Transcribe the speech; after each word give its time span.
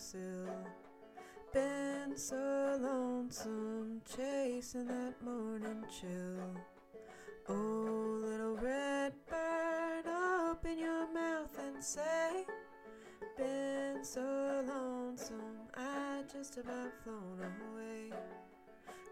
windowsill. 0.00 0.66
Been 1.52 2.16
so 2.16 2.78
lonesome 2.80 4.00
chasing 4.16 4.86
that 4.86 5.14
morning 5.22 5.84
chill. 5.90 6.54
Oh, 7.48 8.20
little 8.22 8.56
red 8.56 9.12
bird, 9.28 10.06
open 10.06 10.78
your 10.78 11.12
mouth 11.12 11.58
and 11.58 11.82
say, 11.82 12.44
Been 13.36 14.04
so 14.04 14.64
lonesome, 14.66 15.68
I 15.76 16.22
just 16.32 16.58
about 16.58 16.92
flown 17.02 17.40
away. 17.72 18.12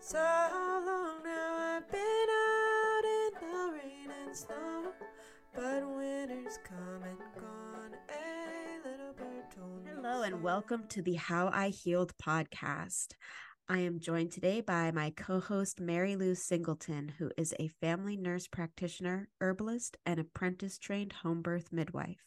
So 0.01 0.19
long 0.19 1.23
now 1.25 1.77
I've 1.77 1.91
been 1.91 2.01
out 2.01 3.05
in 3.05 3.49
the 3.49 3.73
rain 3.73 4.11
and 4.25 4.37
snow, 4.37 4.93
but 5.55 5.87
winter's 5.89 6.59
come 6.65 7.03
and 7.03 7.19
gone. 7.35 8.08
Hello, 10.11 10.23
and 10.23 10.43
welcome 10.43 10.85
to 10.89 11.03
the 11.03 11.17
How 11.17 11.51
I 11.53 11.69
Healed 11.69 12.15
podcast. 12.17 13.09
I 13.69 13.81
am 13.81 14.01
joined 14.01 14.33
today 14.33 14.63
by 14.63 14.91
my 14.91 15.11
co 15.11 15.39
host, 15.39 15.81
Mary 15.81 16.17
Lou 16.17 16.35
Singleton, 16.35 17.13
who 17.19 17.31
is 17.37 17.53
a 17.59 17.69
family 17.83 18.17
nurse 18.17 18.47
practitioner, 18.47 19.29
herbalist, 19.39 19.99
and 20.07 20.19
apprentice 20.19 20.79
trained 20.79 21.13
home 21.13 21.43
birth 21.43 21.75
midwife. 21.75 22.25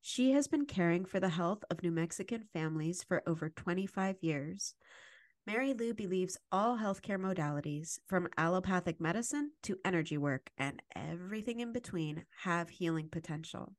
She 0.00 0.32
has 0.32 0.48
been 0.48 0.66
caring 0.66 1.04
for 1.04 1.20
the 1.20 1.28
health 1.28 1.62
of 1.70 1.80
New 1.80 1.92
Mexican 1.92 2.42
families 2.52 3.04
for 3.04 3.22
over 3.24 3.48
25 3.48 4.16
years. 4.20 4.74
Mary 5.46 5.74
Lou 5.74 5.94
believes 5.94 6.36
all 6.50 6.76
healthcare 6.78 7.20
modalities, 7.20 8.00
from 8.04 8.26
allopathic 8.36 9.00
medicine 9.00 9.52
to 9.62 9.78
energy 9.84 10.18
work 10.18 10.50
and 10.58 10.82
everything 10.96 11.60
in 11.60 11.72
between, 11.72 12.24
have 12.42 12.68
healing 12.68 13.08
potential. 13.08 13.76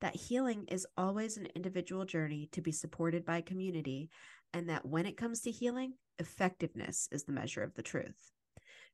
That 0.00 0.16
healing 0.16 0.64
is 0.68 0.86
always 0.96 1.36
an 1.36 1.48
individual 1.54 2.04
journey 2.04 2.48
to 2.52 2.62
be 2.62 2.72
supported 2.72 3.24
by 3.24 3.42
community, 3.42 4.10
and 4.52 4.68
that 4.68 4.86
when 4.86 5.06
it 5.06 5.16
comes 5.16 5.42
to 5.42 5.50
healing, 5.50 5.94
effectiveness 6.18 7.08
is 7.12 7.24
the 7.24 7.32
measure 7.32 7.62
of 7.62 7.74
the 7.74 7.82
truth. 7.82 8.32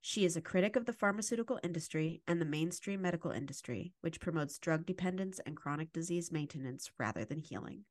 She 0.00 0.24
is 0.24 0.36
a 0.36 0.40
critic 0.40 0.76
of 0.76 0.86
the 0.86 0.92
pharmaceutical 0.92 1.58
industry 1.62 2.22
and 2.26 2.40
the 2.40 2.44
mainstream 2.44 3.02
medical 3.02 3.30
industry, 3.30 3.92
which 4.00 4.20
promotes 4.20 4.58
drug 4.58 4.86
dependence 4.86 5.40
and 5.46 5.56
chronic 5.56 5.92
disease 5.92 6.30
maintenance 6.30 6.90
rather 6.98 7.24
than 7.24 7.38
healing. 7.38 7.84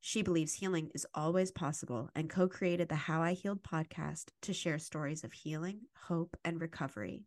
She 0.00 0.20
believes 0.20 0.54
healing 0.54 0.90
is 0.94 1.06
always 1.14 1.50
possible 1.50 2.10
and 2.14 2.28
co 2.28 2.48
created 2.48 2.88
the 2.88 2.96
How 2.96 3.22
I 3.22 3.32
Healed 3.32 3.62
podcast 3.62 4.30
to 4.42 4.52
share 4.52 4.78
stories 4.78 5.24
of 5.24 5.32
healing, 5.32 5.82
hope, 6.08 6.36
and 6.44 6.60
recovery. 6.60 7.24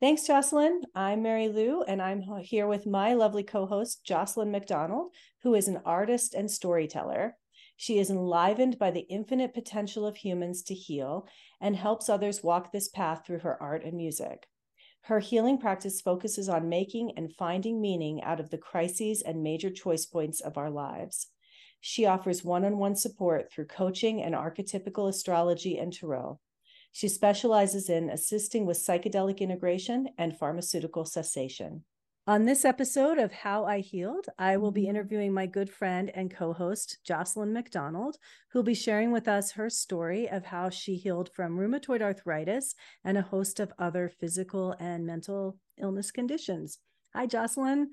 Thanks, 0.00 0.28
Jocelyn. 0.28 0.82
I'm 0.94 1.22
Mary 1.22 1.48
Lou, 1.48 1.82
and 1.82 2.00
I'm 2.00 2.22
here 2.40 2.68
with 2.68 2.86
my 2.86 3.14
lovely 3.14 3.42
co 3.42 3.66
host, 3.66 4.04
Jocelyn 4.04 4.52
Macdonald, 4.52 5.10
who 5.42 5.56
is 5.56 5.66
an 5.66 5.80
artist 5.84 6.34
and 6.34 6.48
storyteller. 6.48 7.36
She 7.76 7.98
is 7.98 8.08
enlivened 8.08 8.78
by 8.78 8.92
the 8.92 9.08
infinite 9.08 9.52
potential 9.52 10.06
of 10.06 10.18
humans 10.18 10.62
to 10.64 10.74
heal 10.74 11.26
and 11.60 11.74
helps 11.74 12.08
others 12.08 12.44
walk 12.44 12.70
this 12.70 12.88
path 12.88 13.22
through 13.26 13.40
her 13.40 13.60
art 13.60 13.84
and 13.84 13.96
music. 13.96 14.46
Her 15.02 15.18
healing 15.18 15.58
practice 15.58 16.00
focuses 16.00 16.48
on 16.48 16.68
making 16.68 17.14
and 17.16 17.34
finding 17.34 17.80
meaning 17.80 18.22
out 18.22 18.38
of 18.38 18.50
the 18.50 18.58
crises 18.58 19.20
and 19.20 19.42
major 19.42 19.68
choice 19.68 20.06
points 20.06 20.40
of 20.40 20.56
our 20.56 20.70
lives. 20.70 21.26
She 21.80 22.06
offers 22.06 22.44
one 22.44 22.64
on 22.64 22.78
one 22.78 22.94
support 22.94 23.50
through 23.50 23.66
coaching 23.66 24.22
and 24.22 24.36
archetypical 24.36 25.08
astrology 25.08 25.76
and 25.76 25.92
tarot. 25.92 26.38
She 26.98 27.06
specializes 27.06 27.88
in 27.88 28.10
assisting 28.10 28.66
with 28.66 28.76
psychedelic 28.76 29.38
integration 29.38 30.08
and 30.18 30.36
pharmaceutical 30.36 31.04
cessation. 31.04 31.84
On 32.26 32.44
this 32.44 32.64
episode 32.64 33.18
of 33.18 33.30
How 33.30 33.66
I 33.66 33.78
Healed, 33.78 34.26
I 34.36 34.56
will 34.56 34.72
be 34.72 34.88
interviewing 34.88 35.32
my 35.32 35.46
good 35.46 35.70
friend 35.70 36.10
and 36.12 36.28
co 36.28 36.52
host, 36.52 36.98
Jocelyn 37.04 37.52
Macdonald, 37.52 38.16
who'll 38.50 38.64
be 38.64 38.74
sharing 38.74 39.12
with 39.12 39.28
us 39.28 39.52
her 39.52 39.70
story 39.70 40.28
of 40.28 40.46
how 40.46 40.70
she 40.70 40.96
healed 40.96 41.30
from 41.32 41.56
rheumatoid 41.56 42.02
arthritis 42.02 42.74
and 43.04 43.16
a 43.16 43.22
host 43.22 43.60
of 43.60 43.72
other 43.78 44.08
physical 44.08 44.74
and 44.80 45.06
mental 45.06 45.56
illness 45.80 46.10
conditions. 46.10 46.78
Hi, 47.14 47.26
Jocelyn. 47.26 47.90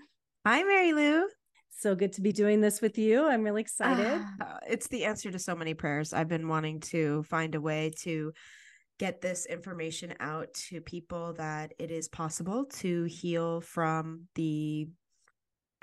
Hi, 0.47 0.63
Mary 0.63 0.93
Lou. 0.93 1.29
So 1.69 1.93
good 1.93 2.13
to 2.13 2.21
be 2.21 2.31
doing 2.31 2.59
this 2.59 2.81
with 2.81 2.97
you. 2.97 3.27
I'm 3.27 3.43
really 3.43 3.61
excited. 3.61 4.19
Ah, 4.41 4.57
it's 4.67 4.87
the 4.87 5.05
answer 5.05 5.29
to 5.29 5.37
so 5.37 5.55
many 5.55 5.75
prayers. 5.75 6.11
I've 6.11 6.27
been 6.27 6.47
wanting 6.47 6.79
to 6.91 7.21
find 7.21 7.53
a 7.53 7.61
way 7.61 7.91
to 8.01 8.33
get 8.97 9.21
this 9.21 9.45
information 9.45 10.13
out 10.19 10.53
to 10.53 10.81
people 10.81 11.33
that 11.33 11.73
it 11.79 11.91
is 11.91 12.07
possible 12.07 12.65
to 12.65 13.03
heal 13.05 13.61
from 13.61 14.27
the 14.35 14.87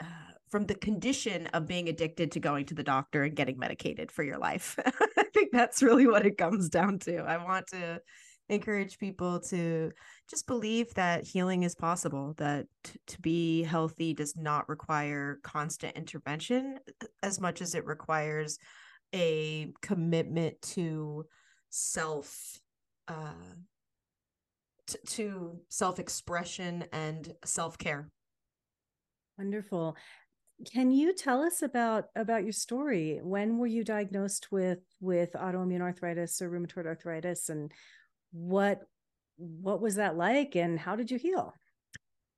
uh, 0.00 0.04
from 0.50 0.66
the 0.66 0.74
condition 0.74 1.46
of 1.48 1.66
being 1.66 1.88
addicted 1.88 2.32
to 2.32 2.40
going 2.40 2.66
to 2.66 2.74
the 2.74 2.82
doctor 2.82 3.22
and 3.22 3.36
getting 3.36 3.58
medicated 3.58 4.12
for 4.12 4.22
your 4.22 4.38
life. 4.38 4.78
I 5.18 5.24
think 5.32 5.50
that's 5.50 5.82
really 5.82 6.06
what 6.06 6.26
it 6.26 6.36
comes 6.36 6.68
down 6.68 6.98
to. 7.00 7.18
I 7.18 7.42
want 7.42 7.68
to 7.68 8.00
encourage 8.50 8.98
people 8.98 9.40
to 9.40 9.92
just 10.28 10.46
believe 10.46 10.92
that 10.94 11.26
healing 11.26 11.62
is 11.62 11.74
possible, 11.74 12.34
that 12.36 12.66
t- 12.84 12.98
to 13.06 13.20
be 13.20 13.62
healthy 13.62 14.12
does 14.12 14.36
not 14.36 14.68
require 14.68 15.38
constant 15.42 15.96
intervention 15.96 16.78
as 17.22 17.40
much 17.40 17.62
as 17.62 17.74
it 17.74 17.86
requires 17.86 18.58
a 19.14 19.72
commitment 19.80 20.60
to 20.62 21.24
self 21.70 22.60
uh 23.08 23.32
t- 24.86 24.98
to 25.06 25.58
self-expression 25.68 26.84
and 26.92 27.34
self-care 27.44 28.08
Wonderful. 29.38 29.96
Can 30.70 30.92
you 30.92 31.14
tell 31.14 31.42
us 31.42 31.62
about 31.62 32.04
about 32.14 32.44
your 32.44 32.52
story? 32.52 33.18
When 33.22 33.58
were 33.58 33.66
you 33.66 33.82
diagnosed 33.82 34.52
with 34.52 34.78
with 35.00 35.32
autoimmune 35.32 35.80
arthritis 35.80 36.40
or 36.40 36.50
rheumatoid 36.50 36.86
arthritis 36.86 37.48
and 37.48 37.72
what 38.32 38.82
what 39.38 39.80
was 39.80 39.96
that 39.96 40.16
like 40.16 40.54
and 40.54 40.78
how 40.78 40.94
did 40.96 41.10
you 41.10 41.18
heal? 41.18 41.54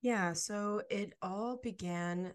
yeah 0.02 0.34
so 0.34 0.82
it 0.90 1.14
all 1.22 1.56
began 1.62 2.32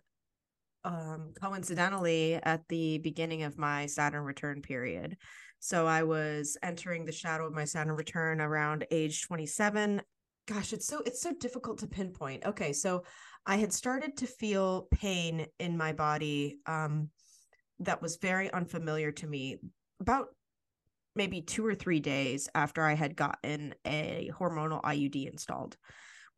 um 0.84 1.34
coincidentally 1.40 2.36
at 2.36 2.68
the 2.70 2.98
beginning 3.00 3.44
of 3.44 3.58
my 3.58 3.86
saturn 3.86 4.24
return 4.24 4.62
period. 4.62 5.18
So 5.60 5.86
i 5.88 6.04
was 6.04 6.58
entering 6.64 7.06
the 7.06 7.12
shadow 7.12 7.46
of 7.48 7.54
my 7.54 7.66
saturn 7.66 7.96
return 7.96 8.40
around 8.42 8.86
age 8.92 9.28
27 9.28 10.02
gosh 10.48 10.74
it's 10.74 10.88
so 10.88 11.02
it's 11.06 11.22
so 11.22 11.34
difficult 11.34 11.80
to 11.80 11.88
pinpoint. 11.88 12.46
Okay 12.46 12.74
so 12.74 13.04
i 13.46 13.58
had 13.58 13.74
started 13.74 14.18
to 14.18 14.28
feel 14.28 14.88
pain 14.92 15.46
in 15.60 15.78
my 15.78 15.92
body 15.94 16.60
um 16.66 17.10
that 17.80 18.02
was 18.02 18.18
very 18.18 18.52
unfamiliar 18.52 19.12
to 19.12 19.28
me 19.28 19.58
about 20.02 20.28
maybe 21.16 21.42
two 21.42 21.66
or 21.66 21.76
three 21.76 22.00
days 22.00 22.50
after 22.56 22.84
i 22.84 22.94
had 22.94 23.16
gotten 23.16 23.74
a 23.86 24.32
hormonal 24.38 24.82
iud 24.84 25.30
installed 25.30 25.78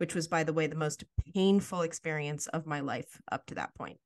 which 0.02 0.16
was 0.16 0.28
by 0.28 0.44
the 0.44 0.52
way 0.52 0.66
the 0.66 0.76
most 0.76 1.04
painful 1.36 1.84
experience 1.84 2.48
of 2.48 2.66
my 2.66 2.80
life 2.80 3.22
up 3.32 3.46
to 3.46 3.54
that 3.54 3.76
point. 3.76 4.00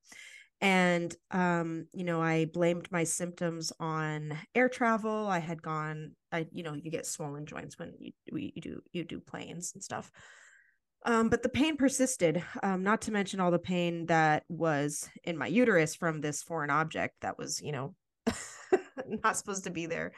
And 0.60 1.16
um 1.30 1.86
you 1.94 2.04
know 2.04 2.20
i 2.20 2.44
blamed 2.44 2.92
my 2.92 3.04
symptoms 3.04 3.72
on 3.80 4.36
air 4.54 4.68
travel. 4.68 5.26
I 5.26 5.38
had 5.38 5.62
gone 5.62 6.12
i 6.30 6.46
you 6.52 6.62
know 6.62 6.74
you 6.74 6.90
get 6.90 7.06
swollen 7.06 7.46
joints 7.46 7.78
when 7.78 7.94
you, 7.98 8.12
you 8.26 8.60
do 8.60 8.82
you 8.92 9.04
do 9.04 9.20
planes 9.20 9.72
and 9.72 9.82
stuff. 9.82 10.12
Um 11.06 11.30
but 11.30 11.42
the 11.42 11.48
pain 11.48 11.78
persisted 11.78 12.44
um 12.62 12.82
not 12.82 13.00
to 13.02 13.10
mention 13.10 13.40
all 13.40 13.50
the 13.50 13.58
pain 13.58 14.04
that 14.06 14.42
was 14.50 15.08
in 15.24 15.38
my 15.38 15.46
uterus 15.46 15.94
from 15.94 16.20
this 16.20 16.42
foreign 16.42 16.70
object 16.70 17.14
that 17.22 17.38
was 17.38 17.62
you 17.62 17.72
know 17.72 17.94
not 19.24 19.36
supposed 19.36 19.64
to 19.64 19.70
be 19.70 19.86
there 19.86 20.12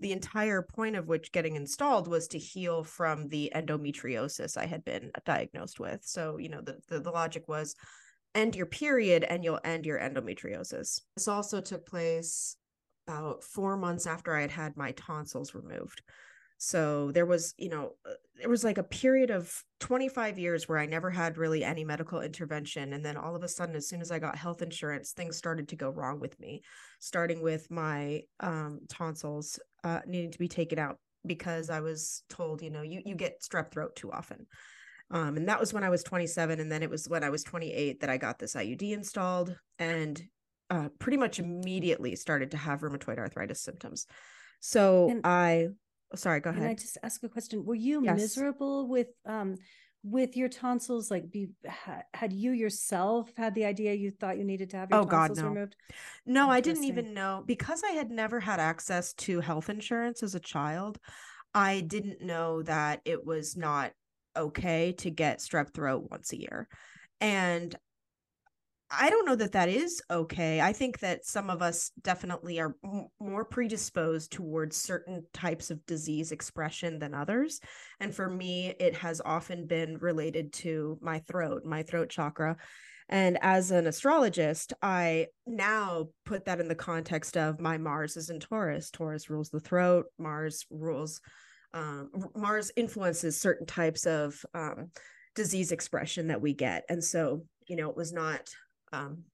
the 0.00 0.12
entire 0.12 0.62
point 0.62 0.96
of 0.96 1.08
which 1.08 1.32
getting 1.32 1.56
installed 1.56 2.08
was 2.08 2.28
to 2.28 2.38
heal 2.38 2.82
from 2.84 3.28
the 3.28 3.52
endometriosis 3.54 4.56
i 4.56 4.66
had 4.66 4.84
been 4.84 5.10
diagnosed 5.24 5.78
with 5.78 6.00
so 6.04 6.38
you 6.38 6.48
know 6.48 6.60
the, 6.60 6.78
the, 6.88 7.00
the 7.00 7.10
logic 7.10 7.48
was 7.48 7.74
end 8.34 8.56
your 8.56 8.66
period 8.66 9.24
and 9.24 9.44
you'll 9.44 9.60
end 9.64 9.86
your 9.86 9.98
endometriosis. 9.98 11.02
This 11.16 11.28
also 11.28 11.60
took 11.60 11.86
place 11.86 12.56
about 13.06 13.42
four 13.42 13.76
months 13.76 14.06
after 14.06 14.34
I 14.34 14.42
had 14.42 14.50
had 14.50 14.76
my 14.76 14.92
tonsils 14.92 15.54
removed. 15.54 16.02
So 16.58 17.10
there 17.10 17.26
was, 17.26 17.54
you 17.58 17.68
know, 17.68 17.96
uh, 18.08 18.14
there 18.42 18.50
was 18.50 18.64
like 18.64 18.78
a 18.78 18.82
period 18.82 19.30
of 19.30 19.54
25 19.78 20.36
years 20.36 20.68
where 20.68 20.78
I 20.78 20.86
never 20.86 21.10
had 21.10 21.38
really 21.38 21.62
any 21.62 21.84
medical 21.84 22.20
intervention. 22.20 22.92
And 22.92 23.04
then 23.04 23.16
all 23.16 23.36
of 23.36 23.44
a 23.44 23.48
sudden, 23.48 23.76
as 23.76 23.88
soon 23.88 24.00
as 24.00 24.10
I 24.10 24.18
got 24.18 24.36
health 24.36 24.62
insurance, 24.62 25.12
things 25.12 25.36
started 25.36 25.68
to 25.68 25.76
go 25.76 25.90
wrong 25.90 26.18
with 26.18 26.38
me, 26.40 26.62
starting 26.98 27.40
with 27.40 27.70
my 27.70 28.22
um, 28.40 28.80
tonsils 28.88 29.60
uh, 29.84 30.00
needing 30.06 30.32
to 30.32 30.40
be 30.40 30.48
taken 30.48 30.80
out 30.80 30.98
because 31.24 31.70
I 31.70 31.80
was 31.80 32.24
told, 32.28 32.62
you 32.62 32.70
know, 32.70 32.82
you, 32.82 33.00
you 33.06 33.14
get 33.14 33.42
strep 33.42 33.70
throat 33.70 33.94
too 33.94 34.10
often. 34.10 34.48
Um, 35.12 35.36
and 35.36 35.48
that 35.48 35.60
was 35.60 35.72
when 35.72 35.84
I 35.84 35.90
was 35.90 36.02
27. 36.02 36.58
And 36.58 36.72
then 36.72 36.82
it 36.82 36.90
was 36.90 37.08
when 37.08 37.22
I 37.22 37.30
was 37.30 37.44
28 37.44 38.00
that 38.00 38.10
I 38.10 38.16
got 38.16 38.40
this 38.40 38.54
IUD 38.56 38.90
installed 38.90 39.54
and 39.78 40.20
uh, 40.68 40.88
pretty 40.98 41.16
much 41.16 41.38
immediately 41.38 42.16
started 42.16 42.50
to 42.50 42.56
have 42.56 42.80
rheumatoid 42.80 43.18
arthritis 43.18 43.62
symptoms. 43.62 44.06
So 44.58 45.10
And- 45.10 45.20
I, 45.24 45.68
oh, 46.12 46.16
sorry, 46.16 46.40
go 46.40 46.50
ahead. 46.50 46.62
Can 46.62 46.70
I 46.70 46.74
just 46.74 46.98
ask 47.02 47.22
a 47.22 47.28
question? 47.28 47.64
Were 47.64 47.74
you 47.74 48.00
Yes. 48.00 48.14
miserable 48.14 48.88
with 48.88 49.08
um 49.26 49.56
with 50.04 50.36
your 50.36 50.48
tonsils 50.48 51.12
like 51.12 51.30
be 51.30 51.48
had 52.12 52.32
you 52.32 52.50
yourself 52.50 53.30
had 53.36 53.54
the 53.54 53.64
idea 53.64 53.94
you 53.94 54.10
thought 54.10 54.36
you 54.36 54.42
needed 54.44 54.68
to 54.70 54.76
have 54.76 54.90
your 54.90 54.98
Oh, 55.00 55.04
God, 55.04 55.30
tonsils 55.30 55.42
no. 55.44 55.48
removed 55.50 55.76
No, 56.26 56.50
I 56.50 56.60
didn't 56.60 56.84
even 56.84 57.14
know 57.14 57.44
because 57.46 57.82
I 57.84 57.92
had 57.92 58.10
never 58.10 58.40
had 58.40 58.58
access 58.58 59.12
to 59.14 59.40
health 59.40 59.70
insurance 59.70 60.22
as 60.22 60.34
a 60.34 60.40
child. 60.40 60.98
I 61.54 61.80
didn't 61.80 62.22
know 62.22 62.62
that 62.62 63.00
it 63.04 63.24
was 63.24 63.56
not 63.56 63.92
okay 64.36 64.92
to 64.92 65.10
get 65.10 65.38
strep 65.38 65.72
throat 65.72 66.08
once 66.10 66.32
a 66.32 66.40
year. 66.40 66.66
And 67.20 67.74
I 68.94 69.08
don't 69.08 69.24
know 69.24 69.36
that 69.36 69.52
that 69.52 69.70
is 69.70 70.02
okay. 70.10 70.60
I 70.60 70.72
think 70.72 70.98
that 70.98 71.24
some 71.24 71.48
of 71.48 71.62
us 71.62 71.90
definitely 72.02 72.60
are 72.60 72.76
m- 72.84 73.06
more 73.18 73.44
predisposed 73.44 74.32
towards 74.32 74.76
certain 74.76 75.24
types 75.32 75.70
of 75.70 75.84
disease 75.86 76.30
expression 76.30 76.98
than 76.98 77.14
others. 77.14 77.60
And 78.00 78.14
for 78.14 78.28
me, 78.28 78.74
it 78.78 78.94
has 78.96 79.22
often 79.24 79.66
been 79.66 79.96
related 79.98 80.52
to 80.54 80.98
my 81.00 81.20
throat, 81.20 81.64
my 81.64 81.82
throat 81.82 82.10
chakra. 82.10 82.56
And 83.08 83.38
as 83.40 83.70
an 83.70 83.86
astrologist, 83.86 84.74
I 84.82 85.28
now 85.46 86.08
put 86.26 86.44
that 86.44 86.60
in 86.60 86.68
the 86.68 86.74
context 86.74 87.36
of 87.36 87.60
my 87.60 87.78
Mars 87.78 88.16
is 88.16 88.28
in 88.30 88.40
Taurus. 88.40 88.90
Taurus 88.90 89.30
rules 89.30 89.48
the 89.48 89.60
throat, 89.60 90.06
Mars 90.18 90.66
rules, 90.70 91.20
um, 91.72 92.10
Mars 92.36 92.70
influences 92.76 93.40
certain 93.40 93.66
types 93.66 94.06
of 94.06 94.44
um, 94.54 94.90
disease 95.34 95.72
expression 95.72 96.28
that 96.28 96.42
we 96.42 96.52
get. 96.52 96.84
And 96.88 97.02
so, 97.02 97.44
you 97.68 97.76
know, 97.76 97.88
it 97.88 97.96
was 97.96 98.12
not 98.12 98.50
um, 98.92 99.24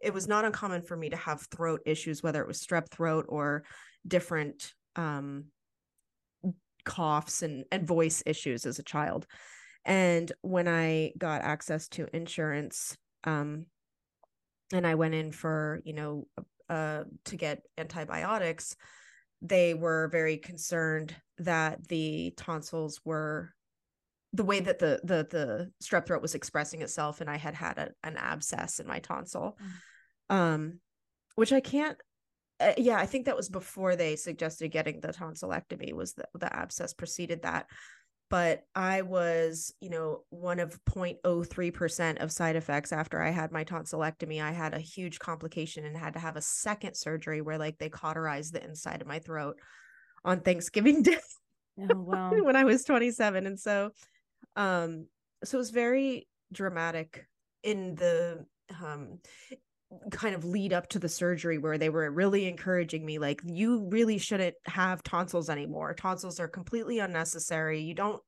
it 0.00 0.12
was 0.12 0.28
not 0.28 0.44
uncommon 0.44 0.82
for 0.82 0.96
me 0.96 1.10
to 1.10 1.16
have 1.16 1.46
throat 1.50 1.80
issues, 1.86 2.22
whether 2.22 2.42
it 2.42 2.48
was 2.48 2.60
strep 2.60 2.90
throat 2.90 3.26
or 3.28 3.64
different 4.06 4.72
um, 4.96 5.46
coughs 6.84 7.42
and, 7.42 7.64
and 7.72 7.86
voice 7.86 8.22
issues 8.26 8.66
as 8.66 8.78
a 8.78 8.82
child. 8.84 9.26
And 9.84 10.30
when 10.42 10.68
I 10.68 11.12
got 11.18 11.42
access 11.42 11.88
to 11.88 12.14
insurance, 12.14 12.96
um, 13.24 13.66
and 14.72 14.86
I 14.86 14.94
went 14.94 15.14
in 15.14 15.32
for, 15.32 15.80
you 15.84 15.94
know, 15.94 16.26
uh, 16.68 17.04
to 17.26 17.36
get 17.36 17.62
antibiotics, 17.76 18.76
they 19.42 19.74
were 19.74 20.08
very 20.08 20.38
concerned 20.38 21.14
that 21.38 21.86
the 21.88 22.32
tonsils 22.36 23.00
were 23.04 23.52
the 24.34 24.44
way 24.44 24.58
that 24.58 24.80
the 24.80 25.00
the 25.04 25.26
the 25.30 25.70
strep 25.82 26.06
throat 26.06 26.20
was 26.20 26.34
expressing 26.34 26.82
itself 26.82 27.20
and 27.20 27.30
i 27.30 27.36
had 27.36 27.54
had 27.54 27.78
a, 27.78 27.90
an 28.02 28.16
abscess 28.16 28.80
in 28.80 28.86
my 28.86 28.98
tonsil 28.98 29.56
um 30.28 30.80
which 31.36 31.52
i 31.52 31.60
can't 31.60 31.96
uh, 32.60 32.72
yeah 32.76 32.98
i 32.98 33.06
think 33.06 33.26
that 33.26 33.36
was 33.36 33.48
before 33.48 33.94
they 33.94 34.16
suggested 34.16 34.68
getting 34.68 35.00
the 35.00 35.08
tonsillectomy 35.08 35.92
was 35.92 36.14
the, 36.14 36.26
the 36.34 36.54
abscess 36.54 36.92
preceded 36.92 37.42
that. 37.42 37.66
But 38.30 38.62
i 38.74 39.02
was 39.02 39.72
you 39.80 39.90
know 39.90 40.24
one 40.30 40.58
of 40.58 40.76
0.03% 40.86 42.22
of 42.22 42.32
side 42.32 42.56
effects 42.56 42.90
after 42.90 43.22
i 43.22 43.30
had 43.30 43.52
my 43.52 43.62
tonsillectomy 43.62 44.42
i 44.42 44.50
had 44.50 44.74
a 44.74 44.80
huge 44.80 45.20
complication 45.20 45.84
and 45.84 45.96
had 45.96 46.14
to 46.14 46.18
have 46.18 46.34
a 46.34 46.40
second 46.40 46.94
surgery 46.94 47.42
where 47.42 47.58
like 47.58 47.78
they 47.78 47.90
cauterized 47.90 48.52
the 48.52 48.64
inside 48.64 49.02
of 49.02 49.06
my 49.06 49.20
throat 49.20 49.60
on 50.24 50.40
thanksgiving 50.40 51.02
day 51.02 51.18
oh 51.78 51.96
wow. 51.96 52.30
when 52.42 52.56
I 52.56 52.64
was 52.64 52.84
27. 52.84 53.46
And 53.46 53.58
so 53.58 53.90
um 54.56 55.06
so 55.44 55.56
it 55.56 55.58
was 55.58 55.70
very 55.70 56.28
dramatic 56.52 57.26
in 57.62 57.94
the 57.96 58.44
um 58.82 59.18
kind 60.10 60.34
of 60.34 60.44
lead 60.44 60.72
up 60.72 60.88
to 60.88 60.98
the 60.98 61.08
surgery 61.08 61.58
where 61.58 61.78
they 61.78 61.88
were 61.88 62.10
really 62.10 62.46
encouraging 62.46 63.04
me 63.04 63.18
like 63.18 63.40
you 63.44 63.88
really 63.90 64.18
shouldn't 64.18 64.56
have 64.66 65.02
tonsils 65.02 65.48
anymore. 65.48 65.94
Tonsils 65.94 66.40
are 66.40 66.48
completely 66.48 66.98
unnecessary. 66.98 67.80
You 67.80 67.94
don't 67.94 68.22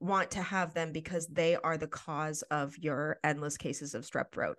want 0.00 0.30
to 0.32 0.42
have 0.42 0.74
them 0.74 0.92
because 0.92 1.26
they 1.26 1.56
are 1.56 1.76
the 1.76 1.86
cause 1.86 2.42
of 2.50 2.76
your 2.78 3.18
endless 3.24 3.56
cases 3.56 3.94
of 3.94 4.04
strep 4.04 4.32
throat. 4.32 4.58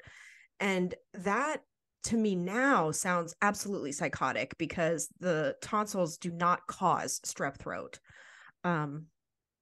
And 0.60 0.96
that 1.14 1.62
to 2.06 2.18
me 2.18 2.36
now 2.36 2.92
sounds 2.92 3.36
absolutely 3.42 3.92
psychotic 3.92 4.58
because 4.58 5.10
the 5.20 5.56
tonsils 5.62 6.18
do 6.18 6.32
not 6.32 6.66
cause 6.68 7.20
strep 7.26 7.58
throat. 7.58 8.00
Um, 8.64 9.08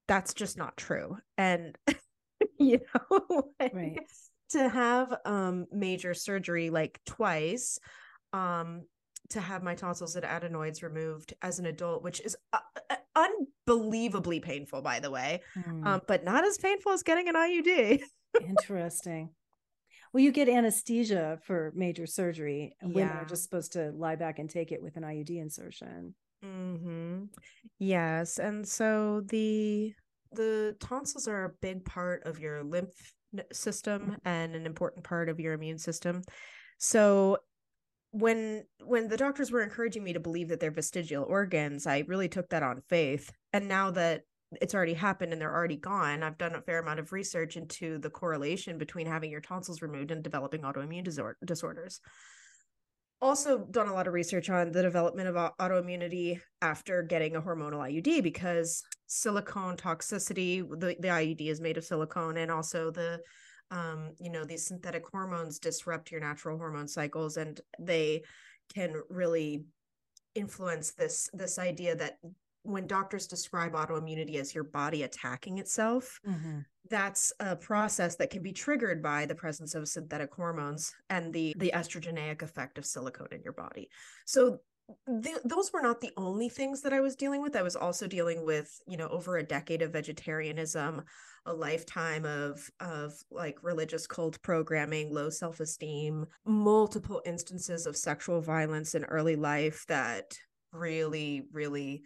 that's 0.07 0.33
just 0.33 0.57
not 0.57 0.77
true. 0.77 1.17
And 1.37 1.77
you 2.59 2.79
know, 3.11 3.51
like, 3.59 3.71
Right. 3.73 3.99
to 4.51 4.69
have 4.69 5.17
um 5.25 5.65
major 5.71 6.13
surgery 6.13 6.69
like 6.69 6.99
twice, 7.05 7.79
um, 8.33 8.83
to 9.29 9.41
have 9.41 9.63
my 9.63 9.75
tonsils 9.75 10.15
and 10.15 10.25
adenoids 10.25 10.83
removed 10.83 11.33
as 11.41 11.57
an 11.59 11.65
adult, 11.65 12.03
which 12.03 12.21
is 12.21 12.37
uh, 12.53 12.59
uh, 12.89 12.95
unbelievably 13.67 14.39
painful, 14.41 14.81
by 14.81 14.99
the 14.99 15.09
way, 15.09 15.41
Hmm, 15.55 15.85
um, 15.87 16.01
but 16.07 16.23
not 16.23 16.45
as 16.45 16.57
painful 16.57 16.91
as 16.91 17.03
getting 17.03 17.27
an 17.27 17.35
IUD. 17.35 18.01
interesting 18.47 19.29
well 20.13 20.21
you 20.23 20.31
get 20.31 20.49
anesthesia 20.49 21.39
for 21.43 21.71
major 21.75 22.05
surgery 22.05 22.75
women 22.81 23.07
Yeah. 23.07 23.21
are 23.21 23.25
just 23.25 23.43
supposed 23.43 23.71
to 23.73 23.91
lie 23.91 24.15
back 24.15 24.39
and 24.39 24.49
take 24.49 24.71
it 24.71 24.81
with 24.81 24.97
an 24.97 25.03
iud 25.03 25.29
insertion 25.29 26.13
Mm-hmm. 26.45 27.23
Yes, 27.79 28.39
and 28.39 28.67
so 28.67 29.21
the 29.29 29.93
the 30.31 30.75
tonsils 30.79 31.27
are 31.27 31.45
a 31.45 31.53
big 31.61 31.85
part 31.85 32.23
of 32.25 32.39
your 32.39 32.63
lymph 32.63 33.13
system 33.51 34.17
and 34.25 34.55
an 34.55 34.65
important 34.65 35.03
part 35.03 35.29
of 35.29 35.39
your 35.39 35.53
immune 35.53 35.77
system. 35.77 36.21
So 36.77 37.37
when 38.11 38.63
when 38.83 39.07
the 39.07 39.17
doctors 39.17 39.51
were 39.51 39.63
encouraging 39.63 40.03
me 40.03 40.13
to 40.13 40.19
believe 40.19 40.49
that 40.49 40.59
they're 40.59 40.71
vestigial 40.71 41.25
organs, 41.25 41.87
I 41.87 42.03
really 42.07 42.29
took 42.29 42.49
that 42.49 42.63
on 42.63 42.81
faith. 42.89 43.31
And 43.53 43.67
now 43.67 43.91
that 43.91 44.21
it's 44.61 44.75
already 44.75 44.93
happened 44.93 45.33
and 45.33 45.41
they're 45.41 45.53
already 45.53 45.77
gone, 45.77 46.23
I've 46.23 46.37
done 46.37 46.55
a 46.55 46.61
fair 46.61 46.79
amount 46.79 46.99
of 46.99 47.11
research 47.11 47.57
into 47.57 47.97
the 47.97 48.09
correlation 48.09 48.77
between 48.77 49.07
having 49.07 49.31
your 49.31 49.41
tonsils 49.41 49.81
removed 49.81 50.11
and 50.11 50.23
developing 50.23 50.61
autoimmune 50.61 51.05
disor- 51.05 51.35
disorders 51.43 51.99
also 53.21 53.59
done 53.71 53.87
a 53.87 53.93
lot 53.93 54.07
of 54.07 54.13
research 54.13 54.49
on 54.49 54.71
the 54.71 54.81
development 54.81 55.29
of 55.29 55.35
autoimmunity 55.59 56.39
after 56.61 57.01
getting 57.01 57.35
a 57.35 57.41
hormonal 57.41 57.79
IUD 57.79 58.21
because 58.21 58.83
silicone 59.07 59.77
toxicity, 59.77 60.67
the, 60.67 60.95
the 60.99 61.07
IUD 61.07 61.47
is 61.47 61.61
made 61.61 61.77
of 61.77 61.85
silicone, 61.85 62.37
and 62.37 62.51
also 62.51 62.91
the 62.91 63.21
um, 63.71 64.11
you 64.19 64.29
know, 64.29 64.43
these 64.43 64.67
synthetic 64.67 65.03
hormones 65.07 65.59
disrupt 65.59 66.11
your 66.11 66.21
natural 66.21 66.57
hormone 66.57 66.87
cycles 66.87 67.37
and 67.37 67.59
they 67.79 68.21
can 68.73 69.01
really 69.09 69.65
influence 70.35 70.91
this 70.91 71.29
this 71.33 71.57
idea 71.57 71.95
that 71.95 72.17
when 72.65 72.87
doctors 72.87 73.27
describe 73.27 73.73
autoimmunity 73.73 74.35
as 74.35 74.53
your 74.53 74.63
body 74.63 75.03
attacking 75.03 75.59
itself, 75.59 76.19
mm-hmm. 76.27 76.59
that's 76.89 77.31
a 77.39 77.55
process 77.55 78.15
that 78.17 78.29
can 78.29 78.41
be 78.41 78.51
triggered 78.51 79.01
by 79.01 79.25
the 79.25 79.35
presence 79.35 79.75
of 79.75 79.87
synthetic 79.87 80.33
hormones 80.33 80.93
and 81.09 81.33
the 81.33 81.55
the 81.57 81.71
estrogenic 81.73 82.41
effect 82.41 82.77
of 82.77 82.85
silicone 82.85 83.27
in 83.31 83.41
your 83.41 83.53
body. 83.53 83.89
So 84.25 84.59
th- 85.23 85.37
those 85.45 85.71
were 85.71 85.81
not 85.81 86.01
the 86.01 86.11
only 86.17 86.49
things 86.49 86.81
that 86.81 86.93
i 86.93 86.99
was 86.99 87.15
dealing 87.15 87.41
with. 87.41 87.55
I 87.55 87.61
was 87.61 87.75
also 87.75 88.07
dealing 88.07 88.45
with 88.45 88.79
you 88.87 88.97
know 88.97 89.07
over 89.07 89.37
a 89.37 89.43
decade 89.43 89.81
of 89.81 89.93
vegetarianism 89.93 91.03
a 91.45 91.53
lifetime 91.53 92.25
of 92.25 92.69
of 92.79 93.13
like 93.29 93.63
religious 93.63 94.07
cult 94.07 94.41
programming 94.41 95.13
low 95.13 95.29
self-esteem 95.29 96.25
multiple 96.45 97.21
instances 97.25 97.85
of 97.85 97.95
sexual 97.95 98.41
violence 98.41 98.95
in 98.95 99.03
early 99.05 99.35
life 99.35 99.85
that 99.87 100.35
really 100.71 101.43
really 101.51 102.03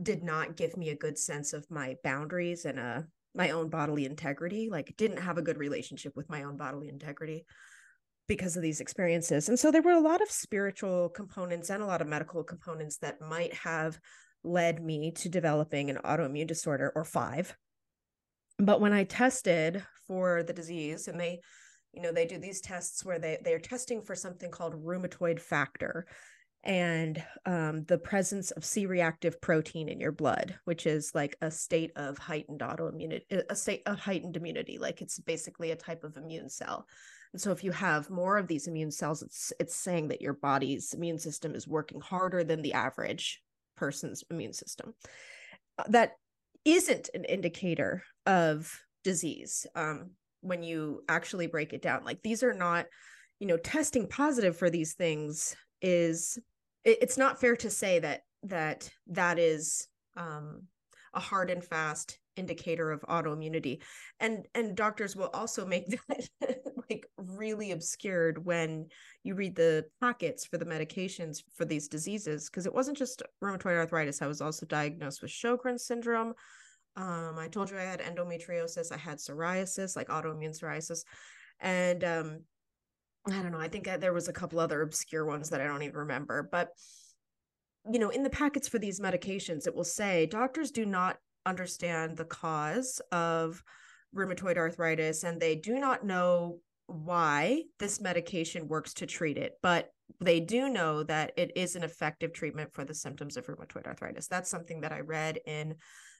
did 0.00 0.22
not 0.22 0.56
give 0.56 0.76
me 0.76 0.90
a 0.90 0.96
good 0.96 1.18
sense 1.18 1.52
of 1.52 1.70
my 1.70 1.96
boundaries 2.04 2.64
and 2.64 2.78
a 2.78 3.06
my 3.34 3.50
own 3.50 3.68
bodily 3.68 4.06
integrity 4.06 4.68
like 4.70 4.94
didn't 4.96 5.18
have 5.18 5.36
a 5.36 5.42
good 5.42 5.58
relationship 5.58 6.16
with 6.16 6.28
my 6.30 6.44
own 6.44 6.56
bodily 6.56 6.88
integrity 6.88 7.44
because 8.28 8.56
of 8.56 8.62
these 8.62 8.80
experiences. 8.80 9.48
And 9.48 9.58
so 9.58 9.70
there 9.70 9.82
were 9.82 9.92
a 9.92 10.00
lot 10.00 10.22
of 10.22 10.30
spiritual 10.30 11.10
components 11.10 11.70
and 11.70 11.82
a 11.82 11.86
lot 11.86 12.00
of 12.00 12.08
medical 12.08 12.42
components 12.42 12.98
that 12.98 13.20
might 13.20 13.54
have 13.54 14.00
led 14.42 14.82
me 14.82 15.12
to 15.12 15.28
developing 15.28 15.90
an 15.90 15.98
autoimmune 16.04 16.46
disorder 16.46 16.92
or 16.94 17.04
five. 17.04 17.56
But 18.58 18.80
when 18.80 18.92
i 18.92 19.04
tested 19.04 19.84
for 20.06 20.42
the 20.42 20.52
disease 20.52 21.08
and 21.08 21.20
they 21.20 21.40
you 21.92 22.02
know 22.02 22.12
they 22.12 22.26
do 22.26 22.38
these 22.38 22.60
tests 22.60 23.04
where 23.04 23.18
they 23.18 23.38
they're 23.42 23.58
testing 23.58 24.02
for 24.02 24.14
something 24.14 24.50
called 24.50 24.84
rheumatoid 24.84 25.40
factor 25.40 26.06
and 26.64 27.22
um, 27.44 27.84
the 27.84 27.98
presence 27.98 28.50
of 28.50 28.64
C-reactive 28.64 29.40
protein 29.40 29.88
in 29.88 30.00
your 30.00 30.12
blood, 30.12 30.58
which 30.64 30.86
is 30.86 31.12
like 31.14 31.36
a 31.40 31.50
state 31.50 31.92
of 31.96 32.18
heightened 32.18 32.60
autoimmunity, 32.60 33.22
a 33.48 33.54
state 33.54 33.82
of 33.86 34.00
heightened 34.00 34.36
immunity. 34.36 34.78
Like 34.78 35.00
it's 35.00 35.18
basically 35.20 35.70
a 35.70 35.76
type 35.76 36.02
of 36.02 36.16
immune 36.16 36.48
cell. 36.48 36.86
And 37.32 37.40
so 37.40 37.52
if 37.52 37.62
you 37.62 37.70
have 37.72 38.10
more 38.10 38.38
of 38.38 38.48
these 38.48 38.66
immune 38.66 38.90
cells, 38.90 39.22
it's 39.22 39.52
it's 39.60 39.76
saying 39.76 40.08
that 40.08 40.22
your 40.22 40.32
body's 40.32 40.92
immune 40.92 41.18
system 41.18 41.54
is 41.54 41.68
working 41.68 42.00
harder 42.00 42.42
than 42.42 42.62
the 42.62 42.72
average 42.72 43.42
person's 43.76 44.24
immune 44.30 44.52
system. 44.52 44.94
Uh, 45.78 45.84
That 45.88 46.12
isn't 46.64 47.10
an 47.14 47.24
indicator 47.24 48.02
of 48.24 48.80
disease. 49.04 49.66
Um, 49.74 50.12
when 50.40 50.62
you 50.62 51.02
actually 51.08 51.46
break 51.46 51.72
it 51.72 51.82
down, 51.82 52.04
like 52.04 52.22
these 52.22 52.42
are 52.42 52.54
not, 52.54 52.86
you 53.38 53.46
know, 53.46 53.56
testing 53.56 54.08
positive 54.08 54.56
for 54.56 54.70
these 54.70 54.94
things 54.94 55.54
is 55.80 56.38
it, 56.84 56.98
it's 57.02 57.18
not 57.18 57.40
fair 57.40 57.56
to 57.56 57.70
say 57.70 57.98
that 57.98 58.22
that 58.44 58.90
that 59.08 59.38
is 59.38 59.88
um 60.16 60.62
a 61.14 61.20
hard 61.20 61.50
and 61.50 61.64
fast 61.64 62.18
indicator 62.36 62.92
of 62.92 63.00
autoimmunity. 63.02 63.82
And 64.20 64.46
and 64.54 64.76
doctors 64.76 65.16
will 65.16 65.30
also 65.32 65.66
make 65.66 65.86
that 66.08 66.28
like 66.88 67.06
really 67.18 67.72
obscured 67.72 68.44
when 68.44 68.86
you 69.24 69.34
read 69.34 69.56
the 69.56 69.86
packets 70.00 70.46
for 70.46 70.58
the 70.58 70.64
medications 70.64 71.42
for 71.54 71.64
these 71.64 71.88
diseases 71.88 72.48
because 72.48 72.66
it 72.66 72.74
wasn't 72.74 72.98
just 72.98 73.22
rheumatoid 73.42 73.76
arthritis. 73.76 74.22
I 74.22 74.26
was 74.26 74.40
also 74.40 74.66
diagnosed 74.66 75.22
with 75.22 75.30
sjogren's 75.30 75.86
syndrome. 75.86 76.34
Um, 76.98 77.36
i 77.38 77.46
told 77.48 77.70
you 77.70 77.76
i 77.76 77.82
had 77.82 78.00
endometriosis 78.00 78.90
i 78.90 78.96
had 78.96 79.18
psoriasis 79.18 79.96
like 79.96 80.08
autoimmune 80.08 80.58
psoriasis. 80.58 81.00
And 81.60 82.04
um, 82.04 82.40
i 83.28 83.42
don't 83.42 83.52
know 83.52 83.60
i 83.60 83.68
think 83.68 83.88
uh, 83.88 83.96
there 83.96 84.12
was 84.12 84.28
a 84.28 84.32
couple 84.32 84.58
other 84.58 84.82
obscure 84.82 85.24
ones 85.24 85.50
that 85.50 85.60
i 85.60 85.66
don't 85.66 85.82
even 85.82 85.96
remember 85.96 86.48
but 86.50 86.70
you 87.90 87.98
know 87.98 88.10
in 88.10 88.22
the 88.22 88.30
packets 88.30 88.68
for 88.68 88.78
these 88.78 89.00
medications 89.00 89.66
it 89.66 89.74
will 89.74 89.84
say 89.84 90.26
doctors 90.26 90.70
do 90.70 90.84
not 90.84 91.18
understand 91.44 92.16
the 92.16 92.24
cause 92.24 93.00
of 93.12 93.62
rheumatoid 94.14 94.56
arthritis 94.56 95.24
and 95.24 95.40
they 95.40 95.54
do 95.54 95.78
not 95.78 96.04
know 96.04 96.58
why 96.86 97.62
this 97.78 98.00
medication 98.00 98.68
works 98.68 98.94
to 98.94 99.06
treat 99.06 99.36
it, 99.36 99.54
but 99.62 99.90
they 100.20 100.40
do 100.40 100.68
know 100.68 101.02
that 101.02 101.32
it 101.36 101.52
is 101.56 101.74
an 101.74 101.82
effective 101.82 102.32
treatment 102.32 102.72
for 102.72 102.84
the 102.84 102.94
symptoms 102.94 103.36
of 103.36 103.46
rheumatoid 103.46 103.86
arthritis. 103.86 104.28
That's 104.28 104.50
something 104.50 104.80
that 104.82 104.92
I 104.92 105.00
read 105.00 105.40
in 105.46 105.74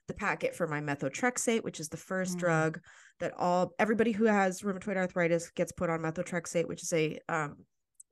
the 0.07 0.13
packet 0.13 0.55
for 0.55 0.67
my 0.67 0.79
methotrexate, 0.81 1.63
which 1.63 1.79
is 1.79 1.89
the 1.89 1.97
first 1.97 2.37
mm. 2.37 2.39
drug 2.39 2.79
that 3.19 3.33
all 3.37 3.73
everybody 3.79 4.11
who 4.11 4.25
has 4.25 4.61
rheumatoid 4.61 4.97
arthritis 4.97 5.49
gets 5.51 5.71
put 5.71 5.89
on 5.89 5.99
methotrexate, 5.99 6.67
which 6.67 6.83
is 6.83 6.93
a 6.93 7.19
um, 7.29 7.57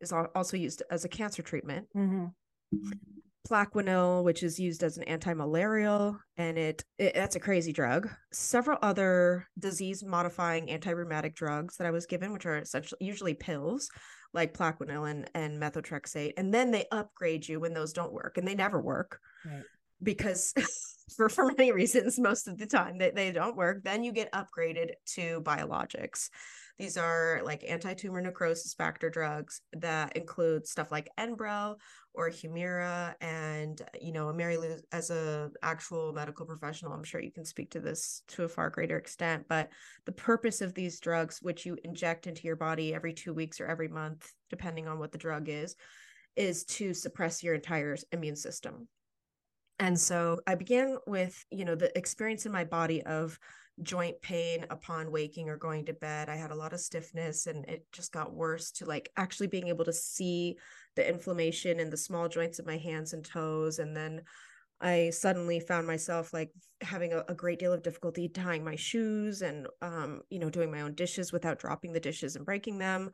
is 0.01 0.11
also 0.11 0.57
used 0.57 0.83
as 0.91 1.05
a 1.05 1.09
cancer 1.09 1.41
treatment. 1.41 1.87
Mm-hmm. 1.95 2.25
Plaquenil, 3.47 4.23
which 4.23 4.41
is 4.41 4.59
used 4.59 4.81
as 4.81 4.97
an 4.97 5.03
anti-malarial, 5.03 6.19
and 6.37 6.57
it, 6.57 6.83
it 6.97 7.13
that's 7.13 7.35
a 7.35 7.39
crazy 7.39 7.71
drug. 7.71 8.09
Several 8.33 8.79
other 8.81 9.47
disease-modifying 9.59 10.69
anti-rheumatic 10.69 11.35
drugs 11.35 11.77
that 11.77 11.85
I 11.85 11.91
was 11.91 12.07
given, 12.07 12.33
which 12.33 12.47
are 12.47 12.57
essentially 12.57 13.05
usually 13.05 13.35
pills, 13.35 13.89
like 14.33 14.57
Plaquenil 14.57 15.09
and, 15.09 15.29
and 15.35 15.61
methotrexate, 15.61 16.33
and 16.37 16.51
then 16.51 16.71
they 16.71 16.85
upgrade 16.91 17.47
you 17.47 17.59
when 17.59 17.73
those 17.73 17.93
don't 17.93 18.13
work, 18.13 18.37
and 18.37 18.47
they 18.47 18.55
never 18.55 18.81
work. 18.81 19.19
Right. 19.45 19.63
Because 20.01 20.53
for, 21.09 21.29
for 21.29 21.45
many 21.45 21.71
reasons, 21.71 22.19
most 22.19 22.47
of 22.47 22.57
the 22.57 22.65
time 22.65 22.97
they, 22.97 23.11
they 23.11 23.31
don't 23.31 23.55
work. 23.55 23.83
Then 23.83 24.03
you 24.03 24.11
get 24.11 24.31
upgraded 24.31 24.91
to 25.15 25.41
biologics. 25.41 26.29
These 26.77 26.97
are 26.97 27.41
like 27.45 27.63
anti-tumor 27.65 28.19
necrosis 28.19 28.73
factor 28.73 29.09
drugs 29.09 29.61
that 29.73 30.17
include 30.17 30.67
stuff 30.67 30.91
like 30.91 31.09
Enbrel 31.17 31.77
or 32.13 32.29
Humira. 32.29 33.15
And, 33.21 33.81
you 34.01 34.11
know, 34.11 34.33
Mary 34.33 34.57
Lou, 34.57 34.75
as 34.91 35.09
a 35.09 35.51
actual 35.63 36.11
medical 36.11 36.45
professional, 36.45 36.91
I'm 36.91 37.05
sure 37.05 37.21
you 37.21 37.31
can 37.31 37.45
speak 37.45 37.71
to 37.71 37.79
this 37.79 38.23
to 38.29 38.43
a 38.43 38.49
far 38.49 38.69
greater 38.69 38.97
extent. 38.97 39.45
But 39.47 39.69
the 40.05 40.11
purpose 40.11 40.59
of 40.59 40.73
these 40.73 40.99
drugs, 40.99 41.39
which 41.41 41.65
you 41.65 41.77
inject 41.85 42.27
into 42.27 42.43
your 42.43 42.57
body 42.57 42.93
every 42.93 43.13
two 43.13 43.33
weeks 43.33 43.61
or 43.61 43.67
every 43.67 43.87
month, 43.87 44.29
depending 44.49 44.89
on 44.89 44.99
what 44.99 45.13
the 45.13 45.17
drug 45.17 45.47
is, 45.47 45.77
is 46.35 46.65
to 46.65 46.93
suppress 46.93 47.41
your 47.41 47.55
entire 47.55 47.95
immune 48.11 48.35
system. 48.35 48.89
And 49.79 49.99
so 49.99 50.39
I 50.47 50.55
began 50.55 50.97
with, 51.05 51.43
you 51.51 51.65
know, 51.65 51.75
the 51.75 51.95
experience 51.97 52.45
in 52.45 52.51
my 52.51 52.63
body 52.63 53.03
of 53.03 53.37
joint 53.83 54.21
pain 54.21 54.65
upon 54.69 55.11
waking 55.11 55.49
or 55.49 55.57
going 55.57 55.85
to 55.85 55.93
bed. 55.93 56.29
I 56.29 56.37
had 56.37 56.51
a 56.51 56.55
lot 56.55 56.71
of 56.71 56.79
stiffness 56.79 57.45
and 57.45 57.65
it 57.65 57.85
just 57.91 58.13
got 58.13 58.33
worse 58.33 58.71
to 58.71 58.85
like 58.85 59.11
actually 59.17 59.47
being 59.47 59.67
able 59.67 59.83
to 59.85 59.91
see 59.91 60.57
the 60.95 61.07
inflammation 61.07 61.79
in 61.81 61.89
the 61.89 61.97
small 61.97 62.29
joints 62.29 62.57
of 62.57 62.65
my 62.65 62.77
hands 62.77 63.11
and 63.11 63.25
toes. 63.25 63.79
And 63.79 63.95
then 63.95 64.21
I 64.79 65.09
suddenly 65.09 65.59
found 65.59 65.87
myself 65.87 66.33
like 66.33 66.51
having 66.81 67.11
a, 67.11 67.25
a 67.27 67.33
great 67.33 67.59
deal 67.59 67.73
of 67.73 67.83
difficulty 67.83 68.29
tying 68.29 68.63
my 68.63 68.75
shoes 68.77 69.41
and, 69.41 69.67
um, 69.81 70.21
you 70.29 70.39
know, 70.39 70.49
doing 70.49 70.71
my 70.71 70.81
own 70.81 70.95
dishes 70.95 71.33
without 71.33 71.59
dropping 71.59 71.91
the 71.91 71.99
dishes 71.99 72.37
and 72.37 72.45
breaking 72.45 72.77
them 72.77 73.11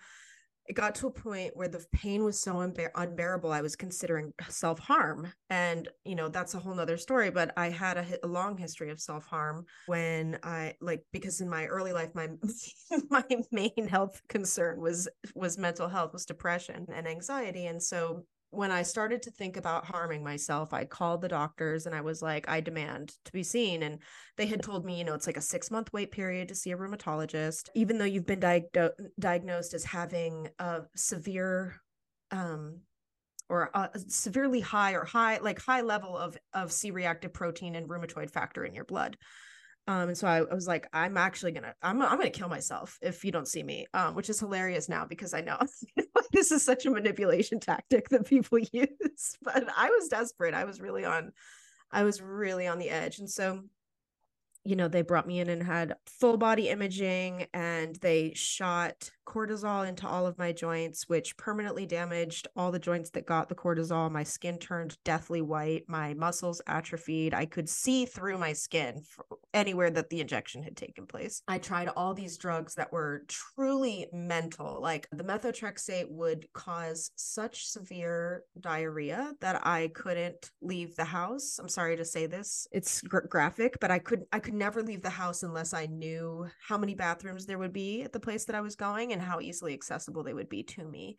it 0.71 0.75
got 0.75 0.95
to 0.95 1.07
a 1.07 1.11
point 1.11 1.51
where 1.57 1.67
the 1.67 1.85
pain 1.91 2.23
was 2.23 2.39
so 2.39 2.53
unbear- 2.53 2.91
unbearable 2.95 3.51
i 3.51 3.59
was 3.61 3.75
considering 3.75 4.31
self-harm. 4.47 5.33
And 5.49 5.89
you 6.05 6.15
know 6.15 6.29
that's 6.29 6.53
a 6.53 6.59
whole 6.59 6.73
nother 6.73 6.95
story 6.95 7.29
but 7.29 7.51
i 7.57 7.67
had 7.67 7.97
a, 7.97 8.05
a 8.23 8.27
long 8.27 8.57
history 8.57 8.89
of 8.89 9.01
self-harm 9.01 9.65
when 9.87 10.39
i 10.43 10.73
like 10.79 11.03
because 11.11 11.41
in 11.41 11.49
my 11.49 11.65
early 11.65 11.91
life 11.91 12.15
my 12.15 12.29
my 13.09 13.25
main 13.51 13.85
health 13.89 14.21
concern 14.29 14.79
was 14.79 15.09
was 15.35 15.57
mental 15.57 15.89
health 15.89 16.13
was 16.13 16.25
depression 16.25 16.87
and 16.93 17.05
anxiety. 17.05 17.65
And 17.65 17.83
so 17.83 18.23
when 18.51 18.69
I 18.69 18.83
started 18.83 19.21
to 19.23 19.31
think 19.31 19.55
about 19.55 19.85
harming 19.85 20.23
myself, 20.23 20.73
I 20.73 20.83
called 20.83 21.21
the 21.21 21.29
doctors 21.29 21.85
and 21.85 21.95
I 21.95 22.01
was 22.01 22.21
like, 22.21 22.49
I 22.49 22.59
demand 22.59 23.13
to 23.23 23.31
be 23.31 23.43
seen. 23.43 23.81
And 23.81 23.99
they 24.35 24.45
had 24.45 24.61
told 24.61 24.85
me, 24.85 24.97
you 24.97 25.05
know, 25.05 25.13
it's 25.13 25.25
like 25.25 25.37
a 25.37 25.41
six 25.41 25.71
month 25.71 25.91
wait 25.93 26.11
period 26.11 26.49
to 26.49 26.55
see 26.55 26.71
a 26.71 26.77
rheumatologist. 26.77 27.69
Even 27.75 27.97
though 27.97 28.05
you've 28.05 28.25
been 28.25 28.41
di- 28.41 28.65
diagnosed 29.17 29.73
as 29.73 29.85
having 29.85 30.49
a 30.59 30.81
severe, 30.95 31.81
um, 32.31 32.81
or 33.47 33.69
a 33.73 33.89
severely 34.07 34.61
high 34.61 34.93
or 34.93 35.05
high, 35.05 35.37
like 35.39 35.61
high 35.61 35.81
level 35.81 36.17
of 36.17 36.37
of 36.53 36.71
C 36.71 36.91
reactive 36.91 37.33
protein 37.33 37.75
and 37.75 37.87
rheumatoid 37.87 38.31
factor 38.31 38.63
in 38.63 38.73
your 38.73 38.85
blood. 38.85 39.17
Um, 39.91 40.07
and 40.07 40.17
so 40.17 40.25
I, 40.25 40.37
I, 40.37 40.53
was 40.53 40.67
like, 40.67 40.87
I'm 40.93 41.17
actually 41.17 41.51
gonna, 41.51 41.75
I'm, 41.81 42.01
I'm 42.01 42.17
gonna 42.17 42.29
kill 42.29 42.47
myself 42.47 42.97
if 43.01 43.25
you 43.25 43.31
don't 43.31 43.47
see 43.47 43.61
me, 43.61 43.87
um, 43.93 44.15
which 44.15 44.29
is 44.29 44.39
hilarious 44.39 44.87
now 44.87 45.05
because 45.05 45.33
I 45.33 45.41
know 45.41 45.57
this 46.31 46.51
is 46.51 46.63
such 46.63 46.85
a 46.85 46.91
manipulation 46.91 47.59
tactic 47.59 48.07
that 48.09 48.25
people 48.25 48.59
use. 48.71 49.35
But 49.41 49.67
I 49.75 49.89
was 49.89 50.07
desperate. 50.07 50.53
I 50.53 50.63
was 50.63 50.79
really 50.79 51.03
on, 51.03 51.33
I 51.91 52.03
was 52.03 52.21
really 52.21 52.67
on 52.67 52.79
the 52.79 52.89
edge, 52.89 53.19
and 53.19 53.29
so 53.29 53.63
you 54.63 54.75
know, 54.75 54.87
they 54.87 55.01
brought 55.01 55.27
me 55.27 55.39
in 55.39 55.49
and 55.49 55.63
had 55.63 55.95
full 56.05 56.37
body 56.37 56.69
imaging 56.69 57.47
and 57.51 57.95
they 57.95 58.31
shot 58.35 59.09
cortisol 59.25 59.87
into 59.87 60.07
all 60.07 60.25
of 60.25 60.37
my 60.37 60.51
joints, 60.51 61.07
which 61.07 61.37
permanently 61.37 61.85
damaged 61.85 62.47
all 62.55 62.71
the 62.71 62.79
joints 62.79 63.09
that 63.11 63.25
got 63.25 63.49
the 63.49 63.55
cortisol. 63.55 64.11
My 64.11 64.23
skin 64.23 64.57
turned 64.57 64.97
deathly 65.03 65.41
white. 65.41 65.83
My 65.87 66.13
muscles 66.13 66.61
atrophied. 66.67 67.33
I 67.33 67.45
could 67.45 67.69
see 67.69 68.05
through 68.05 68.37
my 68.37 68.53
skin 68.53 69.03
anywhere 69.53 69.89
that 69.91 70.09
the 70.09 70.21
injection 70.21 70.63
had 70.63 70.77
taken 70.77 71.05
place. 71.05 71.41
I 71.47 71.57
tried 71.57 71.89
all 71.89 72.13
these 72.13 72.37
drugs 72.37 72.75
that 72.75 72.91
were 72.91 73.23
truly 73.27 74.07
mental. 74.13 74.79
Like 74.81 75.07
the 75.11 75.23
methotrexate 75.23 76.09
would 76.09 76.47
cause 76.53 77.11
such 77.15 77.67
severe 77.67 78.43
diarrhea 78.59 79.33
that 79.41 79.65
I 79.65 79.89
couldn't 79.93 80.51
leave 80.61 80.95
the 80.95 81.05
house. 81.05 81.59
I'm 81.59 81.69
sorry 81.69 81.97
to 81.97 82.05
say 82.05 82.25
this. 82.25 82.67
It's 82.71 83.01
gr- 83.01 83.19
graphic, 83.19 83.77
but 83.79 83.91
I 83.91 83.99
could 83.99 84.23
I 84.31 84.39
could 84.39 84.53
never 84.53 84.81
leave 84.81 85.01
the 85.01 85.09
house 85.09 85.43
unless 85.43 85.73
I 85.73 85.85
knew 85.85 86.47
how 86.67 86.77
many 86.77 86.95
bathrooms 86.95 87.45
there 87.45 87.59
would 87.59 87.73
be 87.73 88.03
at 88.03 88.13
the 88.13 88.19
place 88.19 88.45
that 88.45 88.55
I 88.55 88.61
was 88.61 88.75
going 88.75 89.10
and 89.11 89.21
how 89.21 89.39
easily 89.39 89.73
accessible 89.73 90.23
they 90.23 90.33
would 90.33 90.49
be 90.49 90.63
to 90.63 90.83
me. 90.83 91.17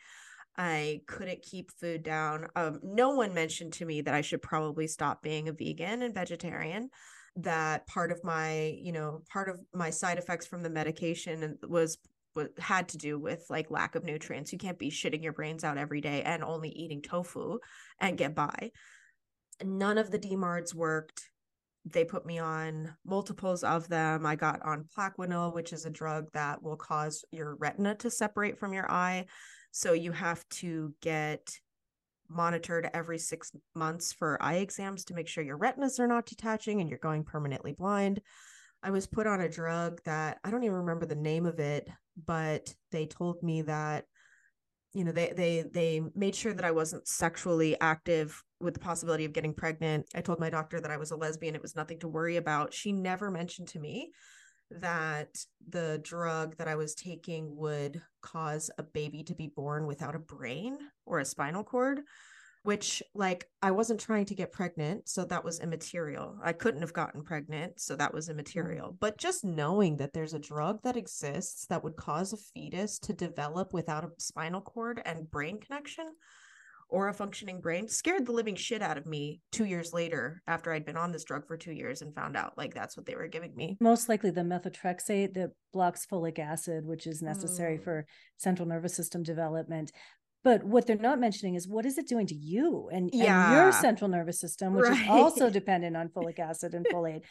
I 0.56 1.00
couldn't 1.06 1.42
keep 1.42 1.70
food 1.72 2.02
down. 2.02 2.48
Um, 2.56 2.80
no 2.82 3.10
one 3.10 3.32
mentioned 3.32 3.72
to 3.74 3.86
me 3.86 4.02
that 4.02 4.14
I 4.14 4.20
should 4.20 4.42
probably 4.42 4.86
stop 4.86 5.22
being 5.22 5.48
a 5.48 5.52
vegan 5.52 6.02
and 6.02 6.14
vegetarian. 6.14 6.90
That 7.36 7.86
part 7.86 8.12
of 8.12 8.22
my, 8.22 8.76
you 8.78 8.92
know, 8.92 9.22
part 9.32 9.48
of 9.48 9.58
my 9.72 9.88
side 9.88 10.18
effects 10.18 10.46
from 10.46 10.62
the 10.62 10.68
medication 10.68 11.58
was 11.66 11.96
had 12.58 12.88
to 12.88 12.98
do 12.98 13.18
with 13.18 13.44
like 13.50 13.70
lack 13.70 13.94
of 13.94 14.04
nutrients. 14.04 14.52
You 14.52 14.58
can't 14.58 14.78
be 14.78 14.90
shitting 14.90 15.22
your 15.22 15.32
brains 15.32 15.64
out 15.64 15.78
every 15.78 16.00
day 16.00 16.22
and 16.22 16.42
only 16.42 16.70
eating 16.70 17.02
tofu 17.02 17.58
and 17.98 18.18
get 18.18 18.34
by. 18.34 18.72
None 19.62 19.98
of 19.98 20.10
the 20.10 20.18
DMARDs 20.18 20.74
worked 20.74 21.30
they 21.84 22.04
put 22.04 22.24
me 22.24 22.38
on 22.38 22.94
multiples 23.04 23.64
of 23.64 23.88
them. 23.88 24.24
I 24.24 24.36
got 24.36 24.62
on 24.62 24.88
Plaquenil, 24.96 25.54
which 25.54 25.72
is 25.72 25.84
a 25.84 25.90
drug 25.90 26.26
that 26.32 26.62
will 26.62 26.76
cause 26.76 27.24
your 27.32 27.56
retina 27.56 27.94
to 27.96 28.10
separate 28.10 28.58
from 28.58 28.72
your 28.72 28.90
eye. 28.90 29.26
So 29.72 29.92
you 29.92 30.12
have 30.12 30.48
to 30.50 30.94
get 31.00 31.58
monitored 32.28 32.88
every 32.94 33.18
six 33.18 33.52
months 33.74 34.12
for 34.12 34.42
eye 34.42 34.56
exams 34.56 35.04
to 35.04 35.14
make 35.14 35.28
sure 35.28 35.44
your 35.44 35.58
retinas 35.58 35.98
are 35.98 36.06
not 36.06 36.26
detaching 36.26 36.80
and 36.80 36.88
you're 36.88 36.98
going 36.98 37.24
permanently 37.24 37.72
blind. 37.72 38.20
I 38.82 38.90
was 38.90 39.06
put 39.06 39.26
on 39.26 39.40
a 39.40 39.48
drug 39.48 40.00
that 40.04 40.38
I 40.42 40.50
don't 40.50 40.64
even 40.64 40.76
remember 40.76 41.06
the 41.06 41.14
name 41.14 41.46
of 41.46 41.60
it, 41.60 41.88
but 42.26 42.74
they 42.90 43.06
told 43.06 43.42
me 43.42 43.62
that 43.62 44.06
you 44.94 45.04
know 45.04 45.12
they 45.12 45.32
they 45.34 45.64
they 45.72 46.02
made 46.14 46.34
sure 46.34 46.52
that 46.52 46.64
I 46.64 46.70
wasn't 46.70 47.08
sexually 47.08 47.78
active 47.80 48.42
with 48.60 48.74
the 48.74 48.80
possibility 48.80 49.24
of 49.24 49.32
getting 49.32 49.54
pregnant. 49.54 50.06
I 50.14 50.20
told 50.20 50.38
my 50.38 50.50
doctor 50.50 50.80
that 50.80 50.90
I 50.90 50.96
was 50.96 51.10
a 51.10 51.16
lesbian. 51.16 51.54
It 51.54 51.62
was 51.62 51.76
nothing 51.76 51.98
to 52.00 52.08
worry 52.08 52.36
about. 52.36 52.74
She 52.74 52.92
never 52.92 53.30
mentioned 53.30 53.68
to 53.68 53.78
me 53.78 54.12
that 54.70 55.36
the 55.68 56.00
drug 56.02 56.56
that 56.56 56.68
I 56.68 56.76
was 56.76 56.94
taking 56.94 57.56
would 57.56 58.02
cause 58.22 58.70
a 58.78 58.82
baby 58.82 59.22
to 59.24 59.34
be 59.34 59.52
born 59.54 59.86
without 59.86 60.14
a 60.14 60.20
brain 60.20 60.78
or 61.04 61.18
a 61.18 61.24
spinal 61.24 61.64
cord, 61.64 62.00
which, 62.62 63.02
like, 63.14 63.48
I 63.60 63.72
wasn't 63.72 64.00
trying 64.00 64.26
to 64.26 64.34
get 64.34 64.52
pregnant. 64.52 65.08
So 65.08 65.24
that 65.24 65.44
was 65.44 65.60
immaterial. 65.60 66.38
I 66.42 66.52
couldn't 66.52 66.82
have 66.82 66.92
gotten 66.92 67.22
pregnant. 67.24 67.80
So 67.80 67.96
that 67.96 68.14
was 68.14 68.28
immaterial. 68.28 68.96
But 69.00 69.18
just 69.18 69.44
knowing 69.44 69.96
that 69.96 70.12
there's 70.12 70.34
a 70.34 70.38
drug 70.38 70.80
that 70.84 70.96
exists 70.96 71.66
that 71.66 71.82
would 71.82 71.96
cause 71.96 72.32
a 72.32 72.36
fetus 72.36 72.98
to 73.00 73.12
develop 73.12 73.72
without 73.72 74.04
a 74.04 74.10
spinal 74.18 74.60
cord 74.60 75.02
and 75.04 75.30
brain 75.30 75.58
connection 75.60 76.06
or 76.88 77.08
a 77.08 77.14
functioning 77.14 77.58
brain 77.60 77.88
scared 77.88 78.26
the 78.26 78.32
living 78.32 78.54
shit 78.54 78.82
out 78.82 78.98
of 78.98 79.06
me 79.06 79.40
two 79.50 79.64
years 79.64 79.94
later 79.94 80.42
after 80.46 80.70
I'd 80.70 80.84
been 80.84 80.98
on 80.98 81.10
this 81.10 81.24
drug 81.24 81.46
for 81.46 81.56
two 81.56 81.72
years 81.72 82.02
and 82.02 82.14
found 82.14 82.36
out 82.36 82.58
like 82.58 82.74
that's 82.74 82.98
what 82.98 83.06
they 83.06 83.14
were 83.14 83.28
giving 83.28 83.56
me. 83.56 83.78
Most 83.80 84.10
likely 84.10 84.30
the 84.30 84.42
methotrexate 84.42 85.32
that 85.32 85.52
blocks 85.72 86.04
folic 86.04 86.38
acid, 86.38 86.84
which 86.84 87.06
is 87.06 87.22
necessary 87.22 87.78
Mm. 87.78 87.84
for 87.84 88.06
central 88.36 88.68
nervous 88.68 88.94
system 88.94 89.22
development. 89.22 89.90
But 90.44 90.64
what 90.64 90.86
they're 90.86 90.96
not 90.96 91.20
mentioning 91.20 91.54
is 91.54 91.68
what 91.68 91.86
is 91.86 91.98
it 91.98 92.08
doing 92.08 92.26
to 92.26 92.34
you 92.34 92.88
and, 92.92 93.10
and 93.12 93.52
your 93.54 93.72
central 93.72 94.08
nervous 94.10 94.40
system, 94.40 94.74
which 94.74 94.90
is 94.90 94.98
also 95.08 95.50
dependent 95.50 95.96
on 95.96 96.08
folic 96.08 96.38
acid 96.50 96.74
and 96.74 96.84
folate. 96.86 97.22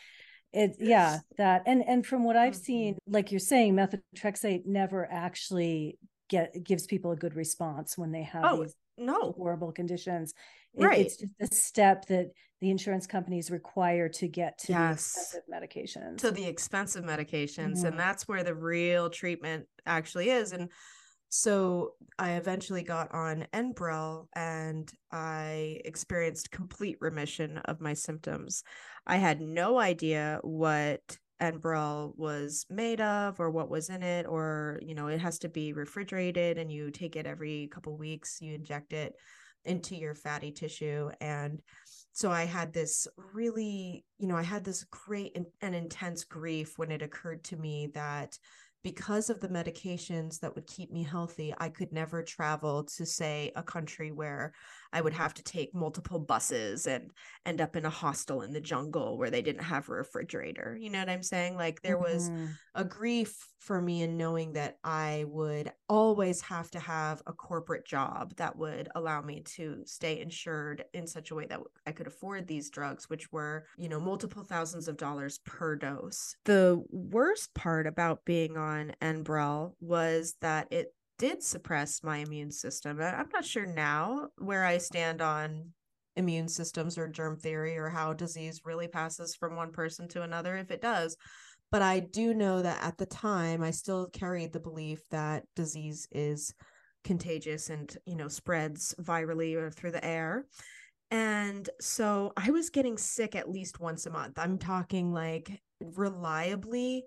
It 0.53 0.75
yeah, 0.79 1.19
that 1.37 1.63
and 1.65 1.83
and 1.87 2.05
from 2.05 2.23
what 2.23 2.35
I've 2.35 2.55
seen, 2.55 2.93
Mm-hmm. 2.95 3.13
like 3.13 3.31
you're 3.31 3.39
saying, 3.39 3.73
methotrexate 3.75 4.65
never 4.65 5.09
actually 5.11 5.97
get 6.29 6.53
gives 6.63 6.85
people 6.87 7.11
a 7.11 7.15
good 7.15 7.35
response 7.35 7.97
when 7.97 8.11
they 8.11 8.23
have 8.23 8.43
Oh, 8.45 8.63
these 8.63 8.75
no. 8.97 9.31
horrible 9.33 9.71
conditions. 9.71 10.33
It- 10.73 10.83
Right. 10.83 11.05
It's 11.05 11.17
just 11.17 11.33
a 11.41 11.53
step 11.53 12.05
that 12.07 12.31
the 12.61 12.69
insurance 12.69 13.07
companies 13.07 13.49
require 13.51 14.07
to 14.07 14.27
get 14.27 14.57
to 14.59 14.67
the 14.73 14.91
expensive 14.91 15.41
medications. 15.51 16.17
to 16.19 16.31
the 16.31 16.45
expensive 16.45 17.03
medications 17.03 17.79
Mhm. 17.79 17.87
and 17.89 17.99
that's 17.99 18.27
where 18.27 18.43
the 18.43 18.53
real 18.55 19.09
treatment 19.09 19.65
actually 19.85 20.29
is 20.29 20.51
and 20.53 20.69
so 21.33 21.93
i 22.19 22.33
eventually 22.33 22.83
got 22.83 23.09
on 23.13 23.47
enbrel 23.53 24.27
and 24.35 24.91
i 25.13 25.79
experienced 25.85 26.51
complete 26.51 26.97
remission 26.99 27.57
of 27.65 27.79
my 27.79 27.93
symptoms. 27.93 28.63
I 29.07 29.15
had 29.15 29.41
no 29.41 29.79
idea 29.79 30.39
what 30.43 31.17
enbrel 31.41 32.13
was 32.17 32.65
made 32.69 33.01
of 33.01 33.39
or 33.39 33.49
what 33.49 33.69
was 33.69 33.89
in 33.89 34.03
it 34.03 34.27
or 34.27 34.79
you 34.85 34.93
know 34.93 35.07
it 35.07 35.19
has 35.19 35.39
to 35.39 35.49
be 35.49 35.73
refrigerated 35.73 36.57
and 36.57 36.71
you 36.71 36.91
take 36.91 37.15
it 37.15 37.25
every 37.25 37.67
couple 37.73 37.97
weeks 37.97 38.39
you 38.41 38.53
inject 38.53 38.93
it 38.93 39.15
into 39.63 39.95
your 39.95 40.15
fatty 40.15 40.51
tissue. 40.51 41.09
And 41.21 41.61
so 42.13 42.29
i 42.29 42.43
had 42.43 42.73
this 42.73 43.07
really 43.33 44.03
you 44.17 44.27
know 44.27 44.35
i 44.35 44.43
had 44.43 44.63
this 44.65 44.83
great 44.85 45.35
and, 45.61 45.75
intense 45.75 46.25
grief 46.25 46.77
when 46.77 46.91
it 46.91 47.01
occurred 47.01 47.43
to 47.43 47.55
me 47.55 47.89
that 47.93 48.37
because 48.83 49.29
of 49.29 49.39
the 49.39 49.47
medications 49.47 50.39
that 50.39 50.53
would 50.55 50.67
keep 50.67 50.91
me 50.91 51.03
healthy 51.03 51.53
i 51.59 51.69
could 51.69 51.91
never 51.91 52.23
travel 52.23 52.83
to 52.83 53.05
say 53.05 53.51
a 53.55 53.63
country 53.63 54.11
where 54.11 54.53
i 54.93 55.01
would 55.01 55.13
have 55.13 55.33
to 55.33 55.43
take 55.43 55.73
multiple 55.73 56.19
buses 56.19 56.87
and 56.87 57.11
end 57.45 57.61
up 57.61 57.75
in 57.75 57.85
a 57.85 57.89
hostel 57.89 58.41
in 58.41 58.53
the 58.53 58.61
jungle 58.61 59.17
where 59.17 59.29
they 59.29 59.41
didn't 59.41 59.63
have 59.63 59.87
a 59.89 59.93
refrigerator 59.93 60.77
you 60.79 60.89
know 60.89 60.99
what 60.99 61.09
i'm 61.09 61.23
saying 61.23 61.55
like 61.55 61.81
there 61.81 61.97
was 61.97 62.29
Mhm. 62.29 62.55
a 62.75 62.83
grief 62.85 63.47
for 63.59 63.79
me 63.81 64.01
in 64.01 64.17
knowing 64.17 64.53
that 64.53 64.77
I 64.83 65.25
would 65.27 65.71
always 65.87 66.41
have 66.41 66.71
to 66.71 66.79
have 66.79 67.21
a 67.27 67.33
corporate 67.33 67.85
job 67.85 68.33
that 68.37 68.55
would 68.57 68.89
allow 68.95 69.21
me 69.21 69.41
to 69.55 69.83
stay 69.85 70.19
insured 70.19 70.85
in 70.93 71.05
such 71.05 71.29
a 71.29 71.35
way 71.35 71.45
that 71.45 71.59
I 71.85 71.91
could 71.91 72.07
afford 72.07 72.47
these 72.47 72.71
drugs, 72.71 73.07
which 73.09 73.31
were, 73.31 73.65
you 73.77 73.87
know, 73.87 73.99
multiple 73.99 74.43
thousands 74.43 74.87
of 74.87 74.97
dollars 74.97 75.39
per 75.39 75.75
dose. 75.75 76.35
The 76.45 76.81
worst 76.89 77.53
part 77.53 77.85
about 77.85 78.25
being 78.25 78.57
on 78.57 78.93
Enbrel 79.01 79.75
was 79.79 80.35
that 80.41 80.67
it 80.71 80.95
did 81.21 81.43
suppress 81.43 82.03
my 82.03 82.17
immune 82.17 82.51
system. 82.51 82.99
I- 82.99 83.13
I'm 83.13 83.29
not 83.31 83.45
sure 83.45 83.65
now 83.65 84.29
where 84.37 84.65
I 84.65 84.79
stand 84.79 85.21
on 85.21 85.73
immune 86.15 86.47
systems 86.47 86.97
or 86.97 87.07
germ 87.07 87.37
theory 87.37 87.77
or 87.77 87.89
how 87.89 88.11
disease 88.11 88.61
really 88.65 88.87
passes 88.87 89.35
from 89.35 89.55
one 89.55 89.71
person 89.71 90.07
to 90.09 90.23
another 90.23 90.57
if 90.57 90.71
it 90.71 90.81
does 90.81 91.15
but 91.71 91.81
I 91.81 92.01
do 92.01 92.33
know 92.33 92.61
that 92.61 92.83
at 92.83 92.97
the 92.97 93.05
time 93.05 93.63
I 93.63 93.71
still 93.71 94.07
carried 94.07 94.51
the 94.51 94.59
belief 94.59 94.99
that 95.09 95.45
disease 95.55 96.07
is 96.11 96.53
contagious 97.03 97.69
and 97.69 97.95
you 98.05 98.15
know 98.15 98.27
spreads 98.27 98.93
virally 99.01 99.55
or 99.55 99.71
through 99.71 99.91
the 99.91 100.05
air. 100.05 100.45
And 101.09 101.69
so 101.79 102.33
I 102.37 102.51
was 102.51 102.69
getting 102.69 102.97
sick 102.97 103.35
at 103.35 103.49
least 103.49 103.79
once 103.79 104.05
a 104.05 104.11
month. 104.11 104.37
I'm 104.37 104.57
talking 104.57 105.13
like 105.13 105.61
reliably 105.79 107.05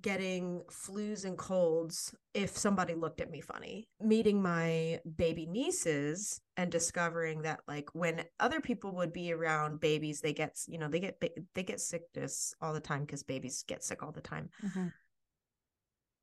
getting 0.00 0.62
flus 0.70 1.24
and 1.24 1.36
colds 1.36 2.14
if 2.32 2.56
somebody 2.56 2.94
looked 2.94 3.20
at 3.20 3.30
me 3.30 3.40
funny. 3.40 3.88
Meeting 4.00 4.40
my 4.40 5.00
baby 5.16 5.46
nieces 5.46 6.40
and 6.56 6.72
discovering 6.72 7.42
that 7.42 7.60
like 7.68 7.90
when 7.92 8.24
other 8.40 8.60
people 8.60 8.94
would 8.96 9.12
be 9.12 9.32
around 9.32 9.80
babies 9.80 10.20
they 10.20 10.32
get 10.32 10.58
you 10.66 10.78
know 10.78 10.88
they 10.88 11.00
get 11.00 11.22
they 11.54 11.62
get 11.62 11.80
sickness 11.80 12.54
all 12.60 12.72
the 12.72 12.80
time 12.80 13.06
cuz 13.06 13.22
babies 13.22 13.64
get 13.66 13.84
sick 13.84 14.02
all 14.02 14.12
the 14.12 14.20
time. 14.20 14.48
Mhm. 14.62 14.92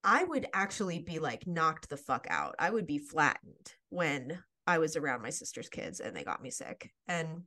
I 0.03 0.23
would 0.23 0.47
actually 0.53 0.99
be 0.99 1.19
like 1.19 1.45
knocked 1.45 1.89
the 1.89 1.97
fuck 1.97 2.25
out. 2.29 2.55
I 2.57 2.69
would 2.69 2.87
be 2.87 2.99
flattened 2.99 3.73
when 3.89 4.43
I 4.65 4.77
was 4.77 4.95
around 4.95 5.21
my 5.21 5.29
sister's 5.29 5.69
kids 5.69 5.99
and 5.99 6.15
they 6.15 6.23
got 6.23 6.41
me 6.41 6.51
sick. 6.51 6.91
And 7.07 7.43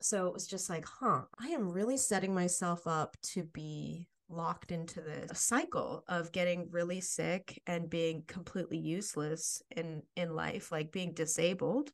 so 0.00 0.26
it 0.26 0.32
was 0.32 0.46
just 0.46 0.70
like, 0.70 0.84
huh, 0.84 1.22
I 1.38 1.48
am 1.48 1.70
really 1.70 1.96
setting 1.96 2.34
myself 2.34 2.86
up 2.86 3.16
to 3.34 3.44
be 3.44 4.08
locked 4.32 4.72
into 4.72 5.00
this 5.00 5.38
cycle 5.38 6.04
of 6.08 6.32
getting 6.32 6.68
really 6.70 7.00
sick 7.00 7.60
and 7.66 7.90
being 7.90 8.24
completely 8.26 8.78
useless 8.78 9.62
in 9.76 10.02
in 10.16 10.34
life, 10.34 10.72
like 10.72 10.92
being 10.92 11.12
disabled 11.12 11.90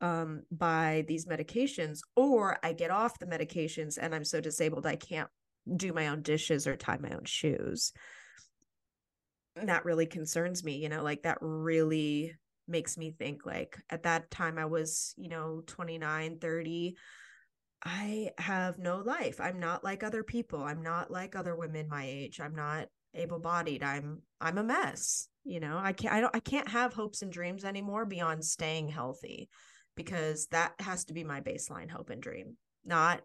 um 0.00 0.42
by 0.50 1.04
these 1.06 1.26
medications 1.26 2.00
or 2.16 2.58
I 2.62 2.72
get 2.72 2.90
off 2.90 3.18
the 3.18 3.26
medications 3.26 3.98
and 4.00 4.14
I'm 4.14 4.24
so 4.24 4.40
disabled 4.40 4.84
I 4.84 4.96
can't 4.96 5.28
do 5.76 5.92
my 5.92 6.08
own 6.08 6.22
dishes 6.22 6.66
or 6.66 6.76
tie 6.76 6.98
my 6.98 7.10
own 7.10 7.24
shoes. 7.24 7.92
That 9.54 9.84
really 9.84 10.06
concerns 10.06 10.64
me 10.64 10.76
you 10.76 10.88
know 10.88 11.02
like 11.02 11.22
that 11.22 11.38
really 11.40 12.34
makes 12.68 12.96
me 12.96 13.10
think 13.10 13.44
like 13.44 13.78
at 13.90 14.04
that 14.04 14.30
time 14.30 14.56
i 14.56 14.64
was 14.64 15.14
you 15.16 15.28
know 15.28 15.62
29 15.66 16.38
30 16.38 16.96
i 17.84 18.30
have 18.38 18.78
no 18.78 18.98
life. 18.98 19.40
I'm 19.40 19.58
not 19.58 19.82
like 19.82 20.02
other 20.02 20.22
people. 20.22 20.62
I'm 20.62 20.82
not 20.82 21.10
like 21.10 21.34
other 21.34 21.56
women 21.56 21.88
my 21.88 22.04
age. 22.06 22.40
I'm 22.40 22.54
not 22.54 22.88
able-bodied. 23.14 23.82
I'm 23.82 24.22
i'm 24.40 24.58
a 24.58 24.62
mess 24.62 25.28
you 25.44 25.60
know? 25.60 25.78
I 25.82 25.92
can't 25.92 26.14
i 26.14 26.20
don't 26.20 26.34
i 26.36 26.40
can't 26.40 26.68
have 26.68 26.92
hopes 26.92 27.22
and 27.22 27.32
dreams 27.32 27.64
anymore 27.64 28.04
beyond 28.06 28.44
staying 28.44 28.88
healthy 28.88 29.48
because 29.96 30.46
that 30.48 30.72
has 30.78 31.04
to 31.06 31.14
be 31.14 31.24
my 31.24 31.40
baseline 31.40 31.90
hope 31.90 32.10
and 32.10 32.22
dream. 32.22 32.56
Not 32.84 33.22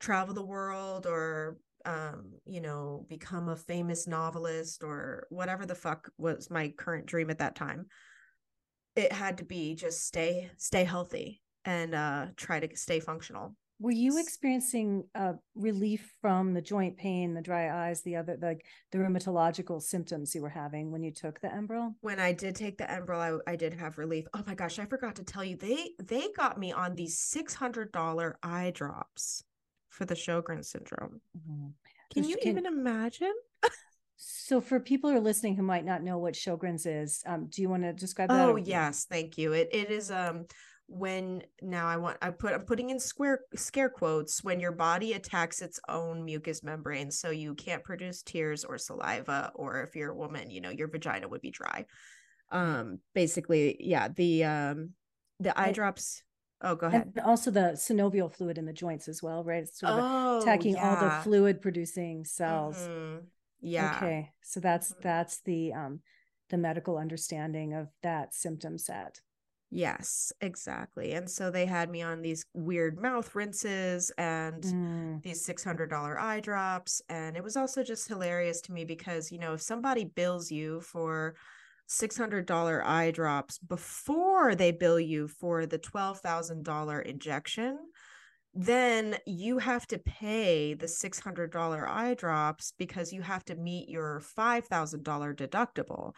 travel 0.00 0.34
the 0.34 0.44
world 0.44 1.06
or 1.06 1.58
um, 1.84 2.32
you 2.44 2.60
know, 2.60 3.06
become 3.08 3.48
a 3.48 3.54
famous 3.54 4.08
novelist 4.08 4.82
or 4.82 5.28
whatever 5.30 5.64
the 5.66 5.76
fuck 5.76 6.10
was 6.18 6.50
my 6.50 6.72
current 6.76 7.06
dream 7.06 7.30
at 7.30 7.38
that 7.38 7.54
time. 7.54 7.86
It 8.96 9.12
had 9.12 9.38
to 9.38 9.44
be 9.44 9.76
just 9.76 10.04
stay 10.04 10.50
stay 10.56 10.84
healthy 10.84 11.42
and 11.64 11.94
uh 11.94 12.26
try 12.36 12.60
to 12.60 12.76
stay 12.76 12.98
functional. 12.98 13.54
Were 13.78 13.90
you 13.90 14.18
experiencing 14.18 15.04
uh, 15.14 15.34
relief 15.54 16.10
from 16.22 16.54
the 16.54 16.62
joint 16.62 16.96
pain, 16.96 17.34
the 17.34 17.42
dry 17.42 17.88
eyes, 17.88 18.02
the 18.02 18.16
other 18.16 18.38
like 18.40 18.64
the 18.90 18.98
rheumatological 18.98 19.82
symptoms 19.82 20.34
you 20.34 20.40
were 20.40 20.48
having 20.48 20.90
when 20.90 21.02
you 21.02 21.10
took 21.12 21.40
the 21.40 21.48
Enbrel? 21.48 21.94
When 22.00 22.18
I 22.18 22.32
did 22.32 22.56
take 22.56 22.78
the 22.78 22.84
Enbrel, 22.84 23.40
I, 23.46 23.52
I 23.52 23.56
did 23.56 23.74
have 23.74 23.98
relief. 23.98 24.26
Oh 24.32 24.42
my 24.46 24.54
gosh, 24.54 24.78
I 24.78 24.86
forgot 24.86 25.16
to 25.16 25.24
tell 25.24 25.44
you 25.44 25.56
they 25.56 25.90
they 26.02 26.28
got 26.36 26.58
me 26.58 26.72
on 26.72 26.94
these 26.94 27.18
six 27.18 27.52
hundred 27.54 27.92
dollar 27.92 28.38
eye 28.42 28.70
drops 28.74 29.44
for 29.90 30.06
the 30.06 30.14
Sjogren 30.14 30.64
syndrome. 30.64 31.20
Can 32.14 32.24
So 32.24 32.30
you 32.30 32.36
can- 32.38 32.48
even 32.52 32.66
imagine? 32.66 33.34
So, 34.18 34.62
for 34.62 34.80
people 34.80 35.10
who 35.10 35.16
are 35.18 35.20
listening 35.20 35.56
who 35.56 35.62
might 35.62 35.84
not 35.84 36.02
know 36.02 36.16
what 36.16 36.32
Sjogren's 36.32 36.86
is, 36.86 37.22
um, 37.26 37.48
do 37.50 37.60
you 37.60 37.68
want 37.68 37.82
to 37.82 37.92
describe 37.92 38.30
that? 38.30 38.48
Oh 38.48 38.52
or- 38.52 38.58
yes, 38.58 39.04
thank 39.04 39.36
you. 39.36 39.52
It 39.52 39.68
it 39.72 39.90
is 39.90 40.10
um 40.10 40.46
when 40.88 41.42
now 41.60 41.86
I 41.88 41.96
want 41.96 42.18
I 42.22 42.30
put 42.30 42.52
I'm 42.54 42.62
putting 42.62 42.90
in 42.90 43.00
square 43.00 43.40
scare 43.54 43.88
quotes 43.88 44.44
when 44.44 44.60
your 44.60 44.72
body 44.72 45.14
attacks 45.14 45.60
its 45.60 45.80
own 45.88 46.24
mucous 46.24 46.62
membrane 46.62 47.10
so 47.10 47.30
you 47.30 47.54
can't 47.54 47.82
produce 47.82 48.22
tears 48.22 48.64
or 48.64 48.78
saliva 48.78 49.50
or 49.54 49.82
if 49.82 49.96
you're 49.96 50.12
a 50.12 50.16
woman, 50.16 50.48
you 50.50 50.60
know, 50.60 50.70
your 50.70 50.88
vagina 50.88 51.28
would 51.28 51.40
be 51.40 51.50
dry. 51.50 51.84
Um 52.52 53.00
basically, 53.14 53.76
yeah, 53.80 54.08
the 54.08 54.44
um 54.44 54.90
the 55.40 55.58
eye 55.58 55.72
drops 55.72 56.22
Oh, 56.62 56.74
go 56.74 56.86
ahead. 56.86 57.12
And 57.14 57.24
also 57.24 57.50
the 57.50 57.72
synovial 57.74 58.32
fluid 58.32 58.56
in 58.56 58.64
the 58.64 58.72
joints 58.72 59.08
as 59.08 59.22
well, 59.22 59.44
right? 59.44 59.62
It's 59.62 59.78
sort 59.78 59.92
of 59.92 60.04
Oh, 60.04 60.40
attacking 60.40 60.76
all 60.76 60.96
the 60.96 61.10
fluid 61.22 61.60
producing 61.60 62.24
cells. 62.24 62.76
Mhm. 62.76 63.26
Yeah. 63.60 63.96
Okay. 63.96 64.30
So 64.42 64.60
that's 64.60 64.94
that's 65.02 65.40
the 65.40 65.72
um 65.74 66.00
the 66.48 66.56
medical 66.56 66.96
understanding 66.96 67.74
of 67.74 67.88
that 68.02 68.34
symptom 68.34 68.78
set. 68.78 69.20
Yes, 69.70 70.32
exactly. 70.40 71.12
And 71.12 71.28
so 71.30 71.50
they 71.50 71.66
had 71.66 71.90
me 71.90 72.00
on 72.02 72.22
these 72.22 72.44
weird 72.54 73.00
mouth 73.00 73.34
rinses 73.34 74.10
and 74.16 74.64
Mm, 74.64 75.22
these 75.22 75.44
$600 75.44 76.18
eye 76.20 76.40
drops. 76.40 77.02
And 77.08 77.36
it 77.36 77.42
was 77.42 77.56
also 77.56 77.82
just 77.82 78.06
hilarious 78.08 78.60
to 78.62 78.72
me 78.72 78.84
because, 78.84 79.32
you 79.32 79.38
know, 79.38 79.54
if 79.54 79.62
somebody 79.62 80.04
bills 80.04 80.50
you 80.52 80.80
for 80.80 81.34
$600 81.88 82.84
eye 82.86 83.10
drops 83.10 83.58
before 83.58 84.54
they 84.54 84.70
bill 84.72 85.00
you 85.00 85.26
for 85.28 85.66
the 85.66 85.78
$12,000 85.78 87.04
injection, 87.06 87.90
then 88.54 89.18
you 89.26 89.58
have 89.58 89.86
to 89.86 89.98
pay 89.98 90.72
the 90.72 90.88
$600 90.88 91.86
eye 91.88 92.14
drops 92.14 92.72
because 92.72 93.12
you 93.12 93.20
have 93.22 93.44
to 93.44 93.54
meet 93.54 93.88
your 93.88 94.20
$5,000 94.20 95.36
deductible. 95.36 96.14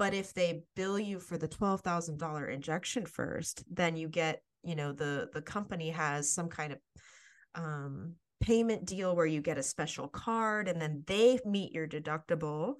But 0.00 0.14
if 0.14 0.32
they 0.32 0.62
bill 0.76 0.98
you 0.98 1.20
for 1.20 1.36
the 1.36 1.46
$12,000 1.46 2.50
injection 2.50 3.04
first, 3.04 3.62
then 3.70 3.98
you 3.98 4.08
get, 4.08 4.40
you 4.62 4.74
know, 4.74 4.92
the 4.92 5.28
the 5.30 5.42
company 5.42 5.90
has 5.90 6.32
some 6.32 6.48
kind 6.48 6.72
of 6.72 6.78
um 7.54 8.14
payment 8.40 8.86
deal 8.86 9.14
where 9.14 9.26
you 9.26 9.42
get 9.42 9.58
a 9.58 9.62
special 9.62 10.08
card 10.08 10.68
and 10.68 10.80
then 10.80 11.04
they 11.06 11.38
meet 11.44 11.72
your 11.72 11.86
deductible 11.86 12.76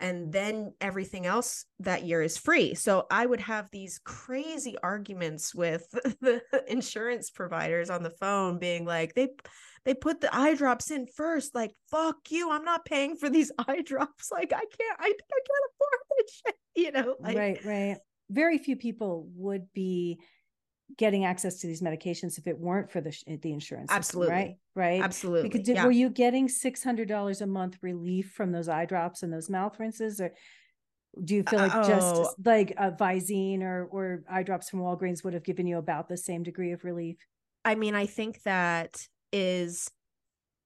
and 0.00 0.32
then 0.32 0.72
everything 0.80 1.26
else 1.26 1.64
that 1.80 2.04
year 2.04 2.22
is 2.22 2.38
free. 2.38 2.74
So 2.74 3.06
I 3.10 3.26
would 3.26 3.40
have 3.40 3.68
these 3.70 3.98
crazy 4.04 4.76
arguments 4.82 5.54
with 5.54 5.88
the 6.20 6.42
insurance 6.68 7.30
providers 7.30 7.90
on 7.90 8.02
the 8.02 8.10
phone 8.10 8.58
being 8.58 8.84
like 8.84 9.14
they 9.14 9.28
they 9.84 9.94
put 9.94 10.20
the 10.20 10.34
eye 10.34 10.54
drops 10.54 10.90
in 10.90 11.06
first 11.06 11.54
like 11.54 11.72
fuck 11.90 12.16
you 12.30 12.50
I'm 12.50 12.64
not 12.64 12.84
paying 12.84 13.16
for 13.16 13.30
these 13.30 13.50
eye 13.58 13.82
drops 13.82 14.30
like 14.30 14.52
I 14.52 14.60
can't 14.60 14.98
I, 15.00 15.06
I 15.06 15.40
can't 15.46 15.70
afford 15.70 16.00
this 16.18 16.42
shit 16.46 16.54
you 16.76 16.92
know 16.92 17.16
like, 17.20 17.36
right 17.36 17.64
right 17.64 17.96
very 18.30 18.58
few 18.58 18.76
people 18.76 19.28
would 19.34 19.72
be 19.72 20.20
getting 20.96 21.24
access 21.24 21.58
to 21.60 21.66
these 21.66 21.82
medications 21.82 22.38
if 22.38 22.46
it 22.46 22.58
weren't 22.58 22.90
for 22.90 23.00
the 23.00 23.14
the 23.42 23.52
insurance 23.52 23.90
system, 23.90 23.98
absolutely 23.98 24.34
right 24.34 24.54
right 24.74 25.02
absolutely 25.02 25.48
because 25.48 25.66
did, 25.66 25.76
yeah. 25.76 25.84
were 25.84 25.90
you 25.90 26.08
getting 26.08 26.48
$600 26.48 27.40
a 27.40 27.46
month 27.46 27.76
relief 27.82 28.32
from 28.34 28.52
those 28.52 28.68
eye 28.68 28.86
drops 28.86 29.22
and 29.22 29.32
those 29.32 29.50
mouth 29.50 29.78
rinses 29.78 30.20
or 30.20 30.32
do 31.24 31.34
you 31.34 31.42
feel 31.42 31.58
like 31.58 31.72
Oh. 31.74 31.86
just 31.86 32.34
like 32.44 32.70
a 32.78 32.90
Visine 32.90 33.62
or 33.62 33.84
or 33.90 34.22
eye 34.30 34.42
drops 34.42 34.70
from 34.70 34.80
Walgreens 34.80 35.22
would 35.24 35.34
have 35.34 35.44
given 35.44 35.66
you 35.66 35.78
about 35.78 36.08
the 36.08 36.16
same 36.16 36.42
degree 36.42 36.72
of 36.72 36.84
relief 36.84 37.16
I 37.64 37.74
mean, 37.74 37.94
I 37.94 38.06
think 38.06 38.42
that 38.44 39.06
is 39.32 39.90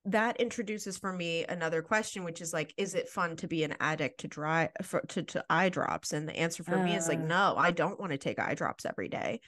that 0.05 0.41
introduces 0.41 0.99
for 0.99 1.13
me 1.13 1.45
another 1.49 1.81
question, 1.83 2.23
which 2.25 2.41
is 2.41 2.53
like, 2.53 2.75
is 2.77 2.95
it 2.95 3.09
fun 3.09 3.35
to 3.37 3.49
be 3.49 3.65
an 3.65 3.75
addict 3.81 4.21
to 4.21 4.29
dry 4.29 4.69
for 4.83 5.01
to, 5.09 5.23
to 5.23 5.45
eye 5.49 5.69
drops? 5.69 6.13
And 6.13 6.29
the 6.29 6.37
answer 6.37 6.63
for 6.63 6.77
me 6.77 6.95
is 6.95 7.09
like, 7.09 7.21
Uh. 7.21 7.27
no, 7.27 7.55
I 7.57 7.71
don't 7.71 7.99
want 7.99 8.13
to 8.13 8.19
take 8.19 8.39
eye 8.39 8.55
drops 8.55 8.85
every 8.85 9.09
day. 9.09 9.41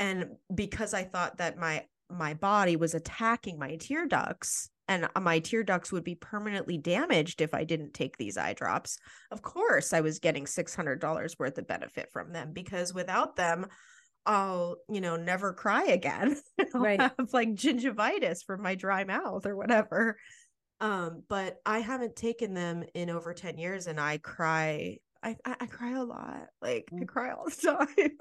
And 0.00 0.30
because 0.52 0.92
I 0.94 1.04
thought 1.04 1.38
that 1.38 1.56
my 1.58 1.84
my 2.10 2.34
body 2.34 2.74
was 2.74 2.94
attacking 2.94 3.56
my 3.56 3.76
tear 3.76 4.04
ducts 4.08 4.68
and 4.88 5.08
uh, 5.14 5.20
my 5.20 5.38
tear 5.38 5.62
ducts 5.62 5.92
would 5.92 6.02
be 6.02 6.16
permanently 6.16 6.76
damaged 6.76 7.40
if 7.40 7.54
I 7.54 7.62
didn't 7.62 7.94
take 7.94 8.16
these 8.16 8.36
eye 8.36 8.54
drops. 8.54 8.98
Of 9.30 9.42
course, 9.42 9.92
I 9.92 10.00
was 10.00 10.18
getting 10.18 10.44
$600 10.44 11.38
worth 11.38 11.58
of 11.58 11.68
benefit 11.68 12.10
from 12.12 12.32
them 12.32 12.52
because 12.52 12.92
without 12.92 13.36
them, 13.36 13.66
I'll, 14.26 14.78
you 14.88 15.00
know, 15.00 15.14
never 15.14 15.52
cry 15.52 15.84
again. 15.84 16.36
Right. 16.74 17.00
have 17.00 17.14
like 17.32 17.50
gingivitis 17.54 18.44
from 18.44 18.62
my 18.62 18.74
dry 18.74 19.04
mouth 19.04 19.46
or 19.46 19.54
whatever. 19.56 20.16
Um, 20.80 21.22
but 21.28 21.58
I 21.64 21.78
haven't 21.80 22.16
taken 22.16 22.54
them 22.54 22.82
in 22.94 23.10
over 23.10 23.34
10 23.34 23.56
years 23.58 23.86
and 23.86 24.00
I 24.00 24.18
cry. 24.18 24.96
I, 25.22 25.36
I, 25.44 25.56
I 25.60 25.66
cry 25.66 25.92
a 25.92 26.02
lot. 26.04 26.46
Like 26.60 26.88
I 26.92 26.96
Mm. 27.04 27.06
cry 27.08 27.30
all 27.32 27.44
the 27.44 27.86
time. 27.96 28.16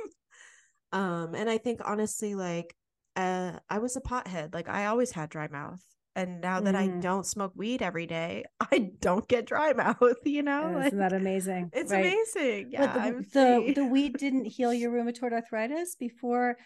Um, 0.92 1.36
and 1.36 1.50
I 1.50 1.58
think 1.58 1.82
honestly, 1.86 2.36
like 2.36 2.76
uh 3.16 3.54
I 3.70 3.80
was 3.80 3.96
a 3.96 4.02
pothead. 4.02 4.54
Like 4.54 4.70
I 4.70 4.86
always 4.88 5.12
had 5.12 5.30
dry 5.30 5.48
mouth. 5.48 5.82
And 6.16 6.42
now 6.42 6.60
that 6.62 6.76
I 6.76 6.88
Mhm. 6.88 7.02
don't 7.02 7.26
smoke 7.26 7.54
weed 7.56 7.82
every 7.82 8.06
day, 8.08 8.44
I 8.60 8.92
don't 9.00 9.28
get 9.28 9.46
dry 9.46 9.74
mouth, 9.86 10.18
you 10.26 10.42
know? 10.44 10.80
isn't 10.80 10.98
Like, 11.00 11.12
that 11.12 11.14
amazing 11.22 11.70
it's 11.74 11.92
Right. 11.92 12.06
amazing. 12.06 12.72
Yeah. 12.72 12.94
but 13.14 13.32
the, 13.34 13.40
the, 13.68 13.74
the 13.74 13.86
weed 13.86 14.18
didn't 14.18 14.46
heal 14.46 14.74
your 14.74 14.92
rheumatoid 14.92 15.32
arthritis 15.34 15.96
before 15.96 16.58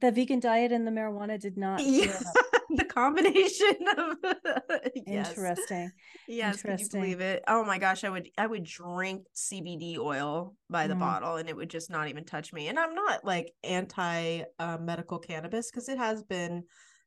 the 0.00 0.10
vegan 0.10 0.40
diet 0.40 0.72
and 0.72 0.86
the 0.86 0.90
marijuana 0.90 1.38
did 1.38 1.56
not 1.58 1.84
yeah. 1.84 2.18
The 2.76 2.84
combination 2.84 3.76
of 3.98 4.16
yes. 4.94 5.28
interesting 5.28 5.92
Yes, 6.26 6.62
can 6.62 6.78
you 6.78 6.88
believe 6.88 7.20
it? 7.20 7.42
Oh 7.48 7.64
my 7.64 7.78
gosh, 7.78 8.04
I 8.04 8.10
would 8.10 8.28
I 8.38 8.46
would 8.46 8.64
drink 8.64 9.26
CBD 9.34 9.98
oil 9.98 10.54
by 10.70 10.86
the 10.86 10.94
Mm. 10.94 11.00
bottle 11.00 11.36
and 11.36 11.48
it 11.48 11.56
would 11.56 11.70
just 11.70 11.90
not 11.90 12.08
even 12.08 12.24
touch 12.24 12.52
me. 12.52 12.68
And 12.68 12.78
I'm 12.78 12.94
not 12.94 13.24
like 13.24 13.52
anti 13.64 14.42
uh, 14.58 14.78
medical 14.78 15.18
cannabis 15.18 15.70
because 15.70 15.88
it 15.88 15.98
has 15.98 16.22
been 16.22 16.64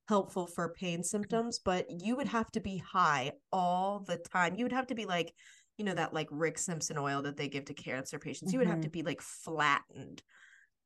helpful 0.08 0.48
for 0.48 0.74
pain 0.74 1.04
symptoms, 1.04 1.60
but 1.60 1.86
you 1.90 2.16
would 2.16 2.28
have 2.28 2.52
to 2.52 2.60
be 2.60 2.78
high 2.78 3.32
all 3.52 4.04
the 4.06 4.18
time. 4.18 4.56
You 4.56 4.66
would 4.66 4.72
have 4.72 4.88
to 4.88 4.96
be 4.96 5.06
like, 5.06 5.34
you 5.78 5.86
know, 5.86 5.96
that 5.96 6.14
like 6.14 6.28
Rick 6.32 6.58
Simpson 6.58 6.98
oil 6.98 7.22
that 7.24 7.38
they 7.38 7.48
give 7.48 7.66
to 7.66 7.74
cancer 7.74 8.20
patients. 8.20 8.54
You 8.54 8.60
would 8.60 8.68
have 8.68 8.82
to 8.82 8.90
be 8.90 9.02
like 9.02 9.22
flattened 9.22 10.22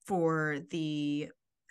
for 0.06 0.60
the 0.72 1.30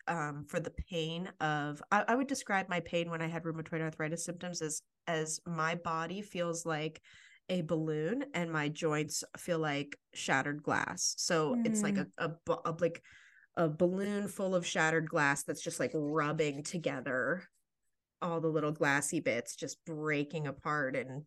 um 0.08 0.44
for 0.48 0.60
the 0.60 0.72
pain 0.90 1.28
of 1.40 1.82
I, 1.90 2.04
I 2.08 2.14
would 2.14 2.26
describe 2.26 2.68
my 2.68 2.80
pain 2.80 3.10
when 3.10 3.22
I 3.22 3.28
had 3.28 3.44
rheumatoid 3.44 3.80
arthritis 3.80 4.24
symptoms 4.24 4.62
as 4.62 4.82
as 5.06 5.40
my 5.46 5.74
body 5.74 6.22
feels 6.22 6.66
like 6.66 7.00
a 7.48 7.62
balloon 7.62 8.24
and 8.34 8.52
my 8.52 8.68
joints 8.68 9.24
feel 9.38 9.58
like 9.58 9.98
shattered 10.14 10.62
glass. 10.62 11.14
So 11.16 11.56
it's 11.64 11.82
like 11.82 11.96
a, 11.96 12.06
a, 12.18 12.32
a 12.66 12.74
like 12.78 13.02
a 13.56 13.68
balloon 13.68 14.28
full 14.28 14.54
of 14.54 14.66
shattered 14.66 15.08
glass 15.08 15.42
that's 15.44 15.62
just 15.62 15.80
like 15.80 15.90
rubbing 15.94 16.62
together 16.62 17.42
all 18.20 18.40
the 18.40 18.48
little 18.48 18.72
glassy 18.72 19.20
bits 19.20 19.56
just 19.56 19.84
breaking 19.84 20.46
apart 20.46 20.96
and 20.96 21.22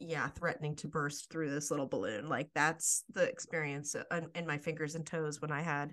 yeah 0.00 0.28
threatening 0.28 0.74
to 0.74 0.88
burst 0.88 1.30
through 1.30 1.50
this 1.50 1.70
little 1.70 1.86
balloon 1.86 2.28
like 2.28 2.48
that's 2.54 3.04
the 3.12 3.22
experience 3.22 3.94
uh, 3.94 4.02
in, 4.16 4.28
in 4.34 4.46
my 4.46 4.58
fingers 4.58 4.94
and 4.94 5.06
toes 5.06 5.40
when 5.40 5.52
i 5.52 5.62
had 5.62 5.92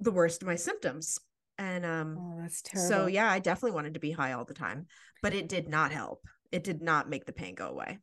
the 0.00 0.12
worst 0.12 0.42
of 0.42 0.48
my 0.48 0.56
symptoms. 0.56 1.18
And 1.58 1.86
um 1.86 2.18
oh 2.20 2.38
that's 2.42 2.60
terrible. 2.60 2.88
so 2.90 3.06
yeah 3.06 3.30
i 3.30 3.38
definitely 3.38 3.74
wanted 3.74 3.94
to 3.94 4.00
be 4.00 4.10
high 4.10 4.32
all 4.32 4.44
the 4.44 4.52
time 4.52 4.86
but 5.22 5.32
it 5.32 5.48
did 5.48 5.68
not 5.68 5.90
help. 5.90 6.22
It 6.52 6.62
did 6.64 6.82
not 6.82 7.08
make 7.08 7.24
the 7.24 7.32
pain 7.32 7.54
go 7.54 7.68
away. 7.68 7.98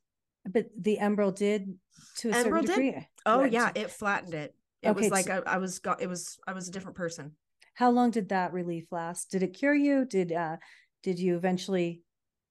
But 0.51 0.65
the 0.77 0.97
Enbrel 0.99 1.33
did 1.35 1.77
to 2.17 2.29
a 2.29 2.33
certain 2.33 2.51
Enbrel 2.51 2.61
did. 2.61 2.67
degree. 2.67 3.07
Oh 3.25 3.41
Right. 3.41 3.51
yeah 3.51 3.71
it 3.75 3.91
flattened 3.91 4.33
it. 4.33 4.55
It 4.81 4.89
Okay, 4.89 5.01
was 5.01 5.11
like 5.11 5.25
so- 5.27 5.43
I, 5.45 5.53
I 5.55 5.57
was 5.59 5.77
got 5.79 6.01
it 6.01 6.07
was 6.09 6.37
i 6.47 6.53
was 6.53 6.67
a 6.67 6.71
different 6.71 6.97
person. 6.97 7.33
How 7.75 7.89
long 7.91 8.09
did 8.11 8.29
that 8.29 8.53
relief 8.53 8.85
last? 8.91 9.29
Did 9.31 9.43
it 9.43 9.53
cure 9.53 9.75
you? 9.75 10.05
Did 10.05 10.31
uh 10.31 10.57
did 11.03 11.19
you 11.19 11.35
eventually 11.37 12.01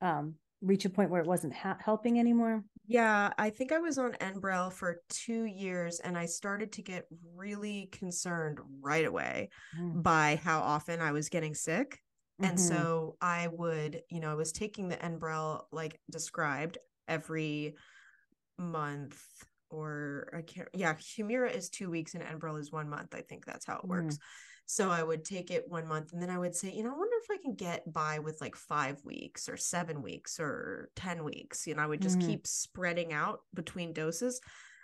um 0.00 0.34
reach 0.60 0.84
a 0.84 0.90
point 0.90 1.10
where 1.10 1.20
it 1.20 1.26
wasn't 1.26 1.52
ha- 1.54 1.78
helping 1.84 2.20
anymore 2.20 2.62
Yeah, 2.86 3.32
I 3.38 3.50
think 3.50 3.70
I 3.70 3.78
was 3.78 3.96
on 3.96 4.12
Enbrel 4.14 4.72
for 4.72 5.02
two 5.08 5.44
years 5.44 6.00
and 6.00 6.18
I 6.18 6.26
started 6.26 6.72
to 6.72 6.82
get 6.82 7.06
really 7.34 7.88
concerned 7.92 8.58
right 8.80 9.04
away 9.04 9.50
Mm. 9.74 10.02
by 10.02 10.40
how 10.42 10.60
often 10.60 11.00
I 11.00 11.12
was 11.12 11.28
getting 11.28 11.54
sick. 11.54 12.00
And 12.42 12.58
Mhm. 12.58 12.58
so 12.58 13.16
I 13.20 13.48
would, 13.48 14.02
you 14.10 14.18
know, 14.18 14.30
I 14.30 14.34
was 14.34 14.52
taking 14.52 14.88
the 14.88 14.96
Enbrel 14.96 15.62
like 15.70 16.00
described 16.10 16.78
every 17.06 17.76
month 18.58 19.22
or 19.70 20.28
I 20.36 20.42
can't, 20.42 20.68
yeah, 20.74 20.94
Humira 20.94 21.54
is 21.54 21.70
two 21.70 21.88
weeks 21.88 22.14
and 22.14 22.22
Enbrel 22.24 22.58
is 22.58 22.72
one 22.72 22.88
month. 22.88 23.14
I 23.14 23.22
think 23.22 23.44
that's 23.46 23.64
how 23.64 23.76
it 23.76 23.88
works. 23.88 24.18
So 24.66 24.90
I 24.90 25.02
would 25.02 25.24
take 25.24 25.50
it 25.50 25.68
one 25.68 25.86
month 25.86 26.12
and 26.12 26.22
then 26.22 26.30
I 26.30 26.38
would 26.38 26.54
say, 26.54 26.72
you 26.72 26.82
know, 26.82 26.94
I 26.94 26.98
wonder 26.98 27.16
if 27.22 27.30
I 27.30 27.36
can 27.42 27.54
get 27.54 27.92
by 27.92 28.18
with 28.20 28.40
like 28.40 28.56
five 28.56 29.04
weeks 29.04 29.48
or 29.48 29.56
seven 29.56 30.02
weeks 30.02 30.40
or 30.40 30.90
10 30.96 31.24
weeks. 31.24 31.66
You 31.66 31.74
know, 31.74 31.82
I 31.82 31.86
would 31.86 32.00
just 32.02 32.18
Mhm. 32.18 32.20
keep 32.20 32.46
spreading 32.46 33.12
out 33.12 33.40
between 33.54 33.92
doses 33.92 34.40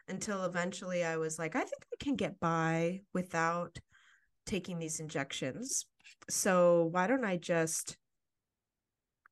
until 0.08 0.44
eventually 0.44 1.04
I 1.04 1.16
was 1.16 1.38
like, 1.38 1.54
I 1.56 1.60
think 1.60 1.86
I 1.92 1.96
can 2.04 2.16
get 2.16 2.38
by 2.40 3.02
without 3.14 3.78
taking 4.46 4.78
these 4.78 5.00
injections. 5.00 5.86
So 6.30 6.86
why 6.86 7.06
don't 7.06 7.24
I 7.24 7.36
just 7.38 7.98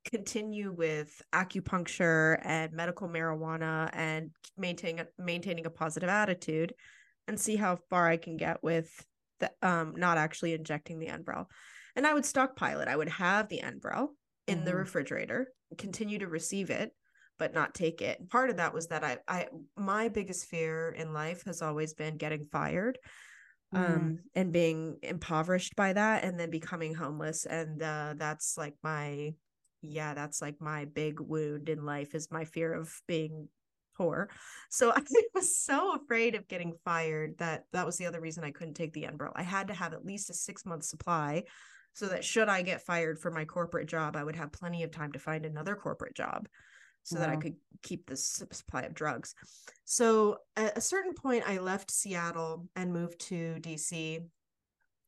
continue 0.05 0.71
with 0.71 1.21
acupuncture 1.33 2.39
and 2.45 2.73
medical 2.73 3.09
marijuana 3.09 3.91
and 3.93 4.31
maintaining 4.57 5.05
maintaining 5.19 5.67
a 5.67 5.71
positive 5.71 6.09
attitude 6.09 6.73
and 7.27 7.41
see 7.41 7.57
how 7.57 7.75
far 7.77 8.07
I 8.07 8.17
can 8.17 8.37
get 8.37 8.63
with 8.63 9.05
the 9.41 9.51
um 9.63 9.95
not 9.97 10.19
actually 10.19 10.55
injecting 10.55 10.99
the 10.99 11.09
Enbrel. 11.09 11.47
And 11.95 12.07
I 12.07 12.15
would 12.15 12.27
stockpile 12.27 12.81
it. 12.81 12.89
I 12.89 12.97
would 12.97 13.09
have 13.09 13.49
the 13.49 13.61
Enbrel 13.63 14.09
in 14.47 14.65
the 14.65 14.73
Mhm. 14.73 14.79
refrigerator, 14.79 15.49
continue 15.79 16.19
to 16.19 16.29
receive 16.29 16.71
it, 16.71 16.93
but 17.39 17.55
not 17.55 17.75
take 17.75 18.01
it. 18.03 18.29
Part 18.29 18.51
of 18.51 18.57
that 18.59 18.75
was 18.75 18.89
that 18.89 19.05
I 19.05 19.19
I 19.29 19.49
my 19.77 20.09
biggest 20.09 20.47
fear 20.47 20.91
in 20.91 21.13
life 21.13 21.45
has 21.45 21.63
always 21.63 21.95
been 21.95 22.17
getting 22.17 22.45
fired 22.47 22.99
Mm. 23.73 23.79
um 23.79 24.19
and 24.35 24.53
being 24.53 24.99
impoverished 25.03 25.75
by 25.77 25.93
that 25.93 26.25
and 26.25 26.39
then 26.39 26.51
becoming 26.51 26.95
homeless 26.95 27.47
and 27.47 27.83
uh 27.83 28.15
that's 28.17 28.57
like 28.57 28.75
my 28.83 29.35
yeah 29.83 30.15
that's 30.15 30.41
like 30.41 30.61
my 30.61 30.85
big 30.85 31.21
wound 31.21 31.69
in 31.69 31.85
life 31.85 32.15
is 32.15 32.31
my 32.31 32.45
fear 32.45 32.73
of 32.73 33.01
being 33.07 33.49
poor. 33.97 34.29
So 34.71 34.93
i 34.97 35.03
was 35.35 35.57
so 35.57 35.95
afraid 35.95 36.35
of 36.35 36.49
getting 36.49 36.75
fired 36.85 37.39
that 37.39 37.65
that 37.73 37.87
was 37.87 37.97
the 37.97 38.07
other 38.07 38.21
reason 38.21 38.45
i 38.45 38.51
couldn't 38.51 38.75
take 38.75 38.93
the 38.93 39.05
Enbrel. 39.05 39.33
i 39.37 39.43
had 39.43 39.69
to 39.69 39.75
have 39.75 39.93
at 39.93 40.05
least 40.05 40.31
a 40.31 40.35
six 40.35 40.65
month 40.65 40.85
supply 40.85 41.45
so 41.93 42.07
that 42.07 42.25
should 42.25 42.49
i 42.49 42.63
get 42.63 42.83
fired 42.83 43.19
for 43.19 43.31
my 43.31 43.45
corporate 43.45 43.89
job 43.89 44.17
i 44.17 44.25
would 44.25 44.37
have 44.37 44.53
plenty 44.53 44.83
of 44.83 44.91
time 44.91 45.13
to 45.13 45.19
find 45.19 45.45
another 45.45 45.75
corporate 45.75 46.15
job 46.15 46.49
so 47.03 47.19
that 47.19 47.31
i 47.31 47.37
could 47.37 47.55
keep 47.83 48.05
this 48.07 48.43
supply 48.51 48.83
of 48.83 48.93
drugs. 48.93 49.35
So 49.85 50.39
at 50.57 50.77
a 50.77 50.81
certain 50.81 51.15
point 51.15 51.45
i 51.47 51.59
left 51.59 51.91
seattle 51.91 52.67
and 52.75 52.93
moved 52.93 53.21
to 53.29 53.59
dc 53.61 54.25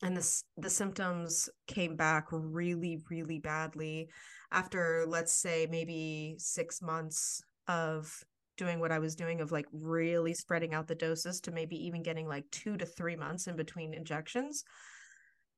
and 0.03 0.17
this 0.17 0.45
the 0.57 0.71
symptoms 0.71 1.49
came 1.67 1.97
back 1.97 2.27
really 2.31 3.03
really 3.11 3.41
badly 3.41 4.09
after 4.53 5.05
let's 5.09 5.33
say 5.33 5.67
maybe 5.69 6.37
6 6.39 6.83
months 6.83 7.43
of 7.67 8.25
doing 8.59 8.81
what 8.81 8.93
I 8.93 8.99
was 8.99 9.15
doing 9.15 9.41
of 9.41 9.51
like 9.51 9.67
really 9.73 10.35
spreading 10.35 10.75
out 10.75 10.87
the 10.87 10.95
doses 10.95 11.41
to 11.41 11.51
maybe 11.51 11.77
even 11.87 12.03
getting 12.03 12.29
like 12.29 12.45
two 12.51 12.77
to 12.77 12.85
three 12.85 13.17
months 13.17 13.47
in 13.47 13.57
between 13.57 13.95
injections. 13.95 14.65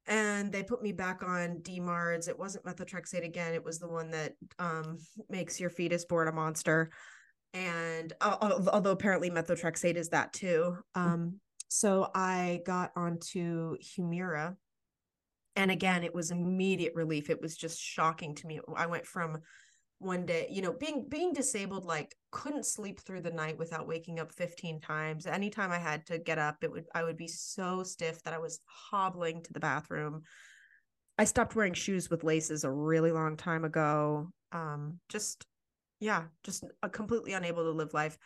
And 0.07 0.53
they 0.53 0.63
put 0.63 0.83
me 0.83 0.93
back 0.93 1.23
on 1.23 1.59
DMARDs. 1.63 2.29
It 2.29 2.39
wasn't 2.39 2.65
methotrexate 2.65 3.25
again. 3.25 3.55
It 3.55 3.65
was 3.65 3.79
the 3.79 3.89
one 3.89 4.11
that 4.13 4.35
um, 4.59 4.99
makes 5.29 5.59
your 5.59 5.71
fetus 5.71 6.05
born 6.05 6.29
a 6.29 6.33
monster. 6.33 6.91
And 7.53 8.13
uh, 8.21 8.37
although 8.73 8.93
apparently 8.93 9.31
methotrexate 9.31 9.97
is 9.97 10.11
that 10.11 10.33
too. 10.33 10.77
Um, 10.95 11.41
so 11.69 12.11
I 12.15 12.61
got 12.67 12.93
onto 12.97 13.77
Humira. 13.79 14.57
And 15.57 15.71
again, 15.71 16.05
it 16.05 16.15
was 16.15 16.31
immediate 16.31 16.95
relief. 16.95 17.29
It 17.29 17.41
was 17.41 17.57
just 17.57 17.81
shocking 17.81 18.35
to 18.37 18.47
me. 18.47 18.61
I 18.77 18.87
went 18.87 19.07
from 19.07 19.39
one 20.01 20.25
day 20.25 20.47
you 20.51 20.63
know 20.63 20.73
being 20.73 21.07
being 21.11 21.31
disabled 21.33 21.85
like 21.85 22.17
couldn't 22.31 22.65
sleep 22.65 22.99
through 23.01 23.21
the 23.21 23.31
night 23.31 23.59
without 23.59 23.87
waking 23.87 24.19
up 24.19 24.33
15 24.33 24.81
times. 24.81 25.27
Anytime 25.27 25.71
i 25.71 25.79
had 25.79 26.07
to 26.07 26.19
get 26.19 26.39
up 26.39 26.57
it 26.63 26.73
would 26.73 26.87
i 26.95 27.03
would 27.03 27.19
be 27.19 27.29
so 27.29 27.83
stiff 27.83 28.23
that 28.23 28.33
i 28.33 28.39
was 28.39 28.61
hobbling 28.65 29.43
to 29.43 29.53
the 29.53 29.61
bathroom. 29.61 30.23
I 31.19 31.25
stopped 31.25 31.55
wearing 31.55 31.75
shoes 31.75 32.09
with 32.09 32.25
laces 32.25 32.65
a 32.65 32.71
really 32.71 33.13
long 33.13 33.37
time 33.37 33.65
ago. 33.65 34.31
Um 34.53 35.01
just 35.11 35.45
yeah 36.01 36.25
just 36.45 36.65
completely 36.93 37.35
unable 37.35 37.65
to 37.65 37.71
live 37.71 37.93
life 37.93 38.17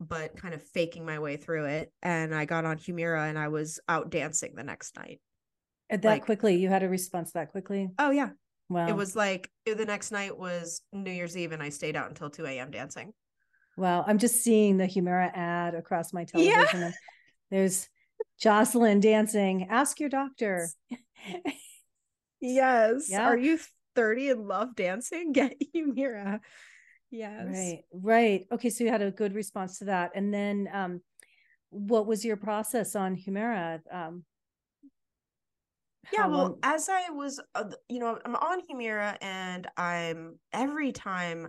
but 0.00 0.34
kind 0.34 0.54
of 0.54 0.62
faking 0.62 1.04
my 1.04 1.18
way 1.18 1.36
through 1.36 1.66
it. 1.66 1.92
And 2.02 2.34
i 2.34 2.46
got 2.46 2.64
on 2.64 2.78
humira 2.78 3.28
and 3.28 3.38
i 3.38 3.48
was 3.48 3.78
out 3.86 4.10
dancing 4.10 4.54
the 4.56 4.64
next 4.64 4.96
night. 4.96 5.20
That 5.90 6.02
like, 6.02 6.24
quickly? 6.24 6.56
You 6.56 6.70
had 6.70 6.82
a 6.82 6.88
response 6.88 7.32
that 7.32 7.50
quickly? 7.50 7.90
Oh 7.98 8.10
yeah 8.10 8.30
Wow. 8.72 8.88
It 8.88 8.96
was 8.96 9.14
like 9.14 9.50
the 9.66 9.84
next 9.84 10.10
night 10.12 10.36
was 10.36 10.82
New 10.92 11.10
Year's 11.10 11.36
Eve 11.36 11.52
and 11.52 11.62
I 11.62 11.68
stayed 11.68 11.96
out 11.96 12.08
until 12.08 12.30
2 12.30 12.46
a.m. 12.46 12.70
dancing. 12.70 13.12
Wow. 13.76 14.04
I'm 14.06 14.18
just 14.18 14.42
seeing 14.42 14.76
the 14.76 14.86
Humira 14.86 15.30
ad 15.34 15.74
across 15.74 16.12
my 16.12 16.24
television. 16.24 16.80
Yeah. 16.80 16.90
There's 17.50 17.88
Jocelyn 18.40 19.00
dancing. 19.00 19.68
Ask 19.70 20.00
your 20.00 20.08
doctor. 20.08 20.68
yes. 22.40 23.08
Yeah. 23.08 23.26
Are 23.26 23.36
you 23.36 23.58
30 23.94 24.30
and 24.30 24.48
love 24.48 24.74
dancing? 24.74 25.32
Get 25.32 25.54
Humira. 25.74 26.40
Yes. 27.10 27.46
Right. 27.48 27.82
Right. 27.92 28.46
Okay. 28.50 28.70
So 28.70 28.84
you 28.84 28.90
had 28.90 29.02
a 29.02 29.10
good 29.10 29.34
response 29.34 29.78
to 29.78 29.86
that. 29.86 30.12
And 30.14 30.32
then 30.32 30.68
um, 30.72 31.00
what 31.68 32.06
was 32.06 32.24
your 32.24 32.36
process 32.36 32.96
on 32.96 33.16
Humira? 33.16 33.80
Um, 33.92 34.24
yeah 36.12 36.26
well 36.26 36.42
long... 36.42 36.58
as 36.62 36.88
i 36.88 37.10
was 37.10 37.40
uh, 37.54 37.64
you 37.88 37.98
know 37.98 38.18
i'm 38.24 38.34
on 38.36 38.60
humira 38.60 39.16
and 39.20 39.68
i'm 39.76 40.38
every 40.52 40.92
time 40.92 41.48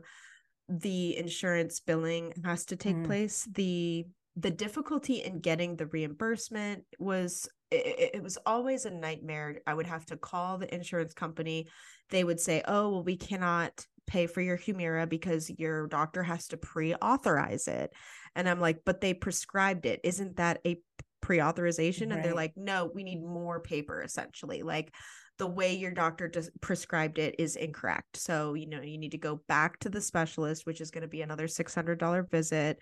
the 0.70 1.18
insurance 1.18 1.80
billing 1.80 2.34
has 2.46 2.66
to 2.66 2.76
take 2.76 2.96
mm. 2.96 3.06
place 3.06 3.48
the 3.54 4.06
the 4.36 4.52
difficulty 4.52 5.22
in 5.22 5.40
getting 5.40 5.76
the 5.76 5.86
reimbursement 5.88 6.84
was 6.98 7.48
it, 7.70 8.12
it, 8.16 8.24
was 8.24 8.38
always 8.46 8.86
a 8.86 8.92
nightmare. 8.92 9.60
I 9.66 9.74
would 9.74 9.88
have 9.88 10.06
to 10.08 10.18
call 10.18 10.58
the 10.58 10.74
insurance 10.74 11.14
company. 11.14 11.68
They 12.10 12.24
would 12.24 12.40
say 12.40 12.64
oh 12.68 12.90
well 12.90 13.04
we 13.04 13.18
cannot 13.18 13.86
pay 14.06 14.28
for 14.28 14.42
your 14.42 14.58
humira 14.58 15.08
because 15.08 15.50
your 15.58 15.88
doctor 15.88 16.24
has 16.24 16.48
to 16.50 16.58
pre-authorize 16.58 17.68
it. 17.68 17.92
And 18.36 18.50
i'm 18.50 18.60
like 18.60 18.80
but 18.86 19.02
they 19.02 19.14
prescribed 19.14 19.86
it. 19.86 20.00
Isn't 20.04 20.38
that 20.38 20.60
a 20.66 20.80
pre-authorization 21.24 22.10
right. 22.10 22.18
and 22.18 22.26
they're 22.26 22.36
like 22.36 22.52
no 22.58 22.92
we 22.94 23.02
need 23.02 23.24
more 23.24 23.62
paper 23.62 24.02
essentially 24.02 24.62
like 24.62 24.94
the 25.40 25.48
way 25.48 25.74
your 25.74 25.90
doctor 25.90 26.28
just 26.28 26.50
prescribed 26.60 27.18
it 27.18 27.34
is 27.40 27.56
incorrect 27.56 28.18
so 28.18 28.56
you 28.56 28.68
know 28.68 28.82
you 28.82 28.98
need 28.98 29.12
to 29.14 29.18
go 29.18 29.42
back 29.48 29.80
to 29.80 29.90
the 29.90 30.02
specialist 30.02 30.66
which 30.66 30.82
is 30.82 30.92
going 30.92 31.02
to 31.02 31.08
be 31.08 31.22
another 31.22 31.48
$600 31.48 32.30
visit 32.30 32.78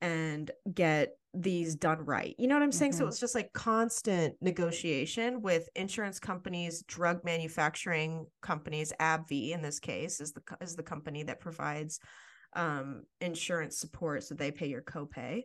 and 0.00 0.52
get 0.72 1.16
these 1.34 1.74
done 1.74 1.98
right 2.04 2.36
you 2.38 2.46
know 2.46 2.54
what 2.54 2.62
i'm 2.62 2.70
saying 2.70 2.92
mm-hmm. 2.92 3.00
so 3.00 3.08
it's 3.08 3.18
just 3.18 3.34
like 3.34 3.52
constant 3.52 4.36
negotiation 4.40 5.42
with 5.42 5.68
insurance 5.74 6.20
companies 6.20 6.84
drug 6.86 7.24
manufacturing 7.24 8.26
companies 8.42 8.92
AbbVie 9.00 9.50
in 9.50 9.60
this 9.60 9.80
case 9.80 10.20
is 10.20 10.32
the 10.32 10.42
is 10.60 10.76
the 10.76 10.82
company 10.84 11.24
that 11.24 11.40
provides 11.40 11.98
um 12.54 13.02
insurance 13.20 13.78
support 13.78 14.22
so 14.22 14.36
they 14.36 14.52
pay 14.52 14.68
your 14.68 14.82
copay 14.82 15.42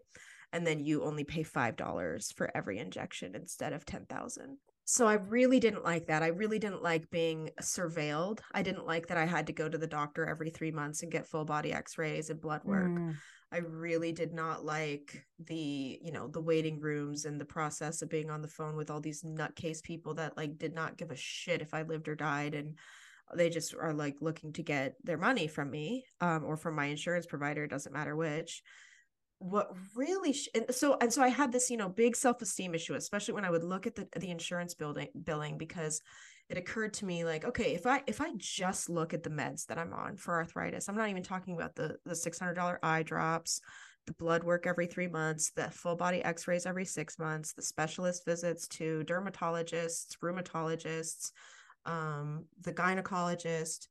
and 0.53 0.65
then 0.65 0.79
you 0.79 1.03
only 1.03 1.23
pay 1.23 1.43
$5 1.43 2.33
for 2.36 2.49
every 2.55 2.79
injection 2.79 3.36
instead 3.36 3.73
of 3.73 3.86
10,000. 3.86 4.57
So 4.86 5.05
I 5.05 5.15
really 5.15 5.60
didn't 5.60 5.83
like 5.83 6.07
that. 6.07 6.23
I 6.23 6.27
really 6.27 6.60
didn't 6.60 6.81
like 6.81 7.10
being 7.10 7.49
surveilled. 7.62 8.39
I 8.53 8.62
didn't 8.62 8.86
like 8.86 9.07
that 9.07 9.17
I 9.17 9.25
had 9.25 9.47
to 9.47 9.53
go 9.53 9.67
to 9.67 9.77
the 9.77 9.86
doctor 9.86 10.25
every 10.25 10.49
3 10.49 10.71
months 10.71 11.03
and 11.03 11.12
get 11.12 11.27
full 11.27 11.43
body 11.43 11.73
x-rays 11.73 12.29
and 12.29 12.39
blood 12.39 12.63
work. 12.63 12.91
Mm. 12.91 13.15
I 13.51 13.57
really 13.57 14.13
did 14.13 14.33
not 14.33 14.65
like 14.65 15.25
the, 15.45 15.99
you 16.01 16.12
know, 16.12 16.27
the 16.29 16.41
waiting 16.41 16.79
rooms 16.79 17.25
and 17.25 17.39
the 17.39 17.45
process 17.45 18.01
of 18.01 18.10
being 18.10 18.29
on 18.29 18.41
the 18.41 18.47
phone 18.47 18.77
with 18.77 18.89
all 18.89 19.01
these 19.01 19.23
nutcase 19.23 19.83
people 19.83 20.13
that 20.15 20.38
like 20.38 20.57
did 20.57 20.73
not 20.73 20.97
give 20.97 21.12
a 21.12 21.15
shit 21.17 21.62
if 21.62 21.73
I 21.73 21.81
lived 21.81 22.07
or 22.07 22.15
died 22.15 22.55
and 22.55 22.77
they 23.36 23.49
just 23.49 23.75
are 23.75 23.93
like 23.93 24.15
looking 24.21 24.53
to 24.53 24.63
get 24.63 24.95
their 25.03 25.17
money 25.17 25.47
from 25.47 25.69
me 25.69 26.05
um, 26.21 26.45
or 26.45 26.55
from 26.55 26.75
my 26.75 26.86
insurance 26.86 27.25
provider, 27.25 27.67
doesn't 27.67 27.93
matter 27.93 28.15
which 28.15 28.63
what 29.39 29.71
really 29.95 30.34
sh- 30.34 30.50
and 30.56 30.65
so 30.71 30.97
and 31.00 31.13
so 31.13 31.21
i 31.21 31.28
had 31.28 31.52
this 31.52 31.69
you 31.69 31.78
know 31.78 31.89
big 31.89 32.15
self-esteem 32.15 32.73
issue 32.73 32.95
especially 32.95 33.34
when 33.34 33.45
i 33.45 33.52
would 33.52 33.63
look 33.63 33.86
at 33.86 33.95
the 33.95 34.08
the 34.19 34.30
insurance 34.30 34.73
building 34.73 35.08
billing 35.23 35.58
because 35.58 36.02
it 36.50 36.58
occurred 36.58 36.93
to 36.93 37.06
me 37.06 37.23
like 37.23 37.45
okay 37.45 37.73
if 37.73 37.86
i 37.86 38.02
if 38.08 38.19
i 38.19 38.32
just 38.38 38.89
look 38.89 39.13
at 39.13 39.23
the 39.23 39.30
meds 39.30 39.65
that 39.67 39.78
i'm 39.78 39.93
on 39.93 40.17
for 40.17 40.34
arthritis 40.36 40.89
i'm 40.89 40.95
not 40.95 41.10
even 41.10 41.21
talking 41.23 41.56
about 41.56 41.76
the 41.76 41.97
the 42.06 42.13
$600 42.13 42.78
eye 42.82 43.04
drops 43.04 43.62
the 44.08 44.13
blood 44.13 44.43
work 44.43 44.65
every 44.65 44.88
three 44.88 45.08
months 45.08 45.52
the 45.52 45.69
full 45.69 45.95
body 45.95 46.23
x-rays 46.23 46.65
every 46.65 46.86
six 46.86 47.19
months 47.19 47.54
the 47.54 47.62
specialist 47.62 48.26
visits 48.26 48.67
to 48.67 49.04
dermatologists 49.06 50.17
rheumatologists 50.23 51.32
um, 51.86 52.45
the 52.62 52.73
gynecologist 52.73 53.88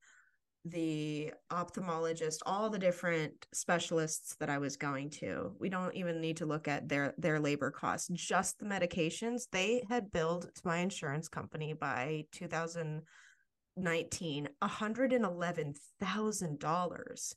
the 0.70 1.32
ophthalmologist, 1.52 2.38
all 2.44 2.68
the 2.68 2.78
different 2.78 3.46
specialists 3.52 4.34
that 4.40 4.50
I 4.50 4.58
was 4.58 4.76
going 4.76 5.10
to. 5.10 5.52
We 5.60 5.68
don't 5.68 5.94
even 5.94 6.20
need 6.20 6.38
to 6.38 6.46
look 6.46 6.66
at 6.66 6.88
their 6.88 7.14
their 7.18 7.38
labor 7.38 7.70
costs, 7.70 8.08
just 8.12 8.58
the 8.58 8.66
medications. 8.66 9.42
They 9.52 9.84
had 9.88 10.10
billed 10.10 10.50
to 10.54 10.62
my 10.64 10.78
insurance 10.78 11.28
company 11.28 11.72
by 11.72 12.24
2019 12.32 14.48
$111,000. 14.62 17.34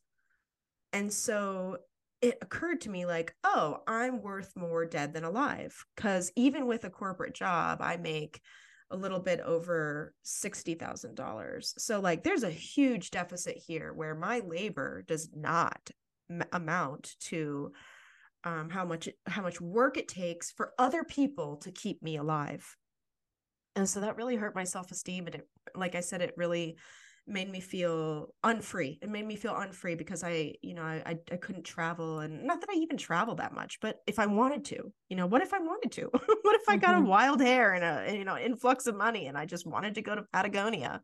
And 0.92 1.13
so 1.13 1.78
it 2.22 2.38
occurred 2.42 2.82
to 2.82 2.89
me 2.89 3.06
like, 3.06 3.36
oh, 3.44 3.84
I'm 3.88 4.24
worth 4.24 4.52
more 4.56 4.86
dead 4.86 5.13
than 5.13 5.24
alive 5.24 5.86
cuz 5.96 6.32
even 6.36 6.65
with 6.65 6.84
a 6.84 6.89
corporate 6.89 7.36
job, 7.36 7.80
I 7.82 7.98
make 7.98 8.42
a 8.91 8.97
little 8.97 9.19
bit 9.19 9.39
over 9.41 10.13
$60,000. 10.25 11.73
So 11.78 11.99
like 11.99 12.23
there's 12.23 12.43
a 12.43 12.49
huge 12.49 13.12
deficit 13.12 13.58
here 13.58 13.93
where 13.93 14.15
my 14.15 14.39
labor 14.39 15.04
does 15.08 15.30
not 15.36 15.89
m- 16.30 16.43
amount 16.52 17.15
to 17.21 17.71
um, 18.43 18.69
how 18.69 18.86
much 18.86 19.10
how 19.25 19.41
much 19.41 19.60
work 19.60 19.97
it 19.97 20.08
takes 20.08 20.52
for 20.52 20.73
other 20.80 21.04
people 21.04 21.58
to 21.58 21.71
keep 21.71 22.02
me 22.02 22.17
alive. 22.17 22.75
And 23.75 23.88
so 23.88 23.99
that 23.99 24.15
really 24.15 24.38
hurt 24.38 24.56
my 24.56 24.63
self-esteem 24.63 25.25
and 25.28 25.36
it 25.36 25.47
like 25.75 25.95
I 25.95 25.99
said 25.99 26.21
it 26.21 26.34
really 26.38 26.78
made 27.30 27.50
me 27.50 27.60
feel 27.60 28.34
unfree. 28.44 29.00
It 29.02 29.10
made 29.10 29.26
me 29.26 29.36
feel 29.36 29.56
unfree 29.56 29.96
because 29.96 30.24
I, 30.24 30.56
you 30.62 30.74
know, 30.74 30.84
I, 30.84 31.18
I 31.32 31.38
couldn't 31.38 31.63
travel 31.63 32.20
and 32.20 32.44
not 32.44 32.62
that 32.62 32.70
I 32.70 32.78
even 32.78 32.98
travel 32.98 33.36
that 33.36 33.54
much, 33.54 33.80
but 33.82 33.98
if 34.08 34.20
I 34.20 34.26
wanted 34.26 34.65
to, 34.65 34.92
you 35.10 35.18
know, 35.18 35.28
what 35.28 35.42
if 35.42 35.54
I 35.54 35.60
wanted 35.60 35.92
to? 35.94 36.10
what 36.12 36.56
if 36.56 36.68
I 36.68 36.78
got 36.78 36.96
mm-hmm. 36.96 37.06
a 37.06 37.10
wild 37.10 37.42
hair 37.42 37.74
and 37.74 37.84
a, 37.84 38.18
you 38.18 38.26
know, 38.26 38.38
influx 38.38 38.88
of 38.88 38.96
money 38.96 39.28
and 39.28 39.38
I 39.38 39.46
just 39.46 39.68
wanted 39.68 39.96
to 39.96 40.02
go 40.02 40.15
to 40.15 40.24
Patagonia? 40.34 41.02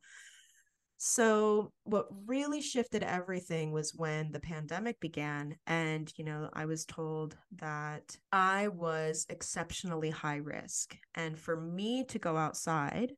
So 0.97 1.71
what 1.83 2.07
really 2.25 2.61
shifted 2.61 3.03
everything 3.03 3.71
was 3.71 3.93
when 3.93 4.31
the 4.31 4.39
pandemic 4.39 4.99
began 5.01 5.57
and 5.67 6.11
you 6.17 6.23
know 6.23 6.49
I 6.53 6.65
was 6.65 6.85
told 6.85 7.35
that 7.57 8.15
I 8.31 8.69
was 8.69 9.25
exceptionally 9.29 10.09
high 10.09 10.37
risk 10.37 10.95
and 11.13 11.37
for 11.37 11.59
me 11.59 12.05
to 12.05 12.17
go 12.17 12.37
outside 12.37 13.11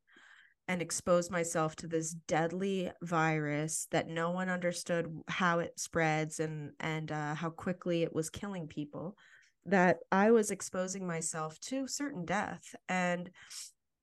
and 0.67 0.81
expose 0.81 1.31
myself 1.31 1.75
to 1.77 1.87
this 1.87 2.13
deadly 2.13 2.91
virus 3.01 3.87
that 3.91 4.07
no 4.07 4.31
one 4.31 4.49
understood 4.49 5.07
how 5.27 5.59
it 5.59 5.79
spreads 5.79 6.39
and 6.39 6.71
and 6.79 7.11
uh, 7.11 7.35
how 7.35 7.49
quickly 7.49 8.03
it 8.03 8.13
was 8.13 8.29
killing 8.29 8.67
people 8.67 9.15
that 9.65 9.97
i 10.11 10.31
was 10.31 10.51
exposing 10.51 11.05
myself 11.05 11.59
to 11.59 11.87
certain 11.87 12.25
death. 12.25 12.75
And 12.89 13.29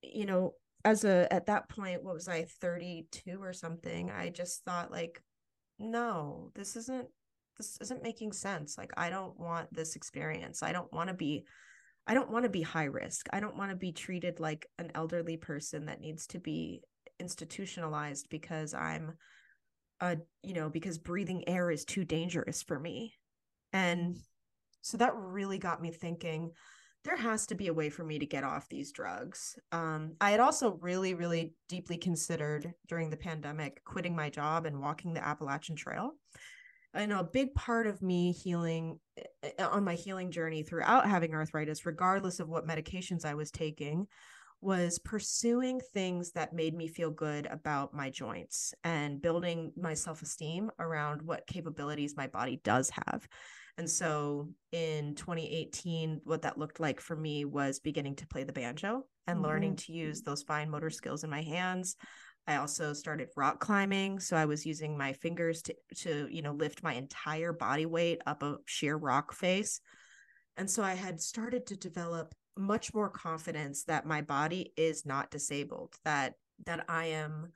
you 0.03 0.27
know 0.27 0.55
as 0.85 1.05
a 1.05 1.33
at 1.33 1.47
that 1.47 1.69
point 1.69 2.05
what 2.05 2.15
was 2.15 2.29
i 2.29 2.45
32 2.61 3.41
or 3.41 3.55
something 3.55 4.11
i 4.11 4.29
just 4.29 4.63
thought 4.65 4.91
like 4.91 5.23
no 5.79 6.51
this 6.55 6.77
isn't 6.77 7.09
this 7.57 7.79
isn't 7.81 8.03
making 8.03 8.33
sense. 8.33 8.77
Like 8.77 8.93
i 8.97 9.11
don't 9.11 9.39
want 9.39 9.73
this 9.73 9.97
experience. 9.97 10.63
I 10.63 10.73
don't 10.73 10.93
want 10.93 11.09
to 11.09 11.15
be 11.15 11.45
I 12.07 12.15
don't 12.15 12.31
want 12.31 12.45
to 12.45 12.51
be 12.51 12.63
high 12.63 12.85
risk. 12.85 13.27
I 13.33 13.41
don't 13.41 13.57
want 13.57 13.71
to 13.71 13.77
be 13.77 13.93
treated 13.93 14.41
like 14.41 14.67
an 14.79 14.91
elderly 14.95 15.37
person 15.37 15.87
that 15.87 16.01
needs 16.01 16.27
to 16.29 16.39
be 16.39 16.83
institutionalized 17.19 18.29
because 18.31 18.75
I'm 18.75 19.15
a, 20.01 20.19
you 20.43 20.55
know, 20.55 20.69
because 20.69 20.99
breathing 20.99 21.49
air 21.49 21.71
is 21.71 21.85
too 21.85 22.05
dangerous 22.05 22.63
for 22.63 22.79
me. 22.79 23.15
And 23.73 24.17
so 24.83 24.99
that 24.99 25.15
really 25.17 25.59
got 25.59 25.81
me 25.81 25.91
thinking 25.91 26.51
there 27.05 27.17
has 27.17 27.47
to 27.47 27.55
be 27.55 27.69
a 27.69 27.75
way 27.75 27.91
for 27.91 28.03
me 28.03 28.19
to 28.19 28.27
get 28.27 28.45
off 28.45 28.69
these 28.69 28.91
drugs. 28.91 29.59
Um, 29.73 30.17
I 30.21 30.31
had 30.31 30.41
also 30.41 30.79
really, 30.81 31.15
really 31.15 31.55
deeply 31.69 31.99
considered 31.99 32.73
during 32.89 33.11
the 33.11 33.17
pandemic 33.17 33.83
quitting 33.85 34.17
my 34.17 34.31
job 34.31 34.65
and 34.65 34.81
walking 34.81 35.13
the 35.13 35.27
Appalachian 35.27 35.77
Trail. 35.77 36.13
I 36.95 37.07
know 37.07 37.21
a 37.21 37.25
big 37.25 37.55
part 37.55 37.87
of 37.87 38.03
me 38.03 38.33
healing 38.33 39.01
eh, 39.17 39.51
eh, 39.59 39.65
on 39.65 39.85
my 39.85 39.95
healing 39.95 40.31
journey 40.31 40.63
throughout 40.63 41.09
having 41.09 41.35
arthritis, 41.35 41.85
regardless 41.85 42.41
of 42.41 42.49
what 42.49 42.67
medications 42.67 43.25
I 43.25 43.35
was 43.35 43.51
taking, 43.51 44.07
was 44.61 44.99
pursuing 44.99 45.81
things 45.93 46.33
that 46.33 46.55
made 46.55 46.75
me 46.75 46.89
feel 46.89 47.11
good 47.11 47.47
about 47.47 47.93
my 47.93 48.11
joints 48.11 48.73
and 48.83 49.21
building 49.21 49.73
my 49.77 49.95
self 49.95 50.23
esteem 50.23 50.71
around 50.79 51.21
what 51.23 51.47
capabilities 51.47 52.17
my 52.17 52.29
body 52.29 52.61
does 52.65 52.91
have. 52.91 53.27
And 53.77 53.91
so 53.91 54.51
in 54.73 55.17
2018, 55.17 56.21
what 56.25 56.43
that 56.43 56.59
looked 56.59 56.79
like 56.79 57.01
for 57.01 57.17
me 57.17 57.45
was 57.45 57.81
beginning 57.81 58.17
to 58.17 58.27
play 58.27 58.45
the 58.45 58.53
banjo 58.53 59.05
and 59.27 59.37
mm-hmm. 59.37 59.47
learning 59.47 59.77
to 59.77 59.93
use 59.93 60.23
those 60.23 60.45
fine 60.45 60.71
motor 60.71 60.91
skills 60.91 61.25
in 61.25 61.31
my 61.31 61.43
hands. 61.43 61.97
I 62.47 62.57
also 62.57 62.93
started 62.93 63.29
rock 63.37 63.61
climbing. 63.61 64.21
So 64.21 64.37
I 64.37 64.45
was 64.45 64.67
using 64.67 64.99
my 64.99 65.13
fingers 65.15 65.63
to, 65.63 65.75
to, 65.99 66.29
you 66.31 66.43
know, 66.43 66.53
lift 66.53 66.83
my 66.83 66.95
entire 66.95 67.53
body 67.53 67.87
weight 67.87 68.21
up 68.27 68.43
a 68.43 68.59
sheer 68.67 68.97
rock 68.97 69.33
face. 69.33 69.81
And 70.57 70.71
so 70.71 70.83
I 70.83 70.95
had 70.95 71.21
started 71.21 71.67
to 71.67 71.77
develop 71.77 72.35
much 72.57 72.95
more 72.95 73.09
confidence 73.09 73.85
that 73.85 74.07
my 74.07 74.21
body 74.21 74.73
is 74.77 75.05
not 75.05 75.31
disabled, 75.31 75.95
that 76.05 76.35
that 76.67 76.85
I 76.89 77.07
am 77.07 77.49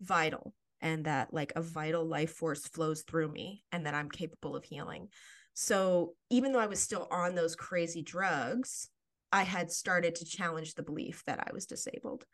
vital 0.00 0.54
and 0.82 1.06
that 1.06 1.32
like 1.32 1.52
a 1.56 1.62
vital 1.62 2.04
life 2.04 2.32
force 2.32 2.66
flows 2.66 3.02
through 3.02 3.30
me 3.30 3.62
and 3.72 3.86
that 3.86 3.94
I'm 3.94 4.10
capable 4.10 4.54
of 4.56 4.64
healing. 4.64 5.08
So 5.54 6.14
even 6.28 6.52
though 6.52 6.60
I 6.60 6.66
was 6.66 6.80
still 6.80 7.08
on 7.10 7.34
those 7.34 7.56
crazy 7.56 8.02
drugs, 8.02 8.88
I 9.30 9.44
had 9.44 9.70
started 9.70 10.16
to 10.16 10.24
challenge 10.26 10.74
the 10.74 10.82
belief 10.82 11.22
that 11.26 11.40
I 11.40 11.52
was 11.52 11.66
disabled. 11.66 12.26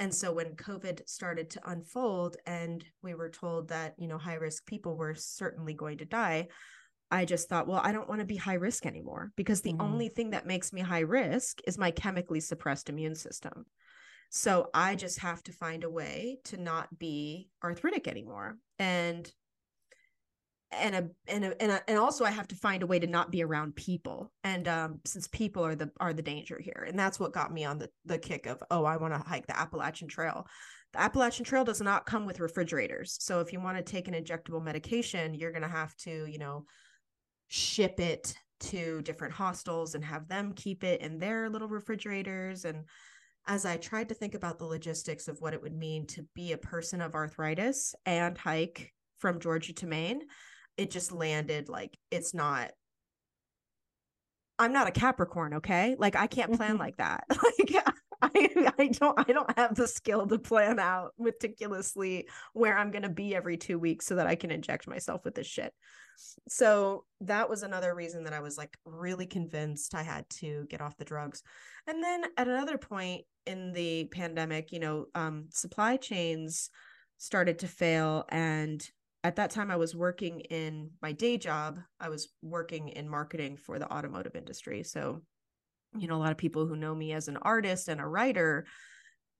And 0.00 0.14
so 0.14 0.32
when 0.32 0.56
COVID 0.56 1.06
started 1.06 1.50
to 1.50 1.70
unfold 1.70 2.38
and 2.46 2.82
we 3.02 3.14
were 3.14 3.28
told 3.28 3.68
that, 3.68 3.94
you 3.98 4.08
know, 4.08 4.16
high 4.16 4.34
risk 4.34 4.64
people 4.64 4.96
were 4.96 5.14
certainly 5.14 5.74
going 5.74 5.98
to 5.98 6.06
die, 6.06 6.48
I 7.10 7.26
just 7.26 7.50
thought, 7.50 7.68
well, 7.68 7.82
I 7.84 7.92
don't 7.92 8.08
want 8.08 8.20
to 8.20 8.26
be 8.26 8.36
high 8.36 8.54
risk 8.54 8.86
anymore 8.86 9.30
because 9.36 9.60
the 9.60 9.72
mm-hmm. 9.72 9.82
only 9.82 10.08
thing 10.08 10.30
that 10.30 10.46
makes 10.46 10.72
me 10.72 10.80
high 10.80 11.00
risk 11.00 11.60
is 11.66 11.76
my 11.76 11.90
chemically 11.90 12.40
suppressed 12.40 12.88
immune 12.88 13.14
system. 13.14 13.66
So 14.30 14.70
I 14.72 14.94
just 14.94 15.18
have 15.18 15.42
to 15.42 15.52
find 15.52 15.84
a 15.84 15.90
way 15.90 16.38
to 16.44 16.56
not 16.56 16.98
be 16.98 17.50
arthritic 17.62 18.08
anymore. 18.08 18.56
And 18.78 19.30
and 20.72 20.94
a 20.94 21.08
and 21.26 21.44
a, 21.44 21.62
and 21.62 21.72
a, 21.72 21.90
and 21.90 21.98
also 21.98 22.24
I 22.24 22.30
have 22.30 22.48
to 22.48 22.54
find 22.54 22.82
a 22.82 22.86
way 22.86 22.98
to 22.98 23.06
not 23.06 23.30
be 23.30 23.42
around 23.42 23.76
people. 23.76 24.32
And 24.44 24.68
um, 24.68 25.00
since 25.04 25.26
people 25.28 25.64
are 25.64 25.74
the 25.74 25.90
are 26.00 26.12
the 26.12 26.22
danger 26.22 26.60
here, 26.62 26.84
and 26.86 26.98
that's 26.98 27.18
what 27.18 27.32
got 27.32 27.52
me 27.52 27.64
on 27.64 27.78
the 27.78 27.90
the 28.04 28.18
kick 28.18 28.46
of 28.46 28.62
oh 28.70 28.84
I 28.84 28.96
want 28.96 29.14
to 29.14 29.20
hike 29.20 29.46
the 29.46 29.58
Appalachian 29.58 30.08
Trail. 30.08 30.46
The 30.92 31.00
Appalachian 31.00 31.44
Trail 31.44 31.64
does 31.64 31.80
not 31.80 32.06
come 32.06 32.26
with 32.26 32.40
refrigerators, 32.40 33.16
so 33.20 33.40
if 33.40 33.52
you 33.52 33.60
want 33.60 33.76
to 33.78 33.82
take 33.82 34.08
an 34.08 34.14
injectable 34.14 34.62
medication, 34.62 35.34
you're 35.34 35.52
going 35.52 35.62
to 35.62 35.68
have 35.68 35.94
to 35.98 36.26
you 36.26 36.38
know 36.38 36.64
ship 37.48 37.98
it 37.98 38.34
to 38.60 39.00
different 39.02 39.32
hostels 39.32 39.94
and 39.94 40.04
have 40.04 40.28
them 40.28 40.52
keep 40.52 40.84
it 40.84 41.00
in 41.00 41.18
their 41.18 41.48
little 41.48 41.68
refrigerators 41.68 42.66
and 42.66 42.84
as 43.46 43.64
I 43.64 43.78
tried 43.78 44.08
to 44.10 44.14
think 44.14 44.34
about 44.34 44.58
the 44.58 44.66
logistics 44.66 45.26
of 45.26 45.40
what 45.40 45.54
it 45.54 45.62
would 45.62 45.74
mean 45.74 46.06
to 46.08 46.26
be 46.34 46.52
a 46.52 46.58
person 46.58 47.00
of 47.00 47.14
arthritis 47.14 47.94
and 48.04 48.36
hike 48.36 48.92
from 49.18 49.40
Georgia 49.40 49.72
to 49.74 49.86
Maine, 49.86 50.22
it 50.80 50.90
just 50.90 51.12
landed 51.12 51.68
like 51.68 51.98
it's 52.10 52.32
not 52.32 52.72
I'm 54.58 54.74
not 54.74 54.88
a 54.88 54.90
Capricorn, 54.90 55.54
okay? 55.54 55.96
Like 55.98 56.16
I 56.16 56.26
can't 56.26 56.54
plan 56.54 56.76
like 56.78 56.96
that. 56.96 57.24
Like 58.22 58.34
I 58.36 58.74
I 58.78 58.88
don't 58.88 59.18
I 59.18 59.32
don't 59.32 59.58
have 59.58 59.74
the 59.74 59.88
skill 59.88 60.26
to 60.26 60.38
plan 60.38 60.78
out 60.78 61.12
meticulously 61.18 62.28
where 62.52 62.76
I'm 62.76 62.90
going 62.90 63.04
to 63.04 63.08
be 63.08 63.34
every 63.34 63.56
2 63.56 63.78
weeks 63.78 64.04
so 64.04 64.16
that 64.16 64.26
I 64.26 64.34
can 64.34 64.50
inject 64.50 64.86
myself 64.86 65.24
with 65.24 65.34
this 65.34 65.46
shit. 65.46 65.72
So 66.48 67.06
that 67.22 67.48
was 67.48 67.62
another 67.62 67.94
reason 67.94 68.24
that 68.24 68.34
I 68.34 68.40
was 68.40 68.58
like 68.58 68.76
really 68.84 69.26
convinced 69.26 69.94
I 69.94 70.02
had 70.02 70.28
to 70.40 70.66
get 70.68 70.82
off 70.82 70.98
the 70.98 71.06
drugs. 71.06 71.42
And 71.86 72.04
then 72.04 72.24
at 72.36 72.46
another 72.46 72.76
point 72.76 73.24
in 73.46 73.72
the 73.72 74.04
pandemic, 74.12 74.70
you 74.72 74.80
know, 74.80 75.06
um 75.14 75.46
supply 75.50 75.96
chains 75.96 76.68
started 77.16 77.60
to 77.60 77.68
fail 77.68 78.26
and 78.28 78.86
at 79.22 79.36
that 79.36 79.50
time 79.50 79.70
I 79.70 79.76
was 79.76 79.94
working 79.94 80.40
in 80.40 80.90
my 81.02 81.12
day 81.12 81.36
job. 81.36 81.78
I 81.98 82.08
was 82.08 82.28
working 82.42 82.88
in 82.88 83.08
marketing 83.08 83.56
for 83.56 83.78
the 83.78 83.90
automotive 83.92 84.34
industry. 84.34 84.82
So, 84.82 85.22
you 85.96 86.08
know, 86.08 86.16
a 86.16 86.22
lot 86.22 86.32
of 86.32 86.38
people 86.38 86.66
who 86.66 86.76
know 86.76 86.94
me 86.94 87.12
as 87.12 87.28
an 87.28 87.36
artist 87.36 87.88
and 87.88 88.00
a 88.00 88.06
writer 88.06 88.66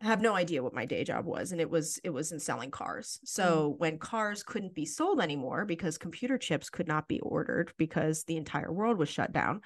have 0.02 0.22
no 0.22 0.34
idea 0.34 0.62
what 0.62 0.74
my 0.74 0.86
day 0.86 1.04
job 1.04 1.26
was 1.26 1.52
and 1.52 1.60
it 1.60 1.68
was 1.68 1.98
it 2.04 2.10
was 2.10 2.32
in 2.32 2.40
selling 2.40 2.70
cars. 2.70 3.20
So, 3.24 3.72
mm. 3.72 3.78
when 3.78 3.98
cars 3.98 4.42
couldn't 4.42 4.74
be 4.74 4.84
sold 4.84 5.20
anymore 5.20 5.64
because 5.64 5.98
computer 5.98 6.36
chips 6.36 6.68
could 6.68 6.88
not 6.88 7.08
be 7.08 7.20
ordered 7.20 7.72
because 7.78 8.24
the 8.24 8.36
entire 8.36 8.72
world 8.72 8.98
was 8.98 9.08
shut 9.08 9.32
down, 9.32 9.62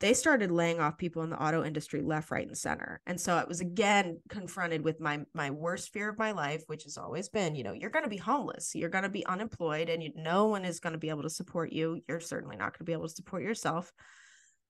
they 0.00 0.14
started 0.14 0.50
laying 0.50 0.78
off 0.80 0.96
people 0.96 1.22
in 1.22 1.30
the 1.30 1.42
auto 1.42 1.64
industry 1.64 2.02
left 2.02 2.30
right 2.30 2.46
and 2.46 2.56
center. 2.56 3.00
And 3.06 3.20
so 3.20 3.34
i 3.34 3.44
was 3.44 3.60
again 3.60 4.20
confronted 4.28 4.82
with 4.82 5.00
my 5.00 5.20
my 5.34 5.50
worst 5.50 5.92
fear 5.92 6.08
of 6.08 6.18
my 6.18 6.32
life 6.32 6.62
which 6.66 6.84
has 6.84 6.96
always 6.96 7.28
been 7.28 7.54
you 7.54 7.64
know 7.64 7.72
you're 7.72 7.90
going 7.90 8.04
to 8.04 8.10
be 8.10 8.16
homeless. 8.16 8.74
You're 8.74 8.88
going 8.88 9.04
to 9.04 9.10
be 9.10 9.26
unemployed 9.26 9.88
and 9.88 10.02
you, 10.02 10.12
no 10.14 10.46
one 10.46 10.64
is 10.64 10.80
going 10.80 10.92
to 10.92 10.98
be 10.98 11.10
able 11.10 11.22
to 11.22 11.30
support 11.30 11.72
you. 11.72 12.00
You're 12.08 12.20
certainly 12.20 12.56
not 12.56 12.72
going 12.72 12.78
to 12.78 12.84
be 12.84 12.92
able 12.92 13.08
to 13.08 13.14
support 13.14 13.42
yourself. 13.42 13.92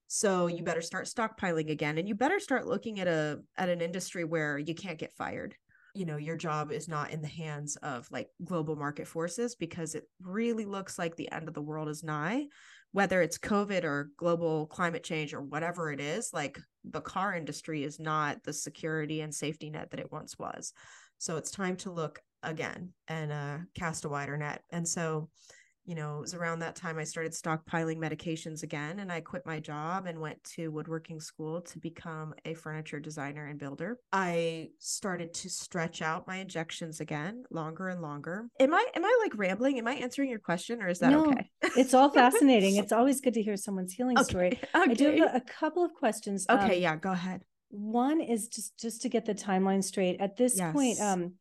So 0.07 0.47
you 0.47 0.62
better 0.62 0.81
start 0.81 1.07
stockpiling 1.07 1.71
again 1.71 1.99
and 1.99 2.09
you 2.09 2.14
better 2.14 2.41
start 2.41 2.67
looking 2.67 2.99
at 3.01 3.09
a 3.09 3.41
at 3.57 3.69
an 3.69 3.83
industry 3.83 4.25
where 4.25 4.59
you 4.59 4.75
can't 4.75 4.99
get 4.99 5.12
fired. 5.12 5.55
You 5.95 6.07
know 6.07 6.17
your 6.17 6.37
job 6.37 6.73
is 6.73 6.88
not 6.88 7.11
in 7.11 7.21
the 7.21 7.29
hands 7.29 7.77
of 7.77 8.11
like 8.11 8.29
global 8.43 8.77
market 8.77 9.07
forces 9.07 9.55
because 9.57 9.95
it 9.95 10.05
really 10.23 10.64
looks 10.64 10.99
like 10.99 11.17
the 11.17 11.31
end 11.31 11.49
of 11.49 11.55
the 11.55 11.62
world 11.62 11.88
is 11.88 12.03
nigh 12.03 12.47
whether 12.92 13.20
it's 13.20 13.38
COVID 13.38 13.85
or 13.85 14.11
global 14.16 14.66
climate 14.66 15.05
change 15.05 15.35
or 15.35 15.42
whatever 15.42 15.92
it 15.92 16.01
is, 16.01 16.31
like 16.33 16.59
the 16.85 17.01
car 17.01 17.35
industry 17.35 17.85
is 17.85 17.98
not 18.01 18.42
the 18.44 18.53
security 18.53 19.20
and 19.20 19.35
safety 19.35 19.70
net 19.70 19.90
that 19.90 20.01
it 20.01 20.12
once 20.12 20.38
was. 20.38 20.72
So 21.18 21.37
it's 21.37 21.51
time 21.51 21.77
to 21.79 21.90
look 21.90 22.20
again 22.42 22.92
and 23.09 23.33
uh, 23.33 23.59
cast 23.74 24.05
a 24.05 24.09
wider 24.09 24.37
net. 24.37 24.62
And 24.70 24.87
so 24.87 25.29
you 25.88 25.94
know, 25.94 26.18
it 26.18 26.20
was 26.20 26.35
around 26.35 26.59
that 26.59 26.77
time 26.77 26.98
I 26.98 27.05
started 27.05 27.33
stockpiling 27.33 27.96
medications 27.96 28.62
again 28.62 28.98
and 28.98 29.11
I 29.11 29.22
quit 29.22 29.46
my 29.46 29.59
job 29.59 30.05
and 30.05 30.20
went 30.20 30.44
to 30.44 30.68
woodworking 30.68 31.18
school 31.18 31.62
to 31.62 31.79
become 31.79 32.35
a 32.44 32.53
furniture 32.53 33.01
designer 33.01 33.46
and 33.46 33.59
builder. 33.59 33.96
I 34.12 34.68
started 34.79 35.33
to 35.33 35.48
stretch 35.48 36.03
out 36.03 36.27
my 36.27 36.37
injections 36.37 37.01
again, 37.01 37.44
longer 37.51 37.88
and 37.88 38.03
longer. 38.03 38.51
Am 38.61 38.74
I 38.74 38.85
am 38.94 39.03
I 39.03 39.18
like 39.22 39.33
rambling? 39.38 39.79
Am 39.79 39.88
I 39.88 39.94
answering 39.94 40.29
your 40.29 40.40
question 40.40 40.83
or 40.83 40.88
is 40.88 40.98
that 40.98 41.11
no, 41.11 41.31
okay? 41.31 41.48
it's 41.62 41.94
all 41.94 42.11
fascinating. 42.11 42.77
It's 42.88 42.92
always 42.92 43.22
good 43.22 43.33
to 43.35 43.42
hear 43.42 43.57
someone's 43.57 43.94
healing 43.94 44.18
okay. 44.18 44.29
story. 44.29 44.46
Okay. 44.46 44.68
I 44.74 44.92
do 44.92 45.11
have 45.22 45.37
a, 45.37 45.40
couple 45.40 45.85
of 45.87 45.94
questions. 45.94 46.44
Okay, 46.51 46.77
um, 46.77 46.83
yeah, 46.83 46.96
go 46.96 47.12
ahead. 47.12 47.44
One 47.70 48.20
is 48.20 48.46
just 48.48 48.79
just 48.79 49.01
to 49.03 49.09
get 49.09 49.24
the 49.24 49.35
timeline 49.35 49.83
straight. 49.83 50.20
At 50.20 50.37
this 50.37 50.59
yes. 50.59 50.74
point, 50.74 51.01
um 51.01 51.33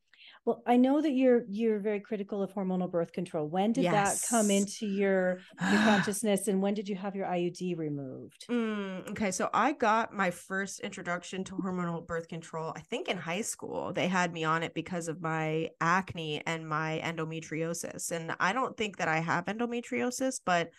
well, 0.47 0.63
I 0.65 0.77
know 0.77 1.01
that 1.01 1.11
you're 1.11 1.43
you're 1.49 1.77
very 1.77 1.99
critical 1.99 2.41
of 2.41 2.53
hormonal 2.53 2.89
birth 2.89 3.11
control. 3.11 3.49
When 3.49 3.73
did 3.73 3.83
yes. 3.83 4.21
that 4.21 4.29
come 4.29 4.49
into 4.49 4.85
your 4.87 5.39
your 5.59 5.81
consciousness, 5.83 6.47
and 6.47 6.61
when 6.61 6.73
did 6.73 6.87
you 6.87 6.95
have 6.95 7.17
your 7.17 7.27
IUD 7.27 7.77
removed? 7.77 8.45
Mm, 8.49 9.09
okay, 9.09 9.29
so 9.29 9.49
I 9.53 9.73
got 9.73 10.13
my 10.13 10.31
first 10.31 10.79
introduction 10.79 11.43
to 11.43 11.55
hormonal 11.55 12.07
birth 12.07 12.29
control. 12.29 12.71
I 12.77 12.79
think 12.79 13.09
in 13.09 13.17
high 13.17 13.41
school 13.41 13.91
they 13.91 14.07
had 14.07 14.31
me 14.31 14.45
on 14.45 14.63
it 14.63 14.73
because 14.73 15.09
of 15.09 15.21
my 15.21 15.69
acne 15.81 16.41
and 16.47 16.65
my 16.65 17.01
endometriosis, 17.03 18.11
and 18.11 18.33
I 18.39 18.53
don't 18.53 18.77
think 18.77 18.99
that 18.99 19.09
I 19.09 19.19
have 19.19 19.47
endometriosis, 19.47 20.39
but 20.45 20.69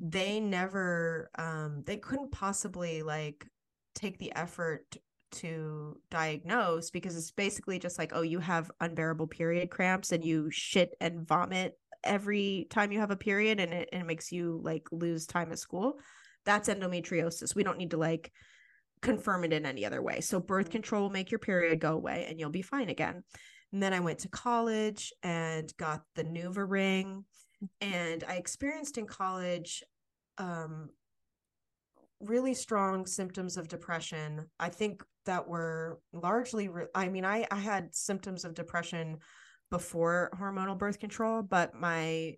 they 0.00 0.40
never 0.40 1.30
um 1.38 1.84
they 1.86 1.96
couldn't 1.96 2.32
possibly 2.32 3.04
like 3.04 3.46
take 3.94 4.18
the 4.18 4.32
effort 4.34 4.96
to 5.32 5.98
diagnose 6.10 6.90
because 6.90 7.16
it's 7.16 7.30
basically 7.30 7.78
just 7.78 7.98
like, 7.98 8.12
oh, 8.14 8.22
you 8.22 8.38
have 8.38 8.70
unbearable 8.80 9.26
period 9.26 9.70
cramps 9.70 10.12
and 10.12 10.24
you 10.24 10.50
shit 10.50 10.94
and 11.00 11.26
vomit 11.26 11.78
every 12.04 12.66
time 12.70 12.92
you 12.92 13.00
have 13.00 13.10
a 13.10 13.16
period 13.16 13.60
and 13.60 13.72
it, 13.72 13.88
and 13.92 14.02
it 14.02 14.06
makes 14.06 14.30
you 14.30 14.60
like 14.62 14.86
lose 14.92 15.26
time 15.26 15.52
at 15.52 15.58
school. 15.58 15.98
That's 16.44 16.68
endometriosis. 16.68 17.54
We 17.54 17.64
don't 17.64 17.78
need 17.78 17.90
to 17.90 17.96
like 17.96 18.32
confirm 19.02 19.44
it 19.44 19.52
in 19.52 19.66
any 19.66 19.84
other 19.84 20.02
way. 20.02 20.20
So 20.20 20.40
birth 20.40 20.70
control 20.70 21.02
will 21.02 21.10
make 21.10 21.30
your 21.30 21.40
period 21.40 21.80
go 21.80 21.94
away 21.94 22.26
and 22.28 22.38
you'll 22.38 22.50
be 22.50 22.62
fine 22.62 22.88
again. 22.88 23.22
And 23.72 23.82
then 23.82 23.92
I 23.92 24.00
went 24.00 24.20
to 24.20 24.28
college 24.28 25.12
and 25.22 25.72
got 25.76 26.02
the 26.14 26.24
NuvaRing. 26.24 26.68
Ring. 26.68 27.24
And 27.80 28.22
I 28.28 28.34
experienced 28.34 28.98
in 28.98 29.06
college 29.06 29.82
um, 30.38 30.90
really 32.20 32.54
strong 32.54 33.06
symptoms 33.06 33.56
of 33.56 33.68
depression. 33.68 34.46
I 34.58 34.68
think 34.68 35.02
that 35.26 35.46
were 35.46 36.00
largely 36.12 36.68
re- 36.68 36.86
I 36.94 37.08
mean 37.08 37.24
I 37.24 37.46
I 37.50 37.58
had 37.58 37.94
symptoms 37.94 38.44
of 38.44 38.54
depression 38.54 39.18
before 39.70 40.30
hormonal 40.38 40.78
birth 40.78 40.98
control, 40.98 41.42
but 41.42 41.74
my 41.74 42.34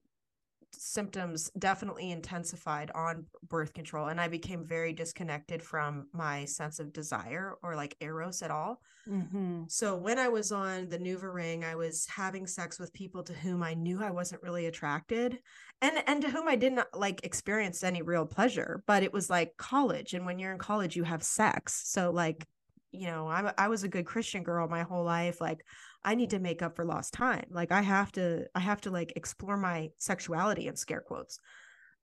symptoms 0.76 1.50
definitely 1.58 2.10
intensified 2.10 2.90
on 2.94 3.24
birth 3.48 3.72
control 3.72 4.08
and 4.08 4.20
i 4.20 4.28
became 4.28 4.66
very 4.66 4.92
disconnected 4.92 5.62
from 5.62 6.06
my 6.12 6.44
sense 6.44 6.78
of 6.78 6.92
desire 6.92 7.54
or 7.62 7.74
like 7.74 7.96
eros 8.00 8.42
at 8.42 8.50
all 8.50 8.80
Mm-hmm. 9.08 9.62
so 9.68 9.96
when 9.96 10.18
i 10.18 10.28
was 10.28 10.52
on 10.52 10.90
the 10.90 10.98
NuvaRing 10.98 11.64
i 11.64 11.74
was 11.74 12.06
having 12.14 12.46
sex 12.46 12.78
with 12.78 12.92
people 12.92 13.22
to 13.22 13.32
whom 13.32 13.62
i 13.62 13.72
knew 13.72 14.02
i 14.02 14.10
wasn't 14.10 14.42
really 14.42 14.66
attracted 14.66 15.38
and 15.80 16.02
and 16.06 16.20
to 16.20 16.28
whom 16.28 16.46
i 16.46 16.56
didn't 16.56 16.86
like 16.92 17.24
experience 17.24 17.82
any 17.82 18.02
real 18.02 18.26
pleasure 18.26 18.82
but 18.86 19.02
it 19.02 19.12
was 19.12 19.30
like 19.30 19.56
college 19.56 20.12
and 20.12 20.26
when 20.26 20.38
you're 20.38 20.52
in 20.52 20.58
college 20.58 20.94
you 20.94 21.04
have 21.04 21.22
sex 21.22 21.88
so 21.88 22.10
like 22.10 22.46
you 22.90 23.06
know 23.06 23.28
i 23.28 23.52
i 23.58 23.68
was 23.68 23.82
a 23.84 23.88
good 23.88 24.06
christian 24.06 24.42
girl 24.42 24.66
my 24.68 24.82
whole 24.82 25.04
life 25.04 25.40
like 25.40 25.60
I 26.04 26.14
need 26.14 26.30
to 26.30 26.38
make 26.38 26.62
up 26.62 26.76
for 26.76 26.84
lost 26.84 27.12
time. 27.12 27.46
Like 27.50 27.72
I 27.72 27.82
have 27.82 28.12
to 28.12 28.46
I 28.54 28.60
have 28.60 28.80
to 28.82 28.90
like 28.90 29.14
explore 29.16 29.56
my 29.56 29.90
sexuality 29.98 30.68
in 30.68 30.76
scare 30.76 31.00
quotes. 31.00 31.40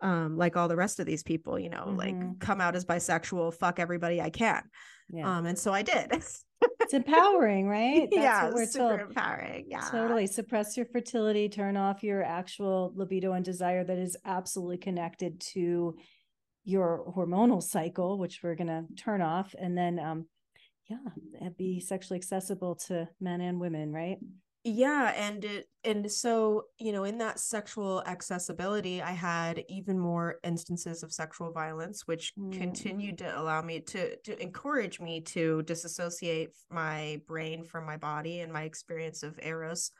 Um, 0.01 0.35
like 0.37 0.57
all 0.57 0.67
the 0.67 0.75
rest 0.75 0.99
of 0.99 1.05
these 1.05 1.23
people, 1.23 1.57
you 1.57 1.69
know, 1.69 1.85
Mhm. 1.87 1.97
like 1.97 2.39
come 2.41 2.59
out 2.59 2.75
as 2.75 2.83
bisexual, 2.83 3.53
fuck 3.53 3.79
everybody 3.79 4.21
I 4.21 4.29
can. 4.29 4.63
Yeah. 5.09 5.37
Um, 5.37 5.45
and 5.45 5.57
so 5.57 5.73
I 5.73 5.81
did. 5.81 6.11
it's 6.11 6.93
empowering, 6.93 7.69
right? 7.69 8.09
That's 8.11 8.21
yeah, 8.21 8.43
what 8.45 8.53
we're 8.55 8.65
super 8.65 8.97
told. 8.97 8.99
empowering. 9.09 9.67
Yeah. 9.69 9.87
Totally 9.89 10.27
suppress 10.27 10.75
your 10.75 10.87
fertility, 10.87 11.47
turn 11.47 11.77
off 11.77 12.03
your 12.03 12.21
actual 12.21 12.91
libido 12.95 13.31
and 13.31 13.45
desire 13.45 13.85
that 13.85 13.97
is 13.97 14.17
absolutely 14.25 14.77
connected 14.77 15.39
to 15.53 15.95
your 16.65 17.13
hormonal 17.15 17.63
cycle, 17.63 18.19
which 18.19 18.41
we're 18.43 18.55
going 18.55 18.67
to 18.67 18.83
turn 19.01 19.21
off. 19.21 19.55
And 19.57 19.77
then, 19.77 19.99
um, 19.99 20.25
yeah, 20.87 20.97
and 21.41 21.57
be 21.57 21.79
sexually 21.79 22.17
accessible 22.19 22.75
to 22.87 23.07
men 23.19 23.41
and 23.41 23.59
women, 23.59 23.91
right? 23.91 24.17
yeah 24.67 25.13
and 25.15 25.45
it 25.45 25.67
and 25.83 26.11
so 26.11 26.63
you 26.79 26.91
know 26.91 27.03
in 27.03 27.19
that 27.19 27.39
sexual 27.39 28.01
accessibility 28.07 28.99
i 28.99 29.11
had 29.11 29.63
even 29.69 29.99
more 29.99 30.37
instances 30.43 31.03
of 31.03 31.13
sexual 31.13 31.51
violence 31.51 32.07
which 32.07 32.33
Mm. 32.35 32.51
continued 32.51 33.19
to 33.19 33.39
allow 33.39 33.61
me 33.61 33.79
to 33.81 34.15
to 34.23 34.41
encourage 34.41 34.99
me 34.99 35.21
to 35.21 35.61
disassociate 35.67 36.49
my 36.71 37.21
brain 37.27 37.63
from 37.63 37.85
my 37.85 37.95
body 37.97 38.39
and 38.39 38.51
my 38.51 38.63
experience 38.63 39.21
of 39.21 39.37
eros 39.43 39.91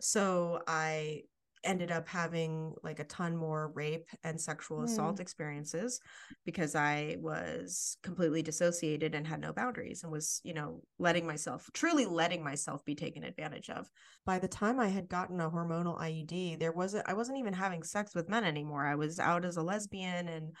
so 0.00 0.60
i 0.66 1.22
ended 1.64 1.90
up 1.90 2.06
having 2.08 2.74
like 2.82 3.00
a 3.00 3.04
ton 3.04 3.36
more 3.36 3.72
rape 3.74 4.08
and 4.22 4.40
sexual 4.40 4.78
Mm. 4.80 4.84
assault 4.84 5.20
experiences 5.20 6.00
because 6.44 6.74
i 6.74 7.16
was 7.20 7.96
completely 8.02 8.42
dissociated 8.42 9.14
and 9.14 9.26
had 9.26 9.40
no 9.40 9.52
boundaries 9.52 10.02
and 10.02 10.12
was 10.12 10.40
you 10.44 10.54
know 10.54 10.82
letting 10.98 11.26
myself 11.26 11.68
truly 11.72 12.06
letting 12.06 12.42
myself 12.44 12.84
be 12.84 12.94
taken 12.94 13.24
advantage 13.24 13.70
of 13.70 13.90
by 14.26 14.38
the 14.38 14.48
time 14.48 14.78
i 14.78 14.88
had 14.88 15.08
gotten 15.08 15.40
a 15.40 15.50
hormonal 15.50 15.98
iud 16.00 16.58
there 16.58 16.72
wasn't 16.72 17.08
i 17.08 17.14
wasn't 17.14 17.38
even 17.38 17.52
having 17.54 17.82
sex 17.82 18.14
with 18.14 18.28
men 18.28 18.44
anymore 18.44 18.86
i 18.86 18.94
was 18.94 19.18
out 19.18 19.44
as 19.44 19.56
a 19.56 19.62
lesbian 19.62 20.28
and 20.28 20.52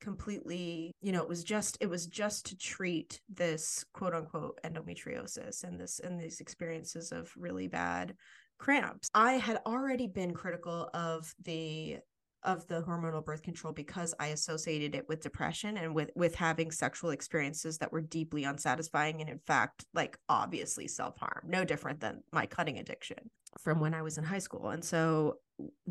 completely 0.00 0.94
you 1.00 1.10
know 1.10 1.22
it 1.22 1.28
was 1.28 1.42
just 1.42 1.78
it 1.80 1.88
was 1.88 2.06
just 2.06 2.44
to 2.46 2.56
treat 2.58 3.20
this 3.32 3.82
quote 3.94 4.12
unquote 4.14 4.58
endometriosis 4.62 5.64
and 5.64 5.80
this 5.80 6.00
and 6.00 6.20
these 6.20 6.40
experiences 6.40 7.12
of 7.12 7.32
really 7.36 7.66
bad 7.66 8.14
cramps 8.58 9.10
i 9.14 9.32
had 9.34 9.60
already 9.66 10.06
been 10.06 10.32
critical 10.32 10.88
of 10.94 11.34
the 11.44 11.98
of 12.42 12.66
the 12.68 12.80
hormonal 12.82 13.24
birth 13.24 13.42
control 13.42 13.72
because 13.72 14.14
i 14.20 14.28
associated 14.28 14.94
it 14.94 15.08
with 15.08 15.22
depression 15.22 15.76
and 15.76 15.94
with 15.94 16.10
with 16.14 16.34
having 16.34 16.70
sexual 16.70 17.10
experiences 17.10 17.78
that 17.78 17.92
were 17.92 18.00
deeply 18.00 18.44
unsatisfying 18.44 19.20
and 19.20 19.28
in 19.28 19.38
fact 19.46 19.84
like 19.94 20.18
obviously 20.28 20.86
self-harm 20.86 21.42
no 21.46 21.64
different 21.64 22.00
than 22.00 22.22
my 22.32 22.46
cutting 22.46 22.78
addiction 22.78 23.30
from 23.60 23.80
when 23.80 23.94
i 23.94 24.02
was 24.02 24.18
in 24.18 24.24
high 24.24 24.38
school 24.38 24.68
and 24.68 24.84
so 24.84 25.36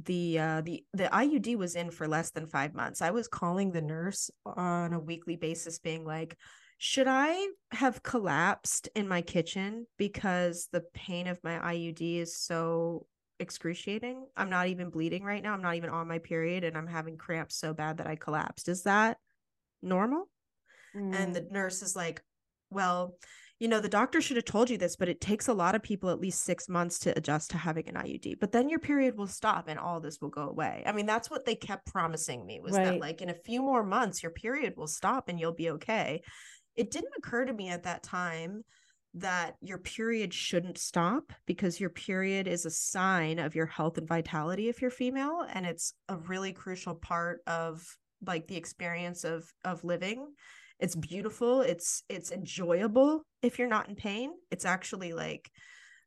the 0.06 0.40
uh 0.40 0.62
the 0.62 0.84
the 0.94 1.06
IUD 1.06 1.58
was 1.58 1.76
in 1.76 1.90
for 1.90 2.08
less 2.08 2.32
than 2.32 2.48
5 2.48 2.74
months. 2.74 3.02
I 3.02 3.12
was 3.12 3.28
calling 3.28 3.72
the 3.72 3.82
nurse 3.82 4.30
on 4.46 4.94
a 4.94 5.00
weekly 5.00 5.36
basis 5.36 5.80
being 5.80 6.06
like, 6.06 6.38
"Should 6.78 7.08
I 7.08 7.48
have 7.72 8.04
collapsed 8.04 8.90
in 8.96 9.08
my 9.08 9.22
kitchen 9.22 9.88
because 9.98 10.68
the 10.72 10.82
pain 10.94 11.28
of 11.28 11.44
my 11.44 11.60
IUD 11.60 12.20
is 12.20 12.38
so 12.38 13.08
excruciating? 13.40 14.28
I'm 14.36 14.50
not 14.50 14.68
even 14.68 14.90
bleeding 14.90 15.24
right 15.24 15.42
now. 15.42 15.54
I'm 15.54 15.62
not 15.62 15.76
even 15.76 15.90
on 15.90 16.08
my 16.08 16.20
period 16.20 16.64
and 16.64 16.78
I'm 16.78 16.88
having 16.88 17.18
cramps 17.18 17.56
so 17.56 17.74
bad 17.74 17.98
that 17.98 18.08
I 18.08 18.16
collapsed. 18.16 18.70
Is 18.70 18.84
that 18.84 19.18
normal?" 19.82 20.30
Mm. 20.96 21.16
And 21.16 21.36
the 21.36 21.48
nurse 21.52 21.82
is 21.82 21.96
like, 21.96 22.24
Well, 22.72 23.18
you 23.60 23.70
know, 23.70 23.80
the 23.80 23.88
doctor 23.88 24.20
should 24.20 24.36
have 24.36 24.46
told 24.46 24.70
you 24.70 24.78
this, 24.78 24.98
but 24.98 25.08
it 25.08 25.22
takes 25.22 25.48
a 25.48 25.54
lot 25.54 25.76
of 25.76 25.84
people 25.84 26.10
at 26.10 26.20
least 26.20 26.44
six 26.44 26.68
months 26.68 27.00
to 27.00 27.18
adjust 27.18 27.52
to 27.52 27.58
having 27.58 27.88
an 27.88 27.96
IUD. 27.96 28.38
But 28.40 28.52
then 28.52 28.68
your 28.68 28.80
period 28.80 29.18
will 29.18 29.28
stop 29.28 29.70
and 29.70 29.80
all 29.80 30.02
this 30.02 30.20
will 30.20 30.30
go 30.30 30.50
away. 30.50 30.84
I 30.86 30.92
mean, 30.92 31.06
that's 31.06 31.30
what 31.30 31.46
they 31.46 31.56
kept 31.56 31.86
promising 31.86 32.46
me 32.46 32.60
was 32.60 32.74
that 32.74 33.00
like 33.00 33.22
in 33.22 33.30
a 33.30 33.34
few 33.46 33.62
more 33.62 33.84
months, 33.84 34.24
your 34.24 34.32
period 34.32 34.74
will 34.76 34.88
stop 34.88 35.30
and 35.30 35.40
you'll 35.40 35.54
be 35.54 35.70
okay. 35.72 36.22
It 36.76 36.92
didn't 36.92 37.14
occur 37.18 37.46
to 37.46 37.54
me 37.54 37.70
at 37.70 37.84
that 37.84 38.04
time 38.04 38.64
that 39.16 39.56
your 39.62 39.78
period 39.78 40.34
shouldn't 40.34 40.78
stop 40.78 41.32
because 41.46 41.80
your 41.80 41.90
period 41.90 42.48
is 42.48 42.66
a 42.66 42.70
sign 42.70 43.40
of 43.40 43.56
your 43.56 43.66
health 43.66 43.98
and 43.98 44.08
vitality 44.08 44.68
if 44.68 44.82
you're 44.82 44.92
female 44.92 45.46
and 45.54 45.66
it's 45.66 45.94
a 46.10 46.18
really 46.18 46.52
crucial 46.52 46.96
part 46.96 47.40
of 47.48 47.82
like 48.26 48.48
the 48.48 48.58
experience 48.58 49.24
of 49.24 49.46
of 49.64 49.84
living. 49.84 50.28
It's 50.80 50.96
beautiful 50.96 51.62
it's 51.62 52.04
it's 52.10 52.32
enjoyable 52.32 53.26
if 53.42 53.58
you're 53.58 53.70
not 53.70 53.88
in 53.88 53.96
pain. 53.96 54.32
It's 54.52 54.66
actually 54.66 55.14
like 55.14 55.50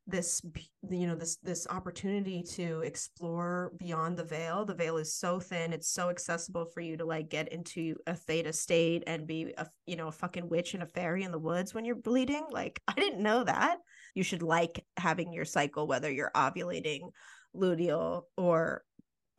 this 0.09 0.41
you 0.89 1.07
know 1.07 1.15
this 1.15 1.37
this 1.37 1.67
opportunity 1.69 2.43
to 2.43 2.81
explore 2.81 3.71
beyond 3.77 4.17
the 4.17 4.23
veil. 4.23 4.65
The 4.65 4.75
veil 4.75 4.97
is 4.97 5.13
so 5.13 5.39
thin 5.39 5.73
it's 5.73 5.89
so 5.89 6.09
accessible 6.09 6.65
for 6.65 6.81
you 6.81 6.97
to 6.97 7.05
like 7.05 7.29
get 7.29 7.49
into 7.49 7.95
a 8.07 8.15
theta 8.15 8.53
state 8.53 9.03
and 9.07 9.27
be 9.27 9.53
a 9.57 9.67
you 9.85 9.95
know 9.95 10.07
a 10.07 10.11
fucking 10.11 10.49
witch 10.49 10.73
and 10.73 10.83
a 10.83 10.87
fairy 10.87 11.23
in 11.23 11.31
the 11.31 11.39
woods 11.39 11.73
when 11.73 11.85
you're 11.85 11.95
bleeding. 11.95 12.45
Like 12.49 12.81
i 12.87 12.93
didn't 12.93 13.23
know 13.23 13.43
that. 13.43 13.77
You 14.15 14.23
should 14.23 14.43
like 14.43 14.83
having 14.97 15.33
your 15.33 15.45
cycle 15.45 15.87
whether 15.87 16.11
you're 16.11 16.31
ovulating 16.35 17.11
luteal 17.55 18.23
or 18.37 18.83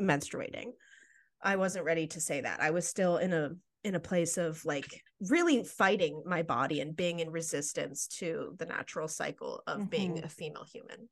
menstruating. 0.01 0.73
I 1.43 1.57
wasn't 1.57 1.87
ready 1.87 2.07
to 2.09 2.21
say 2.21 2.43
that. 2.43 2.61
I 2.61 2.71
was 2.71 2.87
still 2.87 3.17
in 3.17 3.33
a 3.33 3.51
in 3.85 3.95
a 3.95 4.01
place 4.01 4.37
of 4.37 4.65
like 4.65 5.03
really 5.29 5.65
fighting 5.65 6.23
my 6.27 6.43
body 6.43 6.81
and 6.81 6.95
being 6.97 7.21
in 7.21 7.31
resistance 7.31 8.07
to 8.07 8.55
the 8.59 8.67
natural 8.67 9.09
cycle 9.09 9.63
of 9.67 9.89
being 9.91 10.15
Mhm. 10.15 10.25
a 10.25 10.29
female 10.29 10.65
human. 10.65 11.09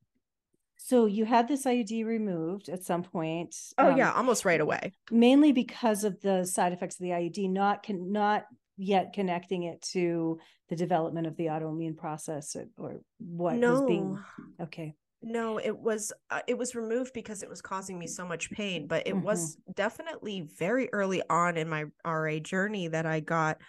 So 0.77 1.05
you 1.07 1.25
had 1.25 1.47
this 1.47 1.65
IUD 1.65 2.03
removed 2.05 2.69
at 2.69 2.83
some 2.83 3.03
point. 3.03 3.55
Oh 3.77 3.91
um, 3.91 3.97
yeah, 3.97 4.13
almost 4.13 4.45
right 4.45 4.61
away. 4.61 4.93
mainly 5.11 5.51
because 5.51 6.03
of 6.03 6.19
the 6.21 6.45
side 6.45 6.71
effects 6.73 6.95
of 6.99 7.03
the 7.03 7.11
IUD, 7.11 7.49
not 7.49 7.83
con- 7.85 8.11
not 8.11 8.45
yet 8.77 9.11
connecting 9.13 9.63
it 9.63 9.81
to 9.81 10.39
the 10.69 10.75
development 10.75 11.27
of 11.27 11.35
the 11.35 11.47
autoimmune 11.47 11.97
process 11.97 12.55
or, 12.55 12.67
or 12.77 13.01
what 13.17 13.57
was 13.59 13.81
being 13.87 14.17
okay. 14.61 14.95
No, 15.21 15.57
it 15.59 15.77
was 15.77 16.13
uh, 16.29 16.41
it 16.47 16.57
was 16.57 16.75
removed 16.75 17.11
because 17.13 17.43
it 17.43 17.49
was 17.49 17.61
causing 17.61 17.99
me 17.99 18.07
so 18.07 18.25
much 18.25 18.51
pain, 18.51 18.87
but 18.87 19.07
it 19.07 19.19
was 19.19 19.57
definitely 19.73 20.47
very 20.57 20.89
early 20.93 21.21
on 21.29 21.57
in 21.57 21.67
my 21.67 21.85
RA 22.05 22.39
journey 22.39 22.87
that 22.87 23.05
I 23.05 23.19
got 23.19 23.59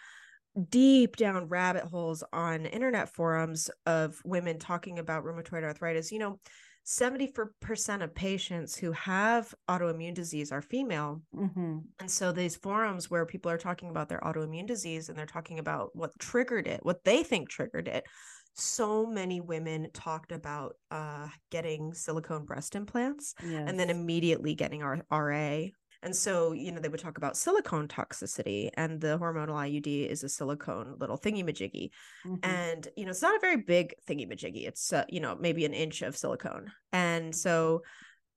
deep 0.69 1.17
down 1.17 1.49
rabbit 1.49 1.85
holes 1.85 2.25
on 2.33 2.67
internet 2.67 3.09
forums 3.15 3.71
of 3.87 4.21
women 4.25 4.59
talking 4.59 4.99
about 4.99 5.25
rheumatoid 5.25 5.63
arthritis. 5.65 6.13
You 6.13 6.19
know, 6.19 6.41
74% 6.85 8.03
of 8.03 8.15
patients 8.15 8.77
who 8.77 8.93
have 8.93 9.55
autoimmune 9.69 10.15
disease 10.15 10.53
are 10.53 10.63
female. 10.63 11.23
hmm 11.33 11.79
And 12.01 12.11
so 12.11 12.33
these 12.33 12.57
forums 12.57 13.11
where 13.11 13.27
people 13.27 13.51
are 13.51 13.59
talking 13.59 13.91
about 13.91 14.09
their 14.09 14.21
autoimmune 14.21 14.67
disease 14.67 15.09
and 15.09 15.19
they're 15.19 15.27
talking 15.27 15.59
about 15.59 15.91
what 15.95 16.19
triggered 16.19 16.67
it, 16.67 16.81
what 16.85 17.05
they 17.05 17.23
think 17.23 17.49
triggered 17.49 17.89
it. 17.89 18.05
So 18.55 19.07
many 19.07 19.41
women 19.41 19.91
talked 19.93 20.33
about 20.33 20.77
uh, 20.91 21.29
getting 21.51 21.95
silicone 21.95 22.45
breast 22.45 22.75
implants 22.75 23.35
Yes. 23.43 23.69
and 23.69 23.79
then 23.79 23.91
immediately 23.91 24.55
getting 24.55 24.83
our 24.83 25.05
RA. 25.11 25.73
And 26.03 26.17
so, 26.17 26.53
you 26.53 26.73
know, 26.73 26.81
they 26.81 26.89
would 26.89 27.01
talk 27.01 27.19
about 27.19 27.37
silicone 27.37 27.87
toxicity, 27.87 28.71
and 28.75 29.01
the 29.01 29.19
hormonal 29.19 29.55
IUD 29.55 30.09
is 30.09 30.25
a 30.25 30.31
silicone 30.31 30.97
little 30.99 31.19
thingy 31.19 31.45
majiggy. 31.45 31.91
Mhm. 32.25 32.39
And, 32.43 32.89
you 32.97 33.05
know, 33.05 33.11
it's 33.11 33.21
not 33.23 33.37
a 33.37 33.41
very 33.41 33.59
big 33.59 33.95
thingy 34.09 34.27
majiggy. 34.27 34.67
It's, 34.67 34.93
uh, 34.95 35.05
you 35.11 35.21
know, 35.21 35.37
maybe 35.37 35.65
an 35.67 35.75
inch 35.75 36.01
of 36.01 36.17
silicone. 36.17 36.73
And 36.93 37.37
so 37.37 37.83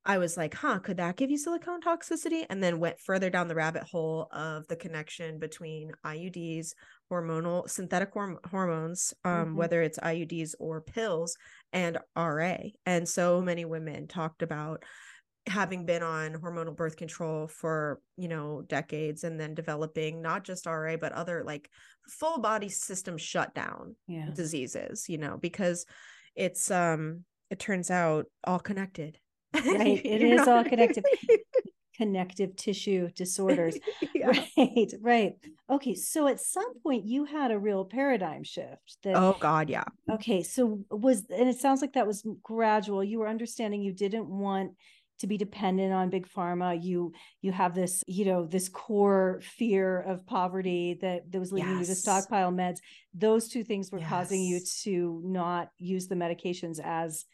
I 0.06 0.18
was 0.18 0.36
like, 0.36 0.54
huh, 0.54 0.80
could 0.80 0.98
that 0.98 1.16
give 1.16 1.32
you 1.32 1.38
silicone 1.38 1.82
toxicity? 1.82 2.46
And 2.50 2.62
then 2.62 2.80
went 2.80 3.00
further 3.00 3.30
down 3.30 3.48
the 3.48 3.56
rabbit 3.56 3.84
hole 3.84 4.28
of 4.32 4.68
the 4.68 4.76
connection 4.76 5.40
between 5.40 5.94
IUDs, 6.04 6.74
hormonal, 7.12 7.70
synthetic 7.70 8.14
horm- 8.14 8.44
hormones, 8.50 9.14
um, 9.24 9.54
Mhm. 9.54 9.56
whether 9.56 9.82
it's 9.82 10.00
IUDs 10.00 10.56
or 10.60 10.82
pills, 10.82 11.38
and 11.72 11.98
RA. 12.16 12.74
And 12.86 13.08
so 13.08 13.42
many 13.42 13.66
women 13.66 14.08
talked 14.08 14.42
about 14.42 14.84
having 15.48 15.86
been 15.86 16.02
on 16.02 16.34
hormonal 16.36 16.74
birth 16.76 16.96
control 16.96 17.48
for 17.48 18.00
you 18.16 18.30
know 18.30 18.62
decades 18.62 19.26
and 19.26 19.38
then 19.38 19.54
developing 19.54 20.22
not 20.22 20.46
just 20.46 20.66
RA 20.66 20.96
but 20.96 21.12
other 21.12 21.44
like 21.44 21.70
full 22.08 22.40
body 22.40 22.70
system 22.70 23.18
shutdown 23.18 23.94
yeah. 24.08 24.30
diseases 24.34 25.10
you 25.10 25.18
know 25.18 25.36
because 25.36 25.86
it's 26.36 26.72
um 26.72 27.26
it 27.50 27.60
turns 27.60 27.92
out 27.92 28.26
all 28.46 28.58
connected 28.60 29.20
Right, 29.54 30.02
it 30.06 30.48
all 30.48 30.64
connected. 30.64 31.04
Connective 31.96 32.56
tissue 32.56 33.10
disorders. 33.16 33.78
Yeah. 34.14 34.32
Right, 34.58 34.94
right. 35.02 35.34
Okay, 35.70 35.96
so 35.96 36.28
at 36.28 36.40
some 36.40 36.80
point 36.82 37.06
you 37.06 37.26
had 37.26 37.52
a 37.52 37.60
real 37.60 37.84
paradigm 37.86 38.44
shift 38.44 38.98
that 39.04 39.16
Oh 39.16 39.34
God, 39.40 39.70
yeah. 39.70 39.84
okay, 40.12 40.44
so 40.44 40.80
was 40.92 41.26
and 41.30 41.50
it 41.50 41.58
sounds 41.58 41.82
like 41.82 41.94
that 41.94 42.08
was 42.08 42.26
gradual. 42.44 43.04
You 43.04 43.20
were 43.20 43.28
understanding 43.28 43.82
you 43.82 43.94
didn't 43.94 44.28
want 44.28 44.74
to 45.20 45.28
be 45.28 45.38
dependent 45.38 45.94
on 45.94 46.10
big 46.10 46.28
pharma. 46.28 46.82
You 46.82 47.14
you 47.42 47.52
have 47.52 47.74
this, 47.76 48.04
you 48.08 48.26
know, 48.26 48.46
this 48.46 48.70
core 48.70 49.40
fear 49.42 50.02
of 50.02 50.26
poverty 50.26 50.98
that 51.02 51.32
that 51.32 51.40
was 51.40 51.52
leading 51.52 51.72
you 51.72 51.86
to 51.86 51.90
Yes. 51.92 52.00
stockpile 52.02 52.52
meds. 52.52 52.78
Those 53.14 53.48
two 53.48 53.64
things 53.64 53.92
were 53.92 54.00
causing 54.00 54.44
you 54.44 54.60
to 54.84 55.22
not 55.24 55.70
use 55.78 56.08
the 56.08 56.16
medications 56.16 56.80
as 56.84 57.26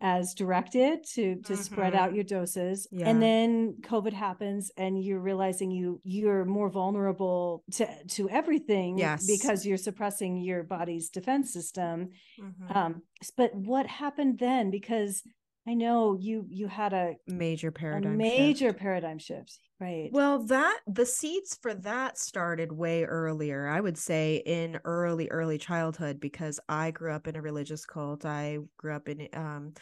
as 0.00 0.32
directed 0.34 1.02
to 1.14 1.36
to 1.42 1.56
spread 1.56 1.94
out 1.94 2.14
your 2.14 2.24
doses 2.24 2.86
Yeah. 2.92 3.08
and 3.08 3.20
then 3.20 3.74
covid 3.82 4.12
happens 4.12 4.70
and 4.76 5.02
you're 5.02 5.18
realizing 5.20 5.70
you 5.72 6.00
you're 6.04 6.44
more 6.44 6.70
vulnerable 6.70 7.64
to 7.72 7.86
to 8.16 8.28
everything 8.30 8.96
Yes. 8.98 9.26
because 9.26 9.66
you're 9.66 9.76
suppressing 9.76 10.36
your 10.36 10.62
body's 10.62 11.08
defense 11.08 11.52
system 11.52 12.10
Mhm. 12.40 12.76
um 12.76 13.02
but 13.36 13.54
what 13.54 13.86
happened 13.86 14.38
then 14.38 14.70
because 14.70 15.22
i 15.68 15.74
know 15.74 16.16
you 16.18 16.46
you 16.48 16.66
had 16.66 16.92
a, 16.92 17.14
Major 17.26 17.70
paradigm 17.70 18.14
a 18.14 18.16
major 18.16 18.68
shift. 18.68 18.78
paradigm 18.78 19.18
shift 19.18 19.58
right 19.80 20.08
Well, 20.10 20.44
that 20.46 20.80
the 20.86 21.06
seeds 21.06 21.56
for 21.62 21.72
that 21.74 22.18
started 22.18 22.72
way 22.72 23.04
earlier. 23.04 23.68
I 23.68 23.80
would 23.80 23.96
say 23.98 24.42
in 24.44 24.80
early, 24.84 25.28
early 25.28 25.58
childhood 25.58 26.18
because 26.18 26.58
I 26.68 26.90
grew 26.90 27.12
up 27.12 27.28
in 27.28 27.36
a 27.36 27.42
religious 27.42 27.84
cult. 27.84 28.24
I 28.24 28.58
grew 28.76 28.94
up 28.94 29.08
in 29.08 29.28
um 29.34 29.74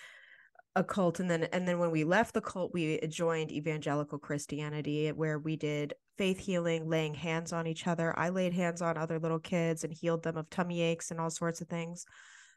a 0.74 0.84
cult 0.84 1.20
and 1.20 1.30
then 1.30 1.44
and 1.44 1.66
then 1.66 1.78
when 1.78 1.90
we 1.90 2.04
left 2.04 2.34
the 2.34 2.40
cult 2.42 2.74
we 2.74 3.00
joined 3.08 3.50
evangelical 3.50 4.18
christianity 4.18 5.08
where 5.10 5.38
we 5.38 5.56
did 5.56 5.94
faith 6.18 6.38
healing 6.38 6.86
laying 6.86 7.14
hands 7.14 7.50
on 7.50 7.66
each 7.66 7.86
other 7.86 8.12
i 8.18 8.28
laid 8.28 8.52
hands 8.52 8.82
on 8.82 8.98
other 8.98 9.18
little 9.18 9.38
kids 9.38 9.84
and 9.84 9.94
healed 9.94 10.22
them 10.22 10.36
of 10.36 10.50
tummy 10.50 10.82
aches 10.82 11.10
and 11.10 11.18
all 11.18 11.30
sorts 11.30 11.62
of 11.62 11.68
things 11.68 12.04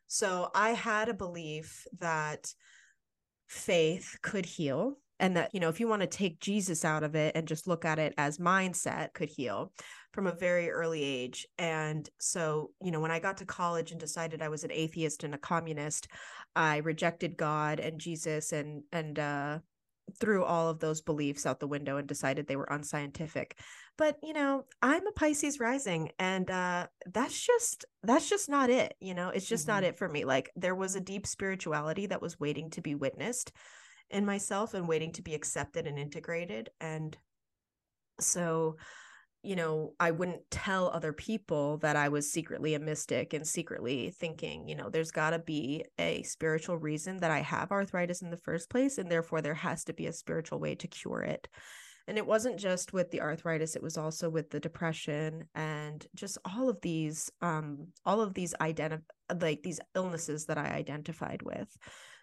so 0.07 0.51
i 0.53 0.71
had 0.71 1.07
a 1.07 1.13
belief 1.13 1.87
that 1.97 2.53
faith 3.49 4.17
could 4.21 4.45
heal 4.45 4.97
and 5.19 5.35
that 5.35 5.49
you 5.53 5.59
know 5.59 5.69
if 5.69 5.79
you 5.79 5.87
want 5.87 6.01
to 6.01 6.07
take 6.07 6.39
jesus 6.39 6.85
out 6.85 7.03
of 7.03 7.15
it 7.15 7.35
and 7.35 7.47
just 7.47 7.67
look 7.67 7.83
at 7.83 7.99
it 7.99 8.13
as 8.17 8.37
mindset 8.37 9.11
could 9.13 9.29
heal 9.29 9.71
from 10.11 10.27
a 10.27 10.35
very 10.35 10.69
early 10.71 11.03
age. 11.03 11.47
And 11.57 12.09
so 12.19 12.71
you 12.81 12.91
know 12.91 12.99
when 12.99 13.11
i 13.11 13.19
got 13.19 13.37
to 13.37 13.45
college 13.45 13.91
and 13.91 13.99
decided 13.99 14.41
i 14.41 14.49
was 14.49 14.63
an 14.63 14.71
atheist 14.71 15.23
and 15.23 15.35
a 15.35 15.37
communist 15.37 16.07
i 16.55 16.77
rejected 16.77 17.37
god 17.37 17.79
and 17.79 17.99
jesus 17.99 18.51
and 18.51 18.83
and 18.91 19.19
uh 19.19 19.59
threw 20.19 20.43
all 20.43 20.69
of 20.69 20.79
those 20.79 21.01
beliefs 21.01 21.45
out 21.45 21.59
the 21.59 21.67
window 21.67 21.97
and 21.97 22.07
decided 22.07 22.47
they 22.47 22.55
were 22.55 22.67
unscientific. 22.71 23.57
But 23.97 24.17
you 24.23 24.33
know 24.33 24.65
i'm 24.81 25.05
a 25.07 25.11
pisces 25.11 25.59
rising 25.59 26.11
and 26.19 26.49
uh 26.49 26.87
that's 27.13 27.45
just 27.45 27.85
that's 28.03 28.29
just 28.29 28.47
not 28.49 28.69
it 28.69 28.95
you 29.01 29.13
know? 29.13 29.29
It's 29.29 29.47
just 29.47 29.67
not 29.67 29.83
Mhm. 29.83 29.87
it 29.87 29.97
for 29.97 30.07
me. 30.07 30.25
Like 30.25 30.51
there 30.55 30.75
was 30.75 30.95
a 30.95 31.01
deep 31.01 31.27
spirituality 31.27 32.05
that 32.07 32.21
was 32.21 32.39
waiting 32.39 32.69
to 32.71 32.81
be 32.81 32.95
witnessed 32.95 33.51
in 34.09 34.25
myself 34.25 34.73
and 34.73 34.87
waiting 34.87 35.11
to 35.13 35.21
be 35.21 35.35
accepted 35.35 35.85
and 35.85 35.99
integrated 35.99 36.69
and 36.79 37.17
so 38.19 38.75
you 39.41 39.55
know 39.55 39.93
i 39.99 40.11
wouldn't 40.11 40.41
tell 40.51 40.89
other 40.89 41.13
people 41.13 41.77
that 41.77 41.95
i 41.95 42.09
was 42.09 42.31
secretly 42.31 42.73
a 42.73 42.79
mystic 42.79 43.33
and 43.33 43.47
secretly 43.47 44.11
thinking 44.11 44.67
you 44.67 44.75
know 44.75 44.89
there's 44.89 45.11
got 45.11 45.29
to 45.29 45.39
be 45.39 45.83
a 45.97 46.21
spiritual 46.23 46.77
reason 46.77 47.17
that 47.17 47.31
i 47.31 47.39
have 47.39 47.71
arthritis 47.71 48.21
in 48.21 48.31
the 48.31 48.37
first 48.37 48.69
place 48.69 48.97
and 48.97 49.09
therefore 49.09 49.41
there 49.41 49.53
has 49.53 49.83
to 49.83 49.93
be 49.93 50.07
a 50.07 50.13
spiritual 50.13 50.59
way 50.59 50.75
to 50.75 50.87
cure 50.87 51.21
it. 51.21 51.47
And 52.07 52.17
it 52.17 52.25
wasn't 52.25 52.57
just 52.59 52.91
with 52.91 53.11
the 53.11 53.21
arthritis 53.21 53.75
it 53.75 53.83
was 53.83 53.95
also 53.95 54.31
with 54.31 54.49
the 54.49 54.59
depression 54.59 55.47
and 55.53 56.05
just 56.15 56.39
all 56.43 56.67
of 56.67 56.81
these 56.81 57.29
um 57.41 57.89
all 58.03 58.19
of 58.21 58.33
these 58.33 58.55
identi- 58.59 59.03
like 59.39 59.61
these 59.61 59.79
illnesses 59.95 60.45
that 60.47 60.57
i 60.57 60.65
identified 60.65 61.43
with 61.43 61.67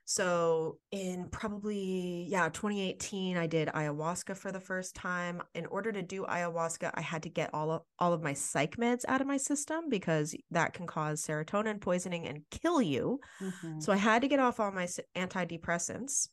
so 0.09 0.79
in 0.93 1.29
probably 1.31 2.27
yeah 2.31 2.49
2018 2.49 3.37
I 3.37 3.49
did 3.49 3.69
ayahuasca 3.69 4.37
for 4.37 4.53
the 4.53 4.61
first 4.61 4.95
time. 4.95 5.43
In 5.55 5.67
order 5.67 5.91
to 5.93 6.03
do 6.03 6.25
ayahuasca, 6.25 6.93
I 6.95 7.01
had 7.01 7.25
to 7.25 7.29
get 7.29 7.53
all 7.53 7.73
of 7.73 7.83
all 7.99 8.13
of 8.13 8.23
my 8.23 8.33
psych 8.33 8.77
meds 8.77 9.05
out 9.09 9.21
of 9.21 9.27
my 9.27 9.37
system 9.37 9.89
because 9.89 10.35
that 10.51 10.75
can 10.75 10.87
cause 10.87 11.23
serotonin 11.27 11.81
poisoning 11.81 12.27
and 12.27 12.45
kill 12.51 12.81
you. 12.81 13.19
Mhm. 13.41 13.83
So 13.83 13.93
I 13.93 13.97
had 13.97 14.23
to 14.23 14.29
get 14.29 14.39
off 14.41 14.61
all 14.61 14.73
my 14.73 14.87
antidepressants. 15.17 16.29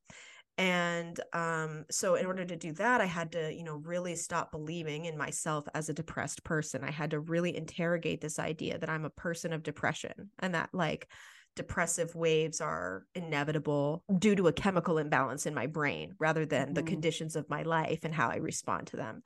And 0.58 1.20
um, 1.34 1.86
so 1.90 2.14
in 2.16 2.28
order 2.28 2.46
to 2.46 2.56
do 2.56 2.74
that, 2.74 3.02
I 3.02 3.06
had 3.06 3.32
to, 3.32 3.52
you 3.52 3.64
know, 3.64 3.78
really 3.78 4.16
stop 4.16 4.52
believing 4.52 5.06
in 5.06 5.18
myself 5.18 5.66
as 5.74 5.90
a 5.90 5.94
depressed 5.94 6.44
person. 6.44 6.84
I 6.84 6.92
had 6.92 7.12
to 7.12 7.20
really 7.20 7.56
interrogate 7.58 8.22
this 8.22 8.38
idea 8.38 8.78
that 8.78 8.90
I'm 8.90 9.06
a 9.06 9.10
person 9.10 9.52
of 9.52 9.64
depression 9.64 10.30
and 10.40 10.54
that 10.54 10.70
like 10.72 11.12
depressive 11.56 12.16
waves 12.16 12.62
are 12.62 13.06
inevitable 13.16 14.04
due 14.20 14.36
to 14.36 14.48
a 14.48 14.54
chemical 14.54 14.98
imbalance 14.98 15.46
in 15.46 15.54
my 15.54 15.68
brain 15.68 16.16
rather 16.20 16.46
than 16.46 16.74
the 16.74 16.82
Mhm. 16.82 16.88
conditions 16.88 17.36
of 17.36 17.50
my 17.50 17.64
life 17.64 18.00
and 18.04 18.14
how 18.14 18.30
I 18.30 18.38
respond 18.38 18.88
to 18.88 18.98
them. 18.98 19.24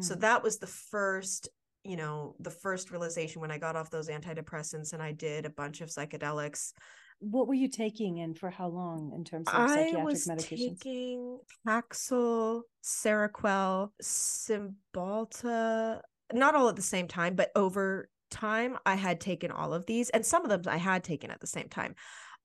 So 0.00 0.14
Mm. 0.14 0.20
that 0.20 0.42
was 0.42 0.58
the 0.58 0.66
first, 0.66 1.48
you 1.84 1.96
know, 1.96 2.36
the 2.40 2.50
first 2.50 2.90
realization 2.90 3.40
when 3.40 3.50
I 3.50 3.58
got 3.58 3.76
off 3.76 3.90
those 3.90 4.08
antidepressants 4.08 4.92
and 4.92 5.02
I 5.02 5.12
did 5.12 5.46
a 5.46 5.50
bunch 5.50 5.80
of 5.80 5.88
psychedelics. 5.88 6.72
what 7.20 7.46
were 7.48 7.54
you 7.54 7.68
taking 7.68 8.20
and 8.20 8.36
for 8.38 8.50
how 8.50 8.68
long 8.68 9.12
in 9.14 9.24
terms 9.24 9.48
of 9.48 9.68
psychiatric 9.70 10.00
I 10.00 10.04
was 10.04 10.26
medications 10.26 10.78
taking 10.78 11.38
Paxil, 11.66 12.62
Seroquel, 12.82 13.90
Cymbalta, 14.02 16.00
not 16.32 16.54
all 16.54 16.68
at 16.68 16.76
the 16.76 16.82
same 16.82 17.08
time, 17.08 17.34
but 17.34 17.50
over 17.54 18.10
time 18.34 18.76
I 18.84 18.96
had 18.96 19.20
taken 19.20 19.50
all 19.50 19.72
of 19.72 19.86
these 19.86 20.10
and 20.10 20.26
some 20.26 20.44
of 20.44 20.50
them 20.50 20.62
I 20.72 20.76
had 20.78 21.04
taken 21.04 21.30
at 21.30 21.40
the 21.40 21.46
same 21.46 21.68
time. 21.68 21.94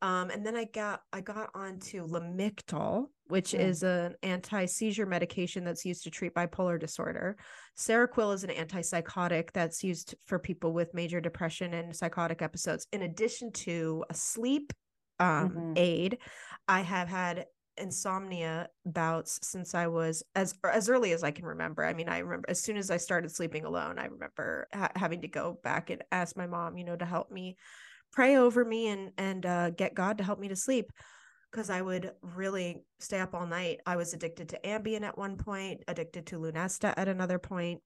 Um, 0.01 0.29
and 0.29 0.45
then 0.45 0.55
I 0.55 0.63
got 0.63 1.01
I 1.11 1.19
got 1.19 1.49
onto 1.53 2.07
Lamictal, 2.07 3.07
which 3.27 3.51
Mm. 3.51 3.59
is 3.59 3.83
an 3.83 4.15
anti-seizure 4.23 5.05
medication 5.05 5.65
that's 5.65 5.83
used 5.85 6.03
to 6.03 6.09
treat 6.09 6.33
bipolar 6.33 6.79
disorder. 6.79 7.37
Seroquel 7.77 8.33
is 8.33 8.43
an 8.45 8.51
antipsychotic 8.51 9.51
that's 9.53 9.83
used 9.83 10.15
for 10.25 10.39
people 10.39 10.71
with 10.73 10.93
major 10.93 11.19
depression 11.19 11.73
and 11.73 11.93
psychotic 11.95 12.41
episodes. 12.41 12.87
In 12.93 13.01
addition 13.01 13.51
to 13.67 14.05
a 14.09 14.13
sleep 14.13 14.71
um, 15.19 15.49
Mhm. 15.49 15.77
aid, 15.77 16.17
I 16.67 16.79
have 16.81 17.09
had 17.09 17.47
insomnia 17.79 18.69
bouts 18.85 19.39
since 19.43 19.73
I 19.73 19.87
was 19.87 20.23
as 20.35 20.53
as 20.63 20.89
early 20.89 21.11
as 21.13 21.23
I 21.23 21.31
can 21.31 21.45
remember. 21.45 21.83
I 21.83 21.93
mean, 21.93 22.09
I 22.09 22.19
remember 22.19 22.49
as 22.49 22.61
soon 22.61 22.77
as 22.77 22.91
I 22.91 22.97
started 22.97 23.31
sleeping 23.31 23.65
alone, 23.65 23.99
I 23.99 24.05
remember 24.05 24.67
ha- 24.73 24.91
having 24.95 25.21
to 25.21 25.27
go 25.27 25.59
back 25.63 25.89
and 25.89 26.03
ask 26.11 26.37
my 26.37 26.47
mom, 26.47 26.77
you 26.77 26.83
know, 26.83 26.95
to 26.95 27.05
help 27.05 27.31
me 27.31 27.57
pray 28.11 28.37
over 28.37 28.63
me 28.65 28.87
and 28.87 29.11
and 29.17 29.45
uh, 29.45 29.69
get 29.71 29.95
God 29.95 30.17
to 30.17 30.23
help 30.23 30.39
me 30.39 30.49
to 30.49 30.55
sleep 30.55 30.91
because 31.51 31.69
I 31.69 31.81
would 31.81 32.11
really 32.21 32.83
stay 32.99 33.19
up 33.19 33.33
all 33.33 33.47
night. 33.47 33.79
I 33.85 33.95
was 33.95 34.13
addicted 34.13 34.49
to 34.49 34.59
Ambien 34.63 35.01
at 35.01 35.17
one 35.17 35.37
point, 35.37 35.83
addicted 35.87 36.27
to 36.27 36.39
Lunesta 36.39 36.93
at 36.95 37.07
another 37.07 37.39
point, 37.39 37.81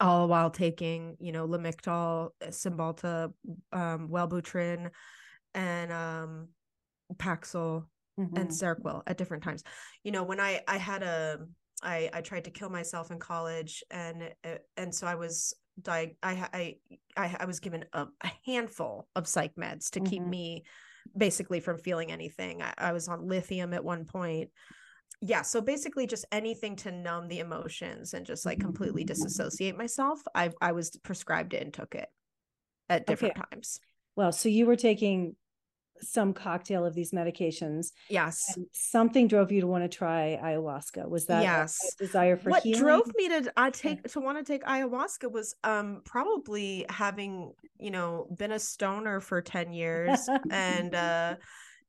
all 0.00 0.28
while 0.28 0.50
taking, 0.50 1.16
you 1.18 1.32
know, 1.32 1.46
Lamictal, 1.46 2.30
Cymbalta, 2.44 3.32
um, 3.72 4.08
Wellbutrin, 4.08 4.90
and 5.54 5.92
um, 5.92 6.48
Paxil 7.14 7.86
and 8.18 8.48
Mhm. 8.48 8.52
Seroquel 8.52 9.02
at 9.06 9.16
different 9.16 9.42
times. 9.42 9.62
You 10.02 10.12
know, 10.12 10.24
when 10.24 10.40
I 10.40 10.62
I 10.66 10.76
had 10.76 11.02
a 11.02 11.38
I 11.82 12.10
I 12.12 12.20
tried 12.20 12.44
to 12.44 12.50
kill 12.50 12.70
myself 12.70 13.10
in 13.10 13.18
college, 13.18 13.84
and 13.90 14.34
uh, 14.44 14.56
and 14.76 14.94
so 14.94 15.06
I 15.06 15.14
was 15.14 15.54
di- 15.80 16.16
I 16.22 16.48
I 16.52 16.76
I, 17.16 17.36
I 17.40 17.44
was 17.44 17.60
given 17.60 17.84
a, 17.92 18.06
a 18.22 18.32
handful 18.44 19.08
of 19.14 19.28
psych 19.28 19.54
meds 19.56 19.90
to 19.90 20.00
keep 20.00 20.22
Mhm. 20.22 20.28
me 20.28 20.64
basically 21.16 21.60
from 21.60 21.78
feeling 21.78 22.12
anything. 22.12 22.62
I, 22.62 22.74
I 22.76 22.92
was 22.92 23.08
on 23.08 23.26
lithium 23.28 23.72
at 23.72 23.84
one 23.84 24.04
point. 24.04 24.50
Yeah, 25.20 25.42
so 25.42 25.60
basically 25.60 26.06
just 26.06 26.26
anything 26.30 26.76
to 26.76 26.92
numb 26.92 27.28
the 27.28 27.40
emotions 27.40 28.14
and 28.14 28.24
just 28.26 28.46
like 28.46 28.60
completely 28.60 29.04
disassociate 29.04 29.76
myself. 29.76 30.20
I 30.34 30.50
I 30.60 30.72
was 30.72 30.90
prescribed 31.02 31.54
it 31.54 31.62
and 31.62 31.72
took 31.72 31.94
it 31.94 32.08
at 32.88 33.06
different 33.06 33.36
times. 33.36 33.80
well 34.16 34.32
so 34.32 34.48
you 34.48 34.66
were 34.66 34.76
taking 34.76 35.36
some 36.00 36.32
cocktail 36.32 36.84
of 36.84 36.94
these 36.94 37.12
medications 37.12 37.92
Yes. 38.08 38.56
something 38.72 39.28
drove 39.28 39.52
you 39.52 39.60
to 39.60 39.66
want 39.66 39.84
to 39.84 39.88
try 39.96 40.38
ayahuasca 40.42 41.08
was 41.08 41.26
that 41.26 41.42
Yes. 41.42 41.94
desire 41.98 42.36
for 42.36 42.50
what 42.50 42.62
healing 42.62 42.84
drove 42.84 43.06
me 43.16 43.28
to 43.28 43.52
I 43.56 43.70
take 43.70 44.02
to 44.04 44.20
want 44.20 44.38
to 44.38 44.44
take 44.44 44.62
ayahuasca 44.64 45.30
was 45.30 45.54
um 45.64 46.02
probably 46.04 46.86
having 46.88 47.52
you 47.78 47.90
know 47.90 48.28
been 48.38 48.52
a 48.52 48.58
stoner 48.58 49.20
for 49.20 49.42
10 49.42 49.72
years 49.72 50.30
and 50.50 50.94
uh 50.94 51.36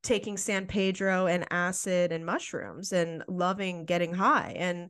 taking 0.03 0.37
San 0.37 0.65
Pedro 0.67 1.27
and 1.27 1.45
acid 1.51 2.11
and 2.11 2.25
mushrooms 2.25 2.93
and 2.93 3.23
loving 3.27 3.85
getting 3.85 4.13
high 4.13 4.53
and 4.57 4.89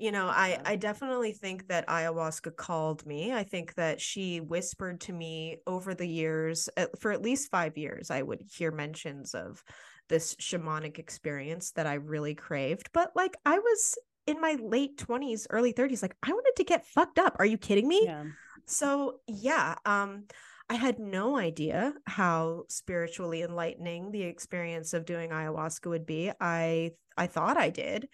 you 0.00 0.10
know 0.12 0.26
I 0.26 0.58
I 0.64 0.76
definitely 0.76 1.32
think 1.32 1.68
that 1.68 1.86
ayahuasca 1.86 2.56
called 2.56 3.06
me 3.06 3.32
I 3.32 3.44
think 3.44 3.74
that 3.74 4.00
she 4.00 4.40
whispered 4.40 5.00
to 5.02 5.12
me 5.12 5.58
over 5.66 5.94
the 5.94 6.08
years 6.08 6.68
uh, 6.76 6.86
for 6.98 7.12
at 7.12 7.22
least 7.22 7.50
5 7.50 7.76
years 7.76 8.10
I 8.10 8.22
would 8.22 8.42
hear 8.52 8.70
mentions 8.70 9.34
of 9.34 9.62
this 10.08 10.34
shamanic 10.36 10.98
experience 10.98 11.72
that 11.72 11.86
I 11.86 11.94
really 11.94 12.34
craved 12.34 12.90
but 12.92 13.12
like 13.14 13.36
I 13.44 13.58
was 13.58 13.96
in 14.26 14.40
my 14.40 14.56
late 14.62 14.96
20s, 14.96 15.46
early 15.50 15.72
30s. 15.72 16.02
Like 16.02 16.16
I 16.22 16.30
wanted 16.30 16.52
to 16.56 16.64
get 16.64 16.86
fucked 16.86 17.18
up. 17.18 17.36
Are 17.38 17.46
you 17.46 17.58
kidding 17.58 17.88
me? 17.88 18.02
Yeah. 18.04 18.24
So 18.66 19.20
yeah, 19.26 19.74
um, 19.84 20.24
I 20.68 20.74
had 20.74 20.98
no 20.98 21.36
idea 21.36 21.94
how 22.06 22.64
spiritually 22.68 23.42
enlightening 23.42 24.12
the 24.12 24.22
experience 24.22 24.94
of 24.94 25.04
doing 25.04 25.30
ayahuasca 25.30 25.86
would 25.88 26.06
be. 26.06 26.30
I 26.40 26.92
I 27.16 27.26
thought 27.26 27.56
I 27.56 27.70
did, 27.70 28.08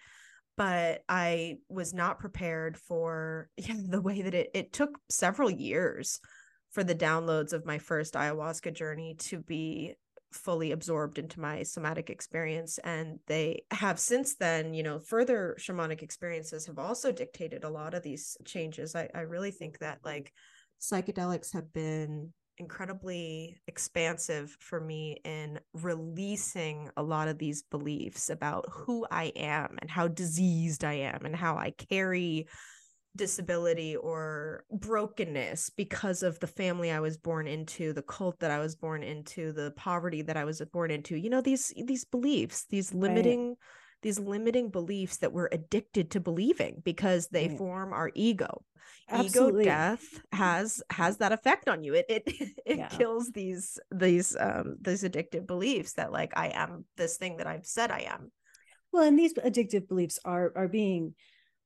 but 0.57 1.03
I 1.07 1.59
was 1.69 1.93
not 1.93 2.19
prepared 2.19 2.77
for 2.77 3.49
the 3.57 4.01
way 4.01 4.23
that 4.23 4.33
it 4.33 4.51
it 4.53 4.73
took 4.73 4.99
several 5.09 5.49
years 5.49 6.19
for 6.71 6.83
the 6.83 6.95
downloads 6.95 7.53
of 7.53 7.65
my 7.65 7.77
first 7.77 8.15
ayahuasca 8.15 8.73
journey 8.73 9.15
to 9.15 9.39
be 9.39 9.95
fully 10.33 10.71
absorbed 10.71 11.17
into 11.17 11.39
my 11.39 11.63
somatic 11.63 12.09
experience 12.09 12.79
and 12.79 13.17
they 13.27 13.63
have 13.71 13.97
since 13.97 14.35
then 14.35 14.73
you 14.73 14.83
know 14.83 14.99
further 14.99 15.55
shamanic 15.57 16.01
experiences 16.01 16.65
have 16.65 16.77
also 16.77 17.13
dictated 17.13 17.63
a 17.63 17.69
lot 17.69 17.93
of 17.93 18.03
these 18.03 18.35
changes. 18.43 18.95
I, 18.95 19.09
I 19.15 19.21
really 19.21 19.51
think 19.51 19.79
that 19.79 19.99
like 20.03 20.33
psychedelics 20.81 21.53
have 21.53 21.71
been 21.71 22.33
incredibly 22.57 23.57
expansive 23.67 24.55
for 24.59 24.79
me 24.79 25.17
in 25.23 25.59
releasing 25.73 26.89
a 26.97 27.03
lot 27.03 27.27
of 27.27 27.37
these 27.37 27.63
beliefs 27.63 28.29
about 28.29 28.65
who 28.71 29.05
I 29.11 29.31
am 29.35 29.77
and 29.79 29.89
how 29.89 30.07
diseased 30.07 30.83
I 30.83 30.93
am 30.93 31.25
and 31.25 31.35
how 31.35 31.55
I 31.55 31.71
carry 31.71 32.47
disability 33.15 33.95
or 33.95 34.63
brokenness 34.71 35.71
because 35.71 36.23
of 36.23 36.39
the 36.39 36.47
family 36.47 36.91
I 36.91 36.99
was 36.99 37.17
born 37.17 37.47
into, 37.47 37.91
the 37.93 38.03
cult 38.03 38.39
that 38.39 38.51
I 38.51 38.59
was 38.59 38.75
born 38.75 39.03
into, 39.03 39.51
the 39.51 39.73
poverty 39.75 40.21
that 40.21 40.37
I 40.37 40.45
was 40.45 40.61
born 40.71 40.91
into. 40.91 41.17
You 41.17 41.29
know 41.29 41.41
these 41.41 41.73
these 41.85 42.05
beliefs, 42.05 42.65
these 42.69 42.93
limiting 42.93 43.49
right. 43.49 43.57
These 44.07 44.19
limiting 44.19 44.69
beliefs 44.69 45.17
that 45.17 45.33
we're 45.33 45.49
addicted 45.51 46.11
to 46.11 46.21
believing 46.21 46.81
because 46.85 47.27
they 47.27 47.49
right. 47.49 47.57
form 47.57 47.91
our 47.91 48.09
ego. 48.15 48.63
Absolutely. 49.09 49.63
Ego 49.63 49.69
death 49.69 50.21
has 50.31 50.81
has 50.89 51.17
that 51.17 51.33
effect 51.33 51.67
on 51.67 51.83
you. 51.83 51.93
It 51.93 52.05
it 52.07 52.23
it 52.65 52.77
yeah. 52.77 52.87
kills 52.87 53.31
these 53.31 53.77
these 53.91 54.33
um 54.39 54.77
these 54.79 55.03
addictive 55.03 55.45
beliefs 55.45 55.93
that 55.93 56.13
like 56.13 56.31
I 56.37 56.51
am 56.53 56.85
this 56.95 57.17
thing 57.17 57.37
that 57.37 57.47
I've 57.47 57.65
said 57.65 57.91
I 57.91 58.07
am. 58.09 58.31
Well, 58.93 59.03
and 59.03 59.19
these 59.19 59.33
addictive 59.33 59.89
beliefs 59.89 60.19
are 60.23 60.53
are 60.55 60.69
being 60.69 61.13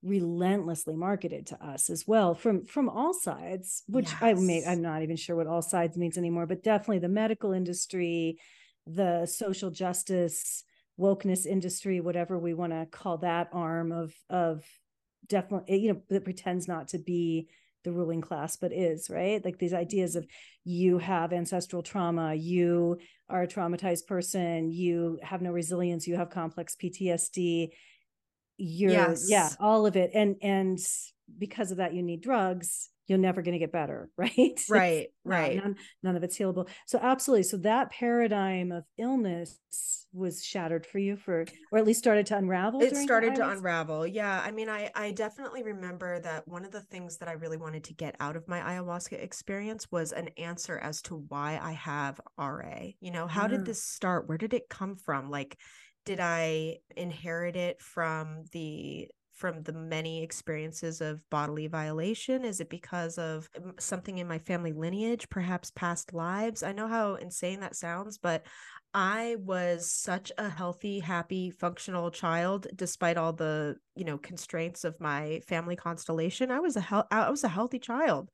relentlessly 0.01 0.95
marketed 0.95 1.45
to 1.45 1.63
us 1.63 1.91
as 1.91 2.07
well 2.07 2.33
from 2.33 2.65
from 2.65 2.89
all 2.89 3.13
sides 3.13 3.83
which 3.87 4.09
yes. 4.09 4.17
i 4.19 4.33
may 4.33 4.65
i'm 4.65 4.81
not 4.81 5.03
even 5.03 5.15
sure 5.15 5.35
what 5.35 5.45
all 5.45 5.61
sides 5.61 5.95
means 5.95 6.17
anymore 6.17 6.47
but 6.47 6.63
definitely 6.63 6.97
the 6.97 7.07
medical 7.07 7.51
industry 7.51 8.39
the 8.87 9.27
social 9.27 9.69
justice 9.69 10.63
wokeness 11.01 11.45
industry 11.45 11.99
whatever 11.99 12.37
we 12.37 12.53
want 12.53 12.71
to 12.71 12.85
call 12.91 13.17
that 13.17 13.49
arm 13.51 13.91
of 13.91 14.13
of 14.29 14.63
definitely 15.27 15.73
eh, 15.73 15.77
you 15.77 15.93
know 15.93 16.01
that 16.09 16.23
pretends 16.23 16.67
not 16.67 16.89
to 16.89 16.99
be 16.99 17.47
the 17.83 17.91
ruling 17.91 18.21
class 18.21 18.57
but 18.57 18.71
is 18.71 19.09
right? 19.09 19.43
Like 19.43 19.57
these 19.57 19.73
ideas 19.73 20.15
of 20.15 20.27
you 20.63 20.99
have 20.99 21.33
ancestral 21.33 21.81
trauma 21.81 22.35
you 22.35 22.99
are 23.27 23.41
a 23.41 23.47
traumatized 23.47 24.05
person 24.05 24.71
you 24.71 25.17
have 25.23 25.41
no 25.41 25.51
resilience 25.51 26.05
you 26.05 26.15
have 26.15 26.29
complex 26.29 26.75
ptsd 26.75 27.69
you're 28.57 28.91
yes. 28.91 29.25
yeah 29.27 29.49
all 29.59 29.87
of 29.87 29.95
it. 29.95 30.11
And 30.13 30.35
and 30.43 30.79
because 31.39 31.71
of 31.71 31.77
that 31.77 31.95
you 31.95 32.03
need 32.03 32.21
drugs 32.21 32.90
you're 33.11 33.19
never 33.19 33.41
going 33.41 33.51
to 33.51 33.59
get 33.59 33.73
better 33.73 34.09
right? 34.17 34.61
Right 34.69 35.07
uh, 35.25 35.29
right. 35.29 35.57
none, 35.57 35.75
none 36.01 36.15
of 36.15 36.23
it's 36.23 36.37
healable. 36.37 36.69
So 36.87 36.97
absolutely. 37.01 37.43
So 37.43 37.57
that 37.57 37.91
paradigm 37.91 38.71
of 38.71 38.85
illness 38.97 39.59
was 40.13 40.43
shattered 40.43 40.85
for 40.85 40.97
you 40.97 41.15
for 41.15 41.45
or 41.71 41.77
at 41.77 41.85
least 41.85 41.99
started 41.99 42.25
to 42.25 42.35
unravel 42.35 42.81
it 42.81 42.97
started 42.97 43.33
to 43.33 43.47
unravel. 43.47 44.05
Yeah 44.05 44.41
i 44.43 44.51
mean 44.51 44.67
i 44.67 44.91
i 44.93 45.11
definitely 45.11 45.63
remember 45.63 46.19
that 46.19 46.45
one 46.45 46.65
of 46.65 46.71
the 46.71 46.81
things 46.81 47.17
that 47.17 47.29
i 47.29 47.31
really 47.31 47.55
wanted 47.55 47.81
to 47.85 47.93
get 47.93 48.13
out 48.19 48.35
of 48.35 48.45
my 48.45 48.59
ayahuasca 48.59 49.13
experience 49.13 49.89
was 49.89 50.11
an 50.11 50.27
answer 50.37 50.77
as 50.79 51.01
to 51.01 51.23
why 51.29 51.57
i 51.63 51.71
have 51.71 52.19
ra 52.37 52.91
you 52.99 53.09
know 53.09 53.25
how 53.25 53.47
did 53.47 53.61
mm. 53.61 53.65
this 53.65 53.81
start? 53.85 54.27
Where 54.27 54.37
did 54.37 54.53
it 54.53 54.67
come 54.69 54.97
from? 54.97 55.29
Like 55.29 55.57
did 56.05 56.19
I 56.19 56.77
inherit 56.97 57.55
it 57.55 57.81
from 57.81 58.45
the 58.51 59.07
from 59.41 59.63
the 59.63 59.73
many 59.73 60.21
experiences 60.21 61.01
of 61.01 61.27
bodily 61.31 61.65
violation? 61.65 62.45
Is 62.45 62.59
it 62.59 62.69
because 62.69 63.17
of 63.17 63.49
um, 63.57 63.73
something 63.79 64.19
in 64.19 64.27
my 64.27 64.37
family 64.37 64.71
lineage, 64.71 65.27
perhaps 65.29 65.71
past 65.71 66.13
lives? 66.13 66.61
I 66.61 66.73
know 66.73 66.87
how 66.87 67.15
insane 67.15 67.59
that 67.61 67.75
sounds, 67.75 68.19
but 68.19 68.45
I 68.93 69.37
was 69.39 69.91
such 69.91 70.31
a 70.37 70.47
healthy, 70.47 70.99
happy, 70.99 71.49
functional 71.49 72.11
child 72.11 72.67
despite 72.75 73.17
all 73.17 73.33
the, 73.33 73.77
you 73.95 74.05
know, 74.05 74.19
constraints 74.19 74.83
of 74.83 74.99
my 74.99 75.41
family 75.47 75.75
constellation. 75.75 76.51
I 76.51 76.59
was 76.59 76.75
a 76.75 76.81
hel- 76.81 77.07
I 77.09 77.31
was 77.31 77.43
a 77.43 77.49
healthy 77.49 77.79
child. 77.79 78.29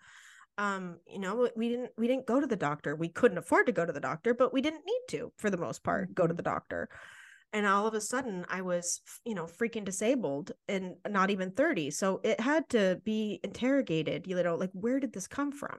Um, 0.57 0.97
you 1.07 1.19
know, 1.19 1.47
we 1.55 1.69
didn't 1.69 1.91
we 1.97 2.07
didn't 2.07 2.25
go 2.25 2.41
to 2.41 2.47
the 2.47 2.57
doctor. 2.57 2.97
We 2.97 3.07
couldn't 3.07 3.37
afford 3.37 3.67
to 3.67 3.71
go 3.71 3.85
to 3.85 3.93
the 3.93 4.01
doctor, 4.01 4.33
but 4.33 4.51
we 4.51 4.61
didn't 4.61 4.85
need 4.85 5.01
to 5.11 5.31
for 5.37 5.49
the 5.49 5.57
most 5.57 5.83
part 5.85 6.13
go 6.13 6.23
to 6.23 6.33
mm-hmm. 6.33 6.35
the 6.35 6.43
doctor 6.43 6.89
and 7.53 7.65
all 7.65 7.87
of 7.87 7.93
a 7.93 8.01
sudden 8.01 8.45
i 8.49 8.61
was 8.61 9.01
you 9.25 9.33
know 9.33 9.45
freaking 9.45 9.85
disabled 9.85 10.51
and 10.67 10.95
not 11.09 11.29
even 11.29 11.51
30 11.51 11.91
so 11.91 12.19
it 12.23 12.39
had 12.39 12.67
to 12.69 12.99
be 13.03 13.39
interrogated 13.43 14.27
you 14.27 14.41
know 14.41 14.55
like 14.55 14.71
where 14.73 14.99
did 14.99 15.13
this 15.13 15.27
come 15.27 15.51
from? 15.51 15.77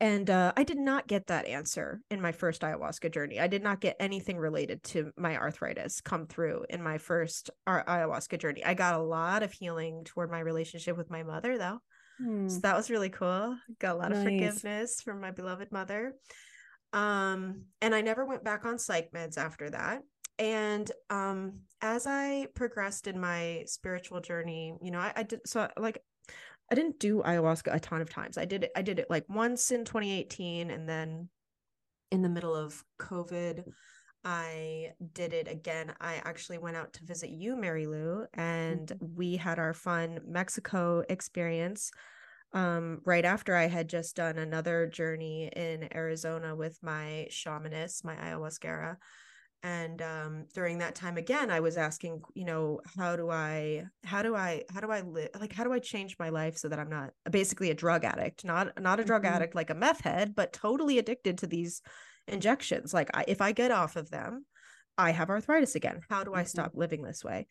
And 0.00 0.30
uh, 0.30 0.52
i 0.56 0.62
did 0.62 0.78
not 0.78 1.08
get 1.08 1.26
that 1.26 1.46
answer 1.46 2.00
in 2.10 2.20
my 2.20 2.30
first 2.30 2.62
ayahuasca 2.62 3.12
journey. 3.12 3.40
I 3.40 3.48
did 3.48 3.64
not 3.64 3.80
get 3.80 3.96
anything 3.98 4.38
related 4.38 4.82
to 4.84 5.10
my 5.16 5.36
arthritis 5.36 6.00
come 6.00 6.26
through 6.26 6.66
in 6.70 6.82
my 6.82 6.98
first 6.98 7.50
ayahuasca 7.66 8.40
journey. 8.40 8.64
I 8.64 8.74
got 8.74 8.94
a 8.94 9.02
lot 9.02 9.42
of 9.42 9.52
healing 9.52 10.04
toward 10.04 10.30
my 10.30 10.40
relationship 10.40 10.96
with 10.96 11.10
my 11.10 11.24
mother 11.24 11.58
though. 11.58 11.78
Hmm. 12.18 12.48
so 12.48 12.60
that 12.60 12.76
was 12.76 12.90
really 12.90 13.10
cool. 13.10 13.56
Got 13.78 13.94
a 13.94 13.98
lot 13.98 14.10
nice. 14.10 14.18
of 14.18 14.24
forgiveness 14.24 15.00
from 15.02 15.20
my 15.20 15.30
beloved 15.32 15.72
mother. 15.72 16.14
Um 16.92 17.64
and 17.82 17.94
i 17.94 18.00
never 18.00 18.24
went 18.24 18.44
back 18.44 18.64
on 18.64 18.78
psych 18.78 19.10
meds 19.12 19.36
after 19.36 19.68
that 19.70 20.02
and 20.38 20.90
um 21.10 21.60
as 21.82 22.06
i 22.06 22.46
progressed 22.54 23.06
in 23.06 23.20
my 23.20 23.62
spiritual 23.66 24.20
journey 24.20 24.74
you 24.82 24.90
know 24.90 24.98
I, 24.98 25.12
I, 25.16 25.22
did 25.24 25.40
so 25.46 25.68
like 25.76 25.98
i 26.70 26.74
didn't 26.74 26.98
do 26.98 27.22
ayahuasca 27.22 27.74
a 27.74 27.80
ton 27.80 28.00
of 28.00 28.10
times. 28.10 28.38
I 28.38 28.44
did 28.44 28.64
it 28.64 28.70
i 28.76 28.82
did 28.82 28.98
it 28.98 29.10
like 29.10 29.24
once 29.28 29.70
in 29.70 29.84
2018 29.84 30.70
and 30.70 30.88
then 30.88 31.28
in 32.10 32.22
the 32.22 32.28
middle 32.28 32.54
of 32.54 32.82
covid 33.00 33.64
i 34.24 34.92
did 35.12 35.32
it 35.32 35.48
again. 35.48 35.94
I 36.00 36.16
actually 36.24 36.58
went 36.58 36.76
out 36.76 36.92
to 36.94 37.04
visit 37.04 37.30
you 37.30 37.56
mary 37.56 37.86
lou 37.86 38.26
and 38.34 38.88
mm-hmm. 38.88 39.16
we 39.16 39.36
had 39.36 39.58
our 39.58 39.74
fun 39.74 40.20
mexico 40.26 41.02
experience 41.08 41.90
um, 42.54 43.02
right 43.04 43.26
after 43.26 43.54
I 43.54 43.66
had 43.66 43.90
just 43.90 44.16
done 44.16 44.38
another 44.38 44.86
journey 44.86 45.50
in 45.54 45.94
Arizona 45.94 46.56
with 46.56 46.78
my 46.82 47.26
shamanist, 47.30 48.04
my 48.04 48.14
ayahuasca 48.14 48.96
and 49.62 50.00
um, 50.02 50.44
during 50.54 50.78
that 50.78 50.94
time 50.94 51.16
again 51.16 51.50
i 51.50 51.58
was 51.58 51.76
asking 51.76 52.22
you 52.34 52.44
know 52.44 52.80
how 52.96 53.16
do 53.16 53.28
i 53.28 53.84
how 54.04 54.22
do 54.22 54.36
i 54.36 54.62
how 54.72 54.80
do 54.80 54.90
i 54.90 55.00
live 55.00 55.28
like 55.40 55.52
how 55.52 55.64
do 55.64 55.72
i 55.72 55.78
change 55.78 56.16
my 56.18 56.28
life 56.28 56.56
so 56.56 56.68
that 56.68 56.78
i'm 56.78 56.88
not 56.88 57.10
basically 57.30 57.70
a 57.70 57.74
drug 57.74 58.04
addict? 58.04 58.44
Not 58.44 58.80
not 58.80 59.00
a 59.00 59.04
drug 59.04 59.24
mm-hmm. 59.24 59.34
addict 59.34 59.54
like 59.54 59.70
a 59.70 59.74
meth 59.74 60.02
head 60.02 60.34
but 60.34 60.52
totally 60.52 60.98
addicted 60.98 61.38
to 61.38 61.46
these 61.46 61.82
injections. 62.26 62.92
Like 62.94 63.10
I, 63.14 63.24
if 63.26 63.40
i 63.40 63.52
get 63.52 63.70
off 63.70 63.96
of 63.96 64.10
them 64.10 64.44
i 64.96 65.10
have 65.10 65.30
arthritis 65.30 65.74
again. 65.74 66.00
How 66.08 66.24
do 66.24 66.34
i 66.34 66.40
mm-hmm. 66.40 66.46
stop 66.46 66.72
living 66.74 67.02
this 67.02 67.24
way? 67.24 67.46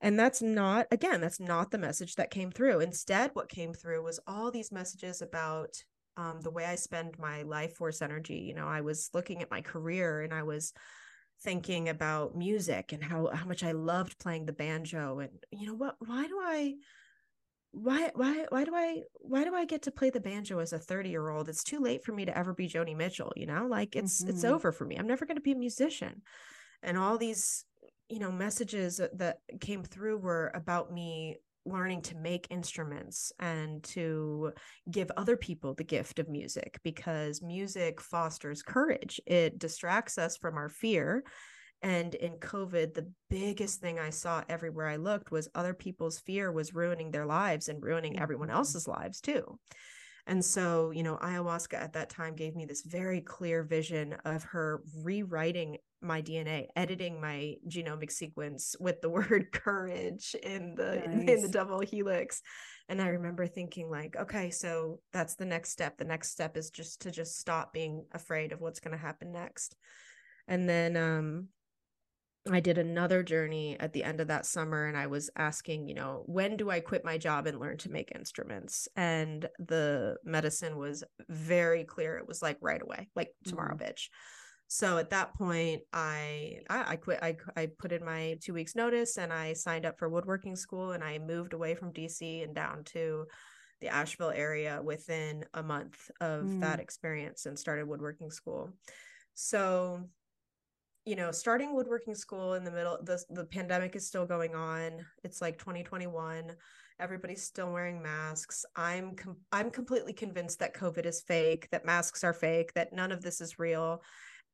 And 0.00 0.18
that's 0.18 0.40
not 0.40 0.86
again 0.92 1.20
that's 1.20 1.40
not 1.40 1.70
the 1.70 1.78
message 1.78 2.14
that 2.16 2.30
came 2.30 2.50
through. 2.50 2.80
Instead 2.80 3.30
what 3.32 3.48
came 3.48 3.72
through 3.72 4.04
was 4.04 4.20
all 4.26 4.50
these 4.50 4.70
messages 4.70 5.22
about 5.22 5.70
um, 6.16 6.40
the 6.40 6.50
way 6.50 6.64
i 6.64 6.74
spend 6.74 7.18
my 7.18 7.42
life 7.42 7.74
force 7.74 8.00
energy. 8.00 8.44
You 8.46 8.54
know 8.54 8.68
i 8.68 8.80
was 8.80 9.10
looking 9.12 9.42
at 9.42 9.50
my 9.50 9.60
career 9.60 10.22
and 10.22 10.32
i 10.32 10.42
was 10.44 10.72
thinking 11.42 11.88
about 11.88 12.36
music 12.36 12.92
and 12.92 13.02
how 13.02 13.30
how 13.32 13.46
much 13.46 13.62
I 13.62 13.72
loved 13.72 14.18
playing 14.18 14.46
the 14.46 14.52
banjo 14.52 15.20
and 15.20 15.30
you 15.52 15.66
know 15.66 15.74
what 15.74 15.94
why 15.98 16.26
do 16.26 16.38
I 16.42 16.74
why 17.70 18.10
why 18.14 18.46
why 18.48 18.64
do 18.64 18.74
I 18.74 19.02
why 19.14 19.44
do 19.44 19.54
I 19.54 19.64
get 19.64 19.82
to 19.82 19.92
play 19.92 20.10
the 20.10 20.20
banjo 20.20 20.58
as 20.58 20.72
a 20.72 20.78
30 20.78 21.10
year 21.10 21.28
old 21.28 21.48
it's 21.48 21.62
too 21.62 21.80
late 21.80 22.04
for 22.04 22.12
me 22.12 22.24
to 22.24 22.36
ever 22.36 22.54
be 22.54 22.68
Joni 22.68 22.96
Mitchell 22.96 23.32
you 23.36 23.46
know 23.46 23.66
like 23.66 23.94
it's 23.94 24.20
mm-hmm. 24.20 24.30
it's 24.30 24.44
over 24.44 24.72
for 24.72 24.84
me. 24.84 24.96
I'm 24.96 25.06
never 25.06 25.26
going 25.26 25.36
to 25.36 25.42
be 25.42 25.52
a 25.52 25.56
musician. 25.56 26.22
And 26.82 26.98
all 26.98 27.18
these 27.18 27.64
you 28.08 28.18
know 28.18 28.32
messages 28.32 29.00
that 29.14 29.38
came 29.60 29.84
through 29.84 30.18
were 30.18 30.50
about 30.54 30.92
me 30.92 31.36
learning 31.68 32.02
to 32.02 32.16
make 32.16 32.46
instruments 32.50 33.32
and 33.38 33.82
to 33.84 34.52
give 34.90 35.10
other 35.16 35.36
people 35.36 35.74
the 35.74 35.84
gift 35.84 36.18
of 36.18 36.28
music 36.28 36.78
because 36.82 37.42
music 37.42 38.00
fosters 38.00 38.62
courage. 38.62 39.20
It 39.26 39.58
distracts 39.58 40.18
us 40.18 40.36
from 40.36 40.56
our 40.56 40.68
fear. 40.68 41.24
And 41.80 42.14
in 42.14 42.32
COVID, 42.34 42.94
the 42.94 43.10
biggest 43.30 43.80
thing 43.80 43.98
I 43.98 44.10
saw 44.10 44.42
everywhere 44.48 44.88
I 44.88 44.96
looked 44.96 45.30
was 45.30 45.48
other 45.54 45.74
people's 45.74 46.18
fear 46.18 46.50
was 46.50 46.74
ruining 46.74 47.10
their 47.10 47.26
lives 47.26 47.68
and 47.68 47.82
ruining 47.82 48.18
everyone 48.18 48.48
mm-hmm. 48.48 48.56
else's 48.56 48.88
lives 48.88 49.20
too. 49.20 49.58
And 50.28 50.44
so, 50.44 50.90
you 50.90 51.02
know, 51.02 51.16
ayahuasca 51.22 51.74
at 51.74 51.94
that 51.94 52.10
time 52.10 52.36
gave 52.36 52.54
me 52.54 52.66
this 52.66 52.82
very 52.82 53.22
clear 53.22 53.62
vision 53.62 54.14
of 54.26 54.44
her 54.44 54.82
rewriting 55.02 55.78
my 56.02 56.20
DNA, 56.20 56.66
editing 56.76 57.18
my 57.18 57.54
genomic 57.66 58.12
sequence 58.12 58.76
with 58.78 59.00
the 59.00 59.08
word 59.08 59.48
courage 59.52 60.36
in 60.42 60.74
the 60.74 61.02
nice. 61.06 61.28
in 61.28 61.42
the 61.42 61.48
double 61.48 61.80
helix. 61.80 62.42
And 62.90 63.00
I 63.00 63.08
remember 63.08 63.46
thinking 63.46 63.90
like, 63.90 64.16
okay, 64.16 64.50
so 64.50 65.00
that's 65.14 65.34
the 65.34 65.46
next 65.46 65.70
step. 65.70 65.96
The 65.96 66.04
next 66.04 66.30
step 66.30 66.58
is 66.58 66.68
just 66.68 67.00
to 67.02 67.10
just 67.10 67.38
stop 67.38 67.72
being 67.72 68.04
afraid 68.12 68.52
of 68.52 68.60
what's 68.60 68.80
going 68.80 68.96
to 68.96 69.02
happen 69.02 69.32
next. 69.32 69.76
And 70.46 70.68
then 70.68 70.96
um 70.96 71.48
I 72.54 72.60
did 72.60 72.78
another 72.78 73.22
journey 73.22 73.76
at 73.78 73.92
the 73.92 74.04
end 74.04 74.20
of 74.20 74.28
that 74.28 74.46
summer 74.46 74.86
and 74.86 74.96
I 74.96 75.06
was 75.06 75.30
asking, 75.36 75.88
you 75.88 75.94
know, 75.94 76.22
when 76.26 76.56
do 76.56 76.70
I 76.70 76.80
quit 76.80 77.04
my 77.04 77.18
job 77.18 77.46
and 77.46 77.60
learn 77.60 77.76
to 77.78 77.90
make 77.90 78.12
instruments? 78.14 78.88
And 78.96 79.48
the 79.58 80.16
medicine 80.24 80.76
was 80.76 81.04
very 81.28 81.84
clear. 81.84 82.16
It 82.18 82.28
was 82.28 82.42
like 82.42 82.58
right 82.60 82.80
away, 82.82 83.08
like 83.14 83.32
tomorrow, 83.44 83.74
mm-hmm. 83.74 83.84
bitch. 83.84 84.08
So 84.68 84.98
at 84.98 85.10
that 85.10 85.34
point, 85.34 85.80
I, 85.94 86.58
I 86.68 86.92
I 86.92 86.96
quit. 86.96 87.18
I 87.22 87.36
I 87.56 87.70
put 87.78 87.90
in 87.90 88.04
my 88.04 88.36
two 88.42 88.52
weeks 88.52 88.76
notice 88.76 89.16
and 89.16 89.32
I 89.32 89.54
signed 89.54 89.86
up 89.86 89.98
for 89.98 90.10
woodworking 90.10 90.56
school 90.56 90.92
and 90.92 91.02
I 91.02 91.18
moved 91.18 91.54
away 91.54 91.74
from 91.74 91.92
DC 91.92 92.44
and 92.44 92.54
down 92.54 92.84
to 92.92 93.24
the 93.80 93.88
Asheville 93.88 94.32
area 94.34 94.80
within 94.82 95.44
a 95.54 95.62
month 95.62 96.10
of 96.20 96.44
mm. 96.44 96.60
that 96.60 96.80
experience 96.80 97.46
and 97.46 97.58
started 97.58 97.88
woodworking 97.88 98.30
school. 98.30 98.70
So, 99.34 100.02
you 101.08 101.16
know, 101.16 101.30
starting 101.32 101.74
woodworking 101.74 102.14
school 102.14 102.54
in 102.54 102.64
the 102.64 102.70
middle, 102.70 102.98
the 103.02 103.22
the 103.30 103.44
pandemic 103.44 103.96
is 103.96 104.06
still 104.06 104.26
going 104.26 104.54
on. 104.54 105.04
It's 105.24 105.40
like 105.40 105.58
2021 105.58 106.52
everybody's 107.00 107.44
still 107.44 107.70
wearing 107.70 108.02
masks 108.02 108.64
i'm 108.74 109.14
com- 109.14 109.36
i'm 109.52 109.70
completely 109.70 110.12
convinced 110.12 110.58
that 110.58 110.74
covid 110.74 111.06
is 111.06 111.20
fake 111.20 111.68
that 111.70 111.86
masks 111.86 112.24
are 112.24 112.32
fake 112.32 112.74
that 112.74 112.92
none 112.92 113.12
of 113.12 113.22
this 113.22 113.40
is 113.40 113.56
real 113.56 114.02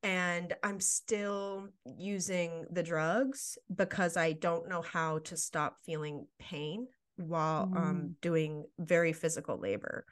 and 0.04 0.52
I'm 0.62 0.80
still 0.80 1.70
using 1.96 2.66
the 2.70 2.82
drugs 2.82 3.56
because 3.74 4.18
I 4.18 4.32
don't 4.32 4.68
know 4.68 4.82
how 4.82 5.20
to 5.20 5.36
stop 5.36 5.78
feeling 5.84 6.26
pain 6.38 6.86
while 7.16 7.66
mm. 7.66 7.76
um, 7.76 8.16
doing 8.20 8.66
very 8.78 9.14
physical 9.14 9.58
labor. 9.58 10.04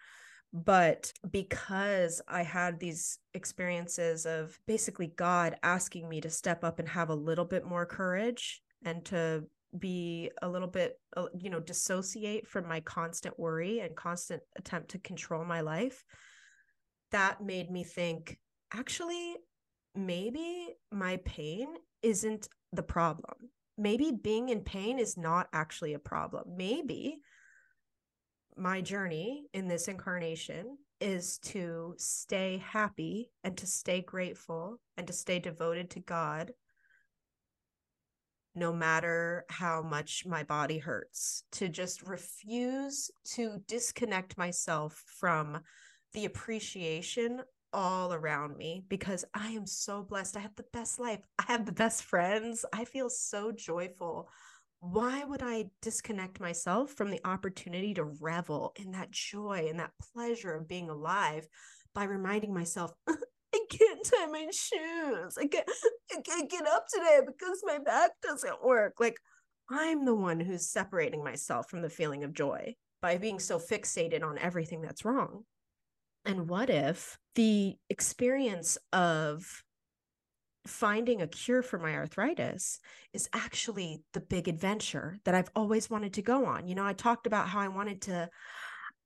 But 0.53 1.12
because 1.30 2.20
I 2.28 2.42
had 2.42 2.78
these 2.78 3.18
experiences 3.32 4.26
of 4.26 4.59
basically 4.66 5.07
God 5.07 5.57
asking 5.62 6.09
me 6.09 6.20
to 6.20 6.30
step 6.30 6.62
up 6.62 6.78
and 6.78 6.88
have 6.88 7.09
a 7.09 7.14
little 7.14 7.46
bit 7.46 7.64
more 7.64 7.86
courage 7.86 8.62
and 8.84 9.03
to 9.07 9.44
be 9.78 10.30
a 10.42 10.48
little 10.48 10.68
bit, 10.68 11.00
uh, 11.16 11.26
you 11.38 11.48
know, 11.48 11.61
dissociate 11.61 12.46
from 12.46 12.68
my 12.68 12.80
constant 12.80 13.38
worry 13.38 13.80
and 13.80 13.96
constant 13.96 14.42
attempt 14.57 14.90
to 14.90 14.98
control 14.98 15.44
my 15.44 15.62
life, 15.62 16.05
that 17.12 17.42
made 17.42 17.70
me 17.70 17.82
think 17.82 18.38
actually 18.74 19.36
maybe 19.94 20.68
my 20.90 21.18
pain 21.24 21.68
isn't 22.03 22.48
the 22.72 22.82
problem. 22.82 23.50
Maybe 23.78 24.12
being 24.12 24.50
in 24.50 24.61
pain 24.61 24.98
is 24.98 25.16
not 25.16 25.48
actually 25.55 25.94
a 25.94 25.98
problem. 25.98 26.57
Maybe 26.57 27.20
my 28.57 28.80
journey 28.80 29.46
in 29.53 29.68
this 29.68 29.88
incarnation 29.88 30.76
is 31.00 31.38
to 31.38 31.94
stay 31.98 32.62
happy 32.64 33.30
and 33.42 33.57
to 33.57 33.66
stay 33.66 34.00
grateful 34.00 34.78
and 34.96 35.07
to 35.07 35.12
stay 35.12 35.38
devoted 35.38 35.90
to 35.90 36.00
God 36.00 36.53
no 38.55 38.72
matter 38.72 39.44
how 39.48 39.82
much 39.82 40.26
my 40.26 40.42
body 40.42 40.78
hurts, 40.78 41.44
to 41.53 41.68
just 41.68 42.03
refuse 42.03 43.11
to 43.24 43.62
disconnect 43.66 44.36
myself 44.36 45.03
from 45.18 45.61
the 46.12 46.26
appreciation 46.26 47.40
all 47.72 48.12
around 48.12 48.57
me 48.59 48.84
because 48.88 49.24
I 49.32 49.48
am 49.48 49.66
so 49.66 50.03
blessed. 50.03 50.36
I 50.36 50.40
have 50.40 50.55
the 50.57 50.66
best 50.72 51.00
life. 51.00 51.20
I 51.38 51.44
have 51.48 51.64
the 51.64 51.72
best 51.72 52.05
friends. 52.05 52.64
I 52.72 52.84
feel 52.84 53.09
so 53.09 53.53
joyful. 53.53 54.28
Why 54.83 55.22
would 55.22 55.43
I 55.45 55.66
disconnect 55.80 56.41
myself 56.41 56.91
from 56.91 57.12
the 57.12 57.20
opportunity 57.24 57.95
to 57.95 58.03
revel 58.03 58.72
in 58.74 58.91
that 58.91 59.12
joy 59.12 59.66
and 59.70 59.78
that 59.78 59.93
pleasure 60.12 60.55
of 60.57 60.66
being 60.66 60.91
alive 60.91 61.47
by 61.95 62.03
reminding 62.03 62.53
myself, 62.53 62.91
I 63.09 63.61
can't 63.70 64.05
tie 64.05 64.26
my 64.26 64.49
shoes. 64.53 65.39
I 65.39 65.47
can't, 65.47 65.70
I 66.11 66.20
can't 66.22 66.51
get 66.51 66.66
up 66.66 66.87
today 66.93 67.20
because 67.24 67.62
my 67.62 67.78
back 67.78 68.11
doesn't 68.24 68.64
work. 68.64 68.95
Like, 68.99 69.18
I'm 69.70 70.05
the 70.05 70.16
one 70.16 70.41
who's 70.41 70.68
separating 70.68 71.22
myself 71.22 71.70
from 71.70 71.83
the 71.83 71.89
feeling 71.89 72.24
of 72.24 72.35
joy 72.35 72.74
by 73.01 73.18
being 73.18 73.39
so 73.39 73.61
fixated 73.61 74.24
on 74.24 74.37
everything 74.37 74.83
that's 74.83 75.05
wrong. 75.05 75.45
And 76.24 76.49
what 76.49 76.70
if 76.70 77.18
the 77.37 77.76
experience 77.89 78.78
of 78.93 79.62
finding 80.66 81.20
a 81.22 81.26
cure 81.26 81.62
for 81.62 81.78
my 81.78 81.94
arthritis 81.94 82.78
is 83.12 83.28
actually 83.32 84.02
the 84.12 84.20
big 84.20 84.48
adventure 84.48 85.18
that 85.24 85.34
I've 85.34 85.50
always 85.56 85.90
wanted 85.90 86.14
to 86.14 86.22
go 86.22 86.46
on? 86.46 86.66
You 86.66 86.74
know, 86.74 86.84
I 86.84 86.92
talked 86.92 87.26
about 87.26 87.48
how 87.48 87.60
I 87.60 87.68
wanted 87.68 88.02
to 88.02 88.30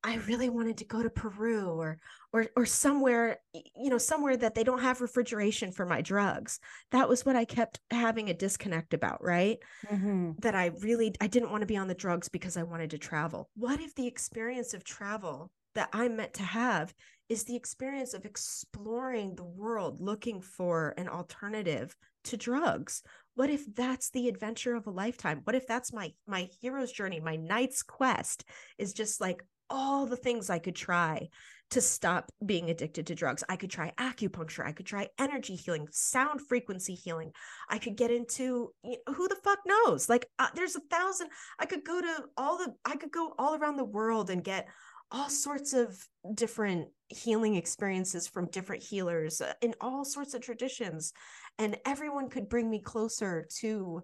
I 0.05 0.17
really 0.29 0.49
wanted 0.49 0.77
to 0.79 0.85
go 0.85 1.03
to 1.03 1.11
Peru 1.11 1.69
or 1.69 1.99
or 2.33 2.47
or 2.55 2.65
somewhere 2.65 3.39
you 3.53 3.91
know 3.91 3.99
somewhere 3.99 4.37
that 4.37 4.55
they 4.55 4.63
don't 4.63 4.83
have 4.83 5.01
refrigeration 5.01 5.73
for 5.73 5.85
my 5.85 6.01
drugs. 6.01 6.61
That 6.93 7.09
was 7.09 7.27
what 7.27 7.35
I 7.35 7.45
kept 7.45 7.81
having 7.91 8.31
a 8.31 8.35
disconnect 8.35 8.95
about, 8.95 9.23
right? 9.23 9.59
Mm-hmm. 9.91 10.33
That 10.39 10.55
I 10.55 10.67
really 10.81 11.13
I 11.21 11.27
didn't 11.27 11.51
want 11.51 11.63
to 11.63 11.67
be 11.67 11.77
on 11.77 11.89
the 11.89 11.95
drugs 11.95 12.29
because 12.29 12.57
I 12.57 12.63
wanted 12.63 12.91
to 12.91 12.99
travel. 12.99 13.51
What 13.57 13.81
if 13.81 13.97
the 13.97 14.07
experience 14.07 14.75
of 14.75 14.85
travel 14.85 15.51
that 15.75 15.89
I'm 15.93 16.17
meant 16.17 16.35
to 16.35 16.43
have 16.43 16.95
is 17.29 17.45
the 17.45 17.57
experience 17.57 18.15
of 18.15 18.25
exploring 18.25 19.35
the 19.35 19.45
world 19.45 20.01
looking 20.01 20.41
for 20.41 20.95
an 20.97 21.09
alternative 21.09 21.97
to 22.25 22.37
drugs. 22.37 23.03
What 23.35 23.51
if 23.51 23.63
that's 23.75 24.11
the 24.11 24.29
adventure 24.29 24.75
of 24.75 24.87
a 24.87 24.91
lifetime? 24.91 25.41
What 25.45 25.57
if 25.57 25.67
that's 25.67 25.93
my 25.93 26.13
my 26.27 26.49
hero's 26.61 26.93
journey 26.93 27.21
my 27.21 27.37
knight's 27.37 27.83
quest 27.83 28.45
is 28.79 28.93
just 28.93 29.21
like 29.21 29.43
all 29.69 30.07
the 30.07 30.17
things 30.17 30.49
i 30.49 30.61
could 30.61 30.77
try 30.77 31.29
to 31.69 31.81
stop 31.81 32.31
being 32.45 32.71
addicted 32.71 33.09
to 33.09 33.17
drugs. 33.17 33.43
I 33.49 33.57
could 33.57 33.71
try 33.71 33.93
acupuncture 33.99 34.65
i 34.65 34.73
could 34.73 34.87
try 34.87 35.09
energy 35.19 35.57
healing 35.57 35.89
sound 35.91 36.41
frequency 36.41 36.95
healing. 36.95 37.33
I 37.69 37.79
could 37.79 37.97
get 37.97 38.11
into 38.11 38.73
you 38.85 38.97
know, 39.07 39.15
who 39.15 39.27
the 39.29 39.37
fuck 39.43 39.59
knows? 39.67 40.09
Like 40.09 40.29
uh, 40.39 40.49
there's 40.55 40.77
a 40.77 40.81
thousand 40.89 41.29
i 41.59 41.67
could 41.67 41.85
go 41.85 42.01
to 42.01 42.25
all 42.37 42.59
the 42.59 42.73
i 42.85 42.97
could 42.97 43.11
go 43.11 43.35
all 43.39 43.57
around 43.57 43.77
the 43.77 43.85
world 43.85 44.31
and 44.31 44.45
get 44.45 44.69
all 45.11 45.29
sorts 45.29 45.73
of 45.73 46.07
different 46.35 46.89
healing 47.09 47.55
experiences 47.55 48.27
from 48.27 48.51
different 48.51 48.83
healers 48.83 49.41
uh, 49.41 49.53
in 49.63 49.75
all 49.81 50.05
sorts 50.05 50.35
of 50.35 50.41
traditions 50.41 51.13
and 51.59 51.77
everyone 51.87 52.29
could 52.29 52.49
bring 52.49 52.69
me 52.69 52.81
closer 52.81 53.47
to 53.61 54.03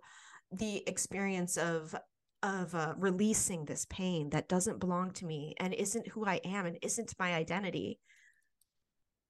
the 0.52 0.82
experience 0.86 1.56
of 1.56 1.94
of 2.42 2.74
uh, 2.74 2.94
releasing 2.98 3.64
this 3.64 3.86
pain 3.88 4.30
that 4.30 4.48
doesn't 4.48 4.80
belong 4.80 5.12
to 5.12 5.24
me 5.24 5.54
and 5.58 5.72
isn't 5.74 6.08
who 6.08 6.26
I 6.26 6.40
am 6.44 6.66
and 6.66 6.76
isn't 6.82 7.14
my 7.18 7.34
identity. 7.34 8.00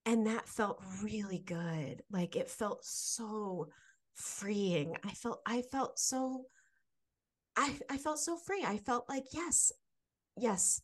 And 0.06 0.26
that 0.26 0.48
felt 0.48 0.82
really 1.02 1.38
good. 1.38 2.02
Like 2.10 2.36
it 2.36 2.50
felt 2.50 2.84
so 2.84 3.68
freeing. 4.14 4.96
I 5.04 5.10
felt 5.10 5.40
i 5.46 5.62
felt 5.62 5.98
so 5.98 6.44
i 7.56 7.74
i 7.90 7.98
felt 7.98 8.18
so 8.18 8.36
free. 8.36 8.64
I 8.64 8.78
felt 8.78 9.08
like 9.08 9.24
yes 9.32 9.72
yes 10.36 10.80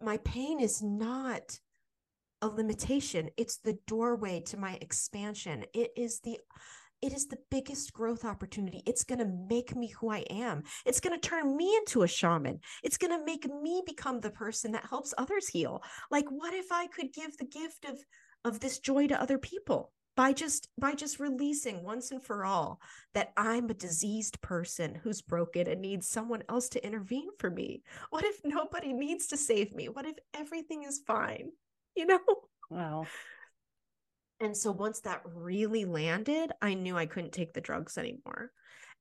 my 0.00 0.18
pain 0.18 0.60
is 0.60 0.82
not 0.82 1.58
a 2.42 2.48
limitation. 2.48 3.30
It's 3.36 3.58
the 3.58 3.78
doorway 3.86 4.40
to 4.46 4.56
my 4.56 4.78
expansion. 4.80 5.64
It 5.74 5.90
is 5.96 6.20
the 6.20 6.38
it 7.02 7.14
is 7.14 7.28
the 7.28 7.38
biggest 7.50 7.94
growth 7.94 8.26
opportunity. 8.26 8.82
It's 8.84 9.04
going 9.04 9.20
to 9.20 9.32
make 9.48 9.74
me 9.74 9.86
who 9.86 10.10
i 10.10 10.18
am. 10.28 10.64
It's 10.84 11.00
going 11.00 11.18
to 11.18 11.28
turn 11.28 11.56
me 11.56 11.74
into 11.76 12.02
a 12.02 12.08
shaman. 12.08 12.60
It's 12.82 12.98
going 12.98 13.18
to 13.18 13.24
make 13.24 13.46
me 13.50 13.82
become 13.86 14.20
the 14.20 14.30
person 14.30 14.72
that 14.72 14.84
helps 14.84 15.14
others 15.16 15.48
heal. 15.48 15.82
Like 16.10 16.26
what 16.28 16.52
if 16.52 16.66
i 16.70 16.86
could 16.88 17.12
give 17.12 17.36
the 17.36 17.46
gift 17.46 17.86
of 17.86 17.98
of 18.44 18.60
this 18.60 18.78
joy 18.78 19.06
to 19.06 19.20
other 19.20 19.38
people 19.38 19.92
by 20.16 20.32
just 20.32 20.68
by 20.78 20.94
just 20.94 21.20
releasing 21.20 21.82
once 21.82 22.10
and 22.10 22.22
for 22.22 22.44
all 22.44 22.80
that 23.14 23.32
i'm 23.36 23.70
a 23.70 23.74
diseased 23.74 24.40
person 24.40 24.94
who's 24.94 25.22
broken 25.22 25.66
and 25.68 25.80
needs 25.80 26.08
someone 26.08 26.42
else 26.48 26.68
to 26.68 26.84
intervene 26.84 27.28
for 27.38 27.50
me. 27.50 27.82
What 28.10 28.24
if 28.24 28.40
nobody 28.44 28.92
needs 28.92 29.28
to 29.28 29.36
save 29.36 29.74
me? 29.74 29.88
What 29.88 30.06
if 30.06 30.16
everything 30.34 30.82
is 30.82 31.00
fine 31.06 31.50
you 31.96 32.06
know? 32.06 32.20
Wow. 32.72 33.06
And 34.38 34.56
so 34.56 34.70
once 34.70 35.00
that 35.00 35.22
really 35.24 35.84
landed 35.84 36.52
i 36.62 36.74
knew 36.74 36.96
i 36.96 37.06
couldn't 37.06 37.32
take 37.32 37.52
the 37.52 37.60
drugs 37.60 37.98
anymore. 37.98 38.52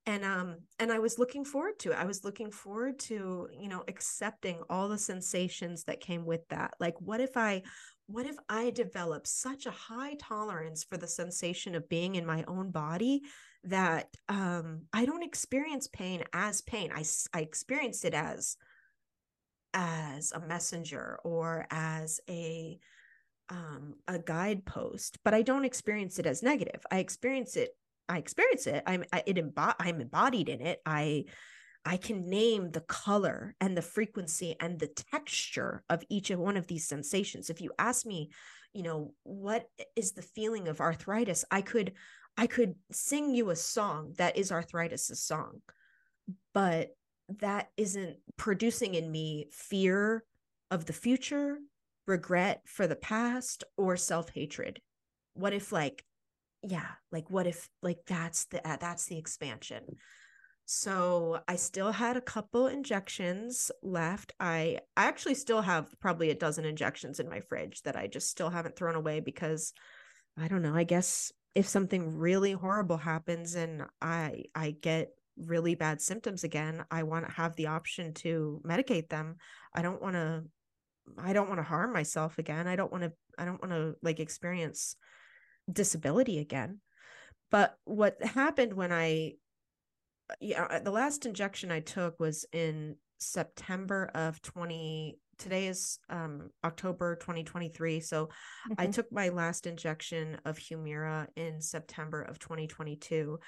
And 0.07 0.25
um 0.25 0.57
and 0.79 0.91
i 0.91 0.97
was 0.97 1.19
looking 1.19 1.45
forward 1.45 1.77
to 1.79 1.91
it. 1.91 1.99
I 1.99 2.05
was 2.05 2.23
looking 2.23 2.49
forward 2.51 2.97
to 3.01 3.47
you 3.57 3.69
know 3.69 3.83
accepting 3.87 4.63
all 4.71 4.89
the 4.89 4.97
sensations 4.97 5.83
that 5.83 6.01
came 6.01 6.25
with 6.25 6.47
that. 6.49 6.73
Like 6.79 6.95
what 6.99 7.21
if 7.21 7.37
i 7.37 7.61
what 8.09 8.25
if 8.25 8.37
I 8.49 8.71
develop 8.71 9.27
such 9.27 9.67
a 9.67 9.71
high 9.71 10.15
tolerance 10.15 10.83
for 10.83 10.97
the 10.97 11.07
sensation 11.07 11.75
of 11.75 11.87
being 11.87 12.15
in 12.15 12.25
my 12.25 12.43
own 12.47 12.71
body 12.71 13.21
that 13.65 14.07
um, 14.27 14.81
I 14.91 15.05
don't 15.05 15.23
experience 15.23 15.87
pain 15.87 16.23
as 16.33 16.61
pain? 16.61 16.91
I, 16.93 17.03
I 17.33 17.41
experienced 17.41 18.05
it 18.05 18.15
as 18.15 18.57
as 19.75 20.31
a 20.31 20.39
messenger 20.39 21.19
or 21.23 21.67
as 21.69 22.19
a 22.27 22.79
um 23.49 23.93
a 24.07 24.17
guidepost 24.17 25.19
but 25.23 25.35
i 25.35 25.43
don't 25.43 25.63
experience 25.63 26.17
it 26.17 26.25
as 26.25 26.41
negative. 26.41 26.83
I 26.89 26.97
experience 26.97 27.55
it 27.55 27.69
i 28.07 28.17
experience 28.17 28.65
it. 28.65 28.81
I'm 28.87 29.03
I, 29.13 29.21
it 29.27 29.37
i'm 29.37 30.01
embodied 30.01 30.49
in 30.49 30.61
it. 30.61 30.81
I 30.87 31.25
i 31.85 31.97
can 31.97 32.29
name 32.29 32.71
the 32.71 32.81
color 32.81 33.55
and 33.61 33.75
the 33.75 33.81
frequency 33.81 34.55
and 34.59 34.79
the 34.79 34.87
texture 34.87 35.83
of 35.89 36.03
each 36.09 36.29
of 36.29 36.39
one 36.39 36.57
of 36.57 36.67
these 36.67 36.87
sensations. 36.87 37.49
If 37.49 37.61
you 37.61 37.71
ask 37.77 38.05
me 38.05 38.31
you 38.73 38.83
know 38.83 39.13
what 39.23 39.65
is 39.95 40.11
the 40.11 40.21
feeling 40.21 40.67
of 40.67 40.79
arthritis? 40.79 41.45
I 41.51 41.61
could 41.61 41.93
i 42.37 42.47
could 42.47 42.75
sing 42.91 43.33
you 43.33 43.49
a 43.49 43.55
song 43.55 44.13
that 44.17 44.37
is 44.37 44.51
arthritis's 44.51 45.21
song 45.21 45.61
but 46.53 46.89
that 47.39 47.69
isn't 47.77 48.17
producing 48.37 48.95
in 48.95 49.11
me 49.11 49.47
fear 49.51 50.23
of 50.71 50.85
the 50.85 50.93
future 50.93 51.57
regret 52.07 52.61
for 52.65 52.87
the 52.87 52.95
past 52.95 53.63
or 53.77 53.95
self-hatred. 53.95 54.81
What 55.33 55.53
if 55.53 55.71
like 55.71 56.03
yeah 56.61 56.87
like 57.11 57.29
what 57.29 57.47
if 57.47 57.69
like 57.81 57.99
that's 58.05 58.45
the 58.45 58.67
uh, 58.67 58.75
that's 58.75 59.05
the 59.05 59.17
expansion 59.17 59.95
so 60.71 61.39
i 61.47 61.55
still 61.55 61.91
had 61.91 62.15
a 62.15 62.21
couple 62.21 62.67
injections 62.67 63.71
left 63.81 64.33
i 64.39 64.77
i 64.95 65.05
actually 65.05 65.33
still 65.33 65.61
have 65.61 65.87
probably 65.99 66.29
a 66.29 66.35
dozen 66.35 66.63
injections 66.63 67.19
in 67.19 67.27
my 67.27 67.39
fridge 67.39 67.81
that 67.81 67.95
i 67.95 68.05
just 68.05 68.29
still 68.29 68.51
haven't 68.51 68.75
thrown 68.75 68.93
away 68.93 69.19
because 69.19 69.73
i 70.37 70.47
don't 70.47 70.61
know 70.61 70.75
i 70.75 70.83
guess 70.83 71.31
if 71.55 71.67
something 71.67 72.15
really 72.15 72.51
horrible 72.51 72.97
happens 72.97 73.55
and 73.55 73.81
i 73.99 74.43
i 74.53 74.69
get 74.69 75.09
really 75.37 75.73
bad 75.73 75.99
symptoms 75.99 76.43
again 76.43 76.85
i 76.91 77.01
want 77.01 77.25
to 77.25 77.31
have 77.31 77.55
the 77.55 77.65
option 77.65 78.13
to 78.13 78.61
medicate 78.63 79.09
them 79.09 79.37
i 79.73 79.81
don't 79.81 80.03
want 80.03 80.15
to 80.15 80.43
I 81.17 81.33
don't 81.33 81.47
want 81.47 81.59
to 81.59 81.63
harm 81.63 81.91
myself 81.93 82.37
again. 82.37 82.67
I 82.67 82.75
don't 82.75 82.91
want 82.91 83.03
to 83.03 83.13
I 83.37 83.45
don't 83.45 83.61
want 83.61 83.71
to 83.71 83.95
like 84.03 84.19
experience 84.19 84.95
disability 85.71 86.39
again. 86.39 86.81
But 87.51 87.75
what 87.85 88.23
happened 88.23 88.73
when 88.73 88.91
I 88.91 89.33
yeah, 90.39 90.79
the 90.79 90.91
last 90.91 91.25
injection 91.25 91.71
I 91.71 91.79
took 91.79 92.19
was 92.19 92.45
in 92.51 92.95
September 93.19 94.09
of 94.13 94.41
20 94.41 95.17
today 95.37 95.67
is 95.67 95.99
um 96.09 96.49
October 96.65 97.15
2023 97.15 98.01
so 98.01 98.25
mm-hmm. 98.25 98.73
I 98.77 98.87
took 98.87 99.11
my 99.11 99.29
last 99.29 99.65
injection 99.65 100.37
of 100.45 100.57
Humira 100.57 101.27
in 101.35 101.61
September 101.61 102.21
of 102.21 102.39
2022 102.39 103.39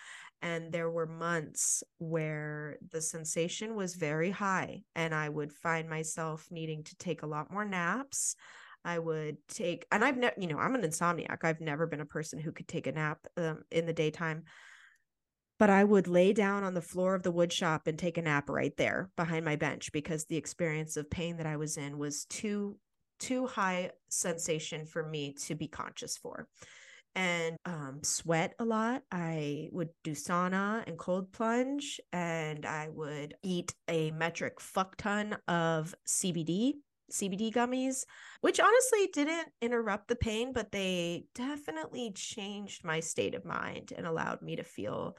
and 0.41 0.71
there 0.71 0.89
were 0.89 1.05
months 1.05 1.83
where 1.99 2.77
the 2.91 3.01
sensation 3.01 3.75
was 3.75 3.95
very 3.95 4.31
high 4.31 4.83
and 4.95 5.13
I 5.13 5.29
would 5.29 5.53
find 5.53 5.89
myself 5.89 6.47
needing 6.49 6.83
to 6.85 6.95
take 6.95 7.23
a 7.23 7.27
lot 7.27 7.51
more 7.51 7.65
naps 7.65 8.35
I 8.83 8.97
would 8.97 9.37
take 9.47 9.85
and 9.91 10.03
I've 10.03 10.17
never 10.17 10.35
you 10.37 10.47
know 10.47 10.57
I'm 10.57 10.75
an 10.75 10.81
insomniac 10.81 11.43
I've 11.43 11.61
never 11.61 11.87
been 11.87 12.01
a 12.01 12.05
person 12.05 12.39
who 12.39 12.51
could 12.51 12.67
take 12.67 12.87
a 12.87 12.93
nap 12.93 13.19
um, 13.37 13.63
in 13.69 13.85
the 13.85 13.93
daytime 13.93 14.43
but 15.61 15.69
I 15.69 15.83
would 15.83 16.07
lay 16.07 16.33
down 16.33 16.63
on 16.63 16.73
the 16.73 16.81
floor 16.81 17.13
of 17.13 17.21
the 17.21 17.29
wood 17.29 17.53
shop 17.53 17.85
and 17.85 17.95
take 17.95 18.17
a 18.17 18.23
nap 18.23 18.49
right 18.49 18.75
there 18.77 19.11
behind 19.15 19.45
my 19.45 19.57
bench 19.57 19.91
because 19.91 20.25
the 20.25 20.35
experience 20.35 20.97
of 20.97 21.07
pain 21.11 21.37
that 21.37 21.45
I 21.45 21.57
was 21.57 21.77
in 21.77 21.99
was 21.99 22.25
too 22.25 22.79
too 23.19 23.45
high 23.45 23.91
sensation 24.09 24.87
for 24.87 25.07
me 25.07 25.33
to 25.33 25.53
be 25.53 25.67
conscious 25.67 26.17
for 26.17 26.47
and 27.13 27.57
um, 27.65 27.99
sweat 28.01 28.55
a 28.57 28.65
lot. 28.65 29.03
I 29.11 29.69
would 29.71 29.89
do 30.03 30.13
sauna 30.13 30.83
and 30.87 30.97
cold 30.97 31.31
plunge, 31.31 32.01
and 32.11 32.65
I 32.65 32.89
would 32.89 33.35
eat 33.43 33.75
a 33.87 34.09
metric 34.09 34.59
fuck 34.59 34.95
ton 34.97 35.37
of 35.47 35.93
CBD, 36.07 36.73
CBD 37.11 37.53
gummies, 37.53 38.05
which 38.39 38.59
honestly 38.59 39.09
didn't 39.13 39.49
interrupt 39.61 40.07
the 40.07 40.15
pain, 40.15 40.53
but 40.53 40.71
they 40.71 41.25
definitely 41.35 42.13
changed 42.15 42.83
my 42.83 42.99
state 42.99 43.35
of 43.35 43.45
mind 43.45 43.93
and 43.95 44.07
allowed 44.07 44.41
me 44.41 44.55
to 44.55 44.63
feel 44.63 45.15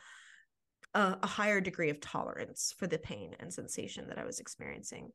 a, 0.95 1.17
a 1.23 1.27
higher 1.27 1.61
degree 1.61 1.91
of 1.91 2.01
tolerance 2.01 2.75
for 2.79 2.87
the 2.87 2.99
pain 2.99 3.35
and 3.41 3.53
sensation 3.53 4.09
that 4.09 4.19
I 4.19 4.25
was 4.25 4.41
experiencing. 4.41 5.11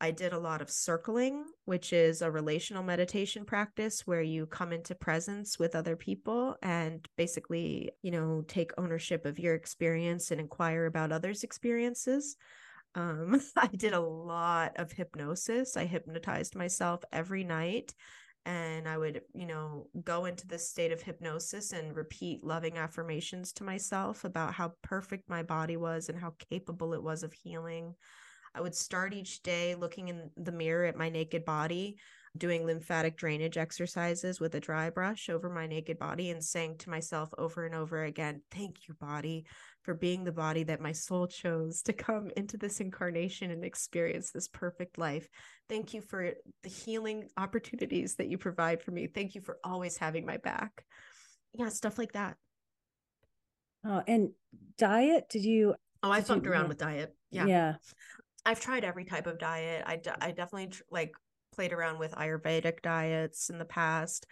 I 0.00 0.10
did 0.10 0.32
a 0.32 0.38
lot 0.38 0.60
of 0.60 0.68
circling, 0.68 1.44
which 1.64 1.92
is 1.92 2.22
a 2.22 2.30
relational 2.30 2.82
meditation 2.82 3.44
practice 3.44 4.04
where 4.04 4.22
you 4.22 4.46
come 4.46 4.72
into 4.72 4.96
presence 4.96 5.60
with 5.60 5.76
other 5.76 5.94
people 5.94 6.56
and 6.60 7.06
basically, 7.16 7.92
you 8.02 8.10
know, 8.10 8.42
take 8.48 8.72
ownership 8.76 9.24
of 9.24 9.38
your 9.38 9.54
experience 9.54 10.32
and 10.32 10.40
inquire 10.40 10.86
about 10.86 11.12
others' 11.12 11.44
experiences. 11.44 12.36
Um, 12.96 13.40
I 13.56 13.68
did 13.68 13.92
a 13.92 14.00
lot 14.00 14.72
of 14.76 14.90
hypnosis. 14.90 15.76
I 15.76 15.84
hypnotized 15.84 16.56
myself 16.56 17.04
every 17.12 17.44
night 17.44 17.94
and 18.44 18.88
I 18.88 18.98
would, 18.98 19.22
you 19.34 19.46
know, 19.46 19.86
go 20.04 20.24
into 20.24 20.46
this 20.46 20.68
state 20.68 20.90
of 20.92 21.02
hypnosis 21.02 21.72
and 21.72 21.94
repeat 21.96 22.42
loving 22.42 22.76
affirmations 22.76 23.52
to 23.54 23.64
myself 23.64 24.24
about 24.24 24.54
how 24.54 24.72
perfect 24.82 25.28
my 25.28 25.42
body 25.42 25.76
was 25.76 26.08
and 26.08 26.18
how 26.18 26.34
capable 26.50 26.92
it 26.94 27.02
was 27.02 27.22
of 27.22 27.32
healing. 27.32 27.94
I 28.54 28.60
would 28.60 28.74
start 28.74 29.14
each 29.14 29.42
day 29.42 29.74
looking 29.74 30.08
in 30.08 30.30
the 30.36 30.52
mirror 30.52 30.84
at 30.84 30.96
my 30.96 31.08
naked 31.08 31.44
body, 31.44 31.98
doing 32.36 32.64
lymphatic 32.64 33.16
drainage 33.16 33.58
exercises 33.58 34.40
with 34.40 34.54
a 34.54 34.60
dry 34.60 34.88
brush 34.88 35.28
over 35.28 35.50
my 35.50 35.66
naked 35.66 35.98
body 35.98 36.30
and 36.30 36.42
saying 36.42 36.78
to 36.78 36.88
myself 36.88 37.28
over 37.36 37.66
and 37.66 37.74
over 37.74 38.04
again, 38.04 38.40
Thank 38.50 38.88
you, 38.88 38.94
body, 38.94 39.44
for 39.82 39.94
being 39.94 40.24
the 40.24 40.32
body 40.32 40.62
that 40.64 40.80
my 40.80 40.92
soul 40.92 41.26
chose 41.26 41.82
to 41.82 41.92
come 41.92 42.30
into 42.36 42.56
this 42.56 42.80
incarnation 42.80 43.50
and 43.50 43.64
experience 43.64 44.30
this 44.30 44.48
perfect 44.48 44.96
life. 44.96 45.28
Thank 45.68 45.92
you 45.92 46.00
for 46.00 46.32
the 46.62 46.68
healing 46.70 47.28
opportunities 47.36 48.14
that 48.16 48.28
you 48.28 48.38
provide 48.38 48.82
for 48.82 48.92
me. 48.92 49.08
Thank 49.08 49.34
you 49.34 49.42
for 49.42 49.58
always 49.62 49.98
having 49.98 50.24
my 50.24 50.38
back. 50.38 50.84
Yeah, 51.52 51.68
stuff 51.68 51.98
like 51.98 52.12
that. 52.12 52.36
Oh, 53.84 54.02
and 54.06 54.30
diet? 54.78 55.28
Did 55.28 55.44
you? 55.44 55.74
Oh, 56.02 56.10
I 56.10 56.22
fucked 56.22 56.46
around 56.46 56.68
with 56.68 56.78
diet. 56.78 57.14
Yeah. 57.30 57.46
Yeah. 57.46 57.74
I've 58.44 58.60
tried 58.60 58.84
every 58.84 59.04
type 59.04 59.26
of 59.26 59.38
diet. 59.38 59.84
I, 59.86 60.00
I 60.20 60.32
definitely 60.32 60.68
tr- 60.68 60.82
like 60.90 61.12
played 61.52 61.72
around 61.72 61.98
with 61.98 62.12
Ayurvedic 62.12 62.82
diets 62.82 63.50
in 63.50 63.58
the 63.58 63.64
past 63.64 64.26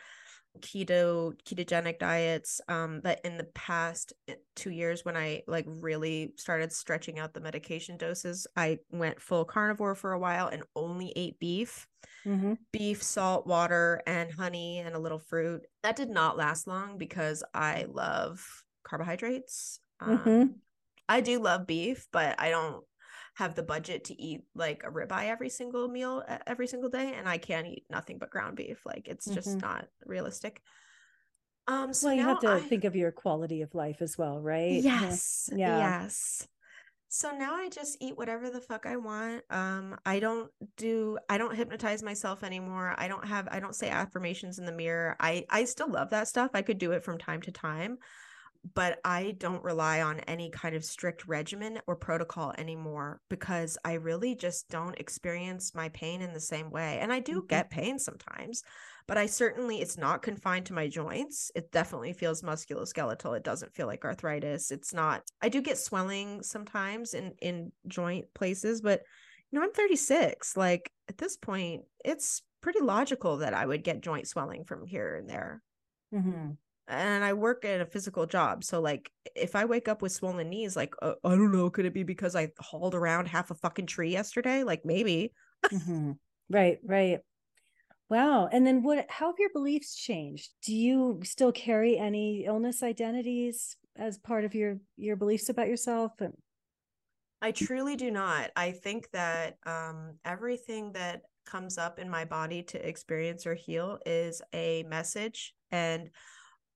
keto 0.59 1.33
ketogenic 1.45 1.99
diets 1.99 2.61
um 2.69 3.01
but 3.03 3.21
in 3.25 3.37
the 3.37 3.47
past 3.55 4.13
eh, 4.29 4.35
two 4.57 4.71
years 4.71 5.05
when 5.05 5.17
i 5.17 5.43
like 5.47 5.65
really 5.67 6.33
started 6.37 6.73
stretching 6.73 7.19
out 7.19 7.33
the 7.33 7.41
medication 7.41 7.97
doses 7.97 8.47
i 8.57 8.77
went 8.91 9.21
full 9.21 9.45
carnivore 9.45 9.95
for 9.95 10.13
a 10.13 10.19
while 10.19 10.49
and 10.49 10.65
only 10.75 11.13
ate 11.15 11.39
beef 11.39 11.87
mm-hmm. 12.27 12.55
beef 12.73 13.01
salt 13.03 13.47
water 13.47 14.03
and 14.07 14.33
honey 14.33 14.81
and 14.81 14.95
a 14.97 14.99
little 14.99 15.21
fruit 15.21 15.63
that 15.85 15.97
did 15.97 16.11
not 16.11 16.37
last 16.37 16.67
long 16.67 16.99
because 16.99 17.45
i 17.55 17.87
love 17.89 18.45
carbohydrates 18.83 19.79
um, 20.01 20.19
mm-hmm. 20.19 20.45
i 21.09 21.21
do 21.21 21.39
love 21.39 21.67
beef 21.67 22.09
but 22.13 22.35
i 22.41 22.51
don't 22.51 22.85
have 23.37 23.55
the 23.55 23.63
budget 23.63 24.05
to 24.05 24.21
eat 24.21 24.43
like 24.55 24.83
a 24.85 24.91
ribeye 24.91 25.29
every 25.29 25.49
single 25.49 25.89
meal 25.89 26.23
every 26.47 26.67
single 26.67 26.91
day 26.91 27.15
and 27.17 27.29
i 27.29 27.39
can't 27.39 27.67
eat 27.67 27.85
nothing 27.91 28.19
but 28.19 28.31
ground 28.31 28.57
beef 28.57 28.81
like 28.85 29.09
it's 29.09 29.27
just 29.27 29.49
mm-hmm. 29.49 29.59
not 29.67 29.87
realistic. 30.05 30.63
Um 31.67 31.93
so 31.93 32.09
well 32.09 32.17
you 32.17 32.23
have 32.23 32.41
to 32.41 32.53
I... 32.53 32.61
think 32.61 32.85
of 32.85 32.97
your 32.97 33.13
quality 33.13 33.63
of 33.63 33.75
life 33.75 34.03
as 34.03 34.19
well 34.19 34.41
right? 34.41 34.83
Yes 34.83 35.49
yeah. 35.53 35.79
yes. 35.79 36.47
So 37.09 37.33
now 37.33 37.55
i 37.55 37.69
just 37.69 37.97
eat 38.01 38.17
whatever 38.17 38.51
the 38.51 38.61
fuck 38.61 38.87
i 38.87 38.97
want 38.97 39.43
um 39.51 39.97
i 40.07 40.21
don't 40.21 40.51
do 40.77 41.19
i 41.29 41.39
don't 41.39 41.57
hypnotize 41.57 42.05
myself 42.05 42.45
anymore 42.45 42.95
i 42.99 43.09
don't 43.09 43.27
have 43.27 43.49
i 43.51 43.59
don't 43.59 43.75
say 43.75 43.89
affirmations 43.89 44.61
in 44.61 44.65
the 44.65 44.73
mirror 44.73 45.17
i 45.19 45.45
i 45.51 45.65
still 45.65 45.91
love 45.91 46.11
that 46.11 46.29
stuff 46.29 46.53
i 46.55 46.63
could 46.63 46.79
do 46.79 46.93
it 46.93 47.03
from 47.03 47.19
time 47.19 47.43
to 47.43 47.51
time 47.51 47.99
but 48.75 48.99
I 49.05 49.35
don't 49.39 49.65
rely 49.65 50.03
on 50.03 50.21
any 50.21 50.51
kind 50.51 50.77
of 50.77 50.85
strict 50.85 51.27
regimen 51.27 51.81
or 51.87 51.97
protocol 51.97 52.53
anymore 52.59 53.21
because 53.31 53.79
I 53.85 53.95
really 53.95 54.35
just 54.35 54.69
don't 54.69 54.99
experience 54.99 55.75
my 55.75 55.89
pain 55.91 56.21
in 56.21 56.35
the 56.35 56.41
same 56.41 56.71
way. 56.71 56.99
And 57.01 57.11
I 57.11 57.21
do 57.21 57.39
mm-hmm. 57.39 57.47
get 57.47 57.71
pain 57.71 57.99
sometimes, 57.99 58.63
but 59.07 59.17
I 59.17 59.27
certainly, 59.27 59.81
it's 59.81 59.97
not 59.97 60.21
confined 60.21 60.67
to 60.67 60.75
my 60.75 60.89
joints. 60.89 61.51
It 61.55 61.73
definitely 61.73 62.13
feels 62.13 62.43
musculoskeletal. 62.43 63.37
It 63.37 63.45
doesn't 63.45 63.75
feel 63.75 63.87
like 63.87 64.05
arthritis. 64.05 64.71
It's 64.71 64.93
not, 64.93 65.23
I 65.41 65.49
do 65.49 65.63
get 65.63 65.79
swelling 65.79 66.43
sometimes 66.43 67.15
in, 67.15 67.33
in 67.41 67.73
joint 67.89 68.27
places, 68.35 68.83
but 68.83 69.03
you 69.51 69.59
know, 69.59 69.65
I'm 69.65 69.73
36. 69.73 70.57
Like 70.57 70.93
at 71.09 71.17
this 71.17 71.39
point, 71.39 71.85
it's 72.05 72.43
pretty 72.61 72.81
logical 72.81 73.39
that 73.39 73.55
I 73.55 73.65
would 73.65 73.85
get 73.85 74.03
joint 74.03 74.29
swelling 74.29 74.65
from 74.65 74.87
here 74.87 75.17
and 75.17 75.31
there. 75.31 75.63
Mm-hmm 76.15 76.51
and 76.91 77.25
I 77.25 77.33
work 77.33 77.65
at 77.65 77.81
a 77.81 77.87
physical 77.87 78.27
job. 78.27 78.65
So 78.65 78.81
like 78.81 79.11
if 79.37 79.55
I 79.55 79.65
wake 79.65 79.89
up 79.89 80.03
with 80.03 80.13
swollen 80.13 80.51
knees, 80.51 80.77
like 80.77 80.95
uh, 81.01 81.15
I 81.25 81.31
don't 81.31 81.53
know, 81.53 81.71
could 81.71 81.87
it 81.87 81.95
be 81.95 82.03
because 82.03 82.35
I 82.35 82.51
hauled 82.59 82.95
around 82.95 83.29
half 83.29 83.51
a 83.51 83.55
fucking 83.55 83.87
tree 83.87 84.11
yesterday? 84.11 84.65
Like 84.65 84.85
maybe. 84.85 85.33
mm-hmm. 85.67 86.13
Right, 86.49 86.79
right. 86.85 87.21
Wow. 88.09 88.49
And 88.51 88.67
then 88.67 88.83
what 88.83 89.07
how 89.09 89.27
have 89.27 89.39
your 89.39 89.51
beliefs 89.53 89.95
changed? 89.95 90.51
Do 90.65 90.75
you 90.75 91.21
still 91.23 91.53
carry 91.53 91.97
any 91.97 92.45
illness 92.45 92.83
identities 92.83 93.77
as 93.97 94.19
part 94.19 94.45
of 94.45 94.55
your 94.55 94.79
your 94.97 95.15
beliefs 95.15 95.49
about 95.49 95.69
yourself? 95.69 96.13
And 96.21 96.35
I 97.41 97.53
truly 97.53 97.95
do 97.95 98.11
not. 98.11 98.51
I 98.57 98.73
think 98.73 99.09
that 99.13 99.59
um, 99.65 100.19
everything 100.25 100.93
that 100.93 101.23
comes 101.47 101.79
up 101.79 101.99
in 101.99 102.11
my 102.11 102.25
body 102.25 102.63
to 102.65 102.87
experience 102.87 103.47
or 103.47 103.55
heal 103.55 103.99
is 104.05 104.43
a 104.53 104.83
message. 104.89 105.55
And 105.71 106.11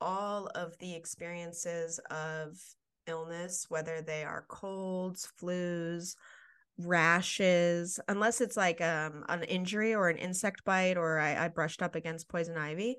all 0.00 0.48
of 0.54 0.76
the 0.78 0.94
experiences 0.94 2.00
of 2.10 2.58
illness, 3.06 3.66
whether 3.68 4.00
they 4.00 4.24
are 4.24 4.46
colds, 4.48 5.30
flus, 5.40 6.14
rashes, 6.78 8.00
unless 8.08 8.40
it's 8.40 8.56
like 8.56 8.80
um, 8.80 9.24
an 9.28 9.42
injury 9.44 9.94
or 9.94 10.08
an 10.08 10.16
insect 10.16 10.64
bite 10.64 10.96
or 10.96 11.18
I, 11.18 11.44
I 11.44 11.48
brushed 11.48 11.82
up 11.82 11.94
against 11.94 12.28
poison 12.28 12.56
ivy, 12.56 12.96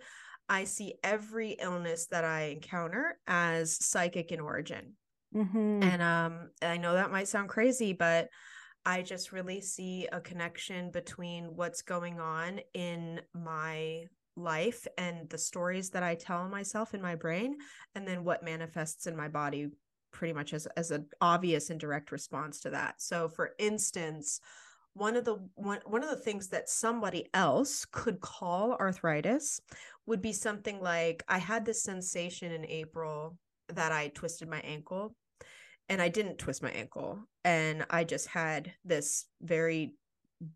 I 0.48 0.64
see 0.66 0.96
every 1.04 1.52
illness 1.60 2.08
that 2.08 2.24
I 2.24 2.43
encounter 2.43 3.18
as 3.28 3.84
psychic 3.84 4.32
in 4.32 4.39
origin. 4.39 4.93
Mm-hmm. 5.36 5.84
And 5.84 6.02
um, 6.02 6.50
I 6.62 6.78
know 6.78 6.93
that 6.93 7.12
might 7.12 7.28
sound 7.28 7.50
crazy, 7.50 7.93
but 7.93 8.30
I 8.86 9.02
just 9.02 9.32
really 9.32 9.62
see 9.62 10.08
a 10.12 10.22
connection 10.22 10.91
between 10.91 11.56
what's 11.56 11.82
going 11.82 12.20
on 12.20 12.60
in 12.74 13.22
my 13.34 14.06
life 14.36 14.88
and 14.97 15.29
the 15.29 15.38
stories 15.38 15.89
that 15.91 16.03
I 16.03 16.15
tell 16.15 16.47
myself 16.47 16.93
in 16.93 17.01
my 17.01 17.15
brain, 17.15 17.57
and 17.95 18.07
then 18.07 18.23
what 18.23 18.43
manifests 18.43 19.07
in 19.07 19.15
my 19.15 19.27
body 19.27 19.69
pretty 20.11 20.33
much 20.33 20.53
as, 20.53 20.65
as 20.77 20.91
an 20.91 21.05
obvious 21.19 21.69
and 21.69 21.79
direct 21.79 22.11
response 22.11 22.61
to 22.61 22.69
that. 22.69 23.01
So 23.01 23.27
for 23.27 23.51
instance, 23.59 24.39
one 24.93 25.17
of 25.17 25.25
the 25.25 25.36
one, 25.55 25.79
one 25.86 26.03
of 26.03 26.09
the 26.09 26.15
things 26.15 26.47
that 26.49 26.69
somebody 26.69 27.29
else 27.33 27.86
could 27.91 28.21
call 28.21 28.73
arthritis 28.75 29.59
would 30.05 30.21
be 30.21 30.31
something 30.31 30.79
like 30.79 31.23
I 31.27 31.38
had 31.38 31.65
this 31.65 31.83
sensation 31.83 32.53
in 32.53 32.65
April 32.65 33.38
that 33.69 33.91
I 33.91 34.07
twisted 34.09 34.47
my 34.47 34.59
ankle 34.59 35.15
and 35.89 36.01
I 36.01 36.07
didn't 36.07 36.38
twist 36.38 36.63
my 36.63 36.71
ankle 36.71 37.19
and 37.43 37.86
I 37.89 38.05
just 38.05 38.27
had 38.27 38.71
this 38.86 39.25
very 39.41 39.95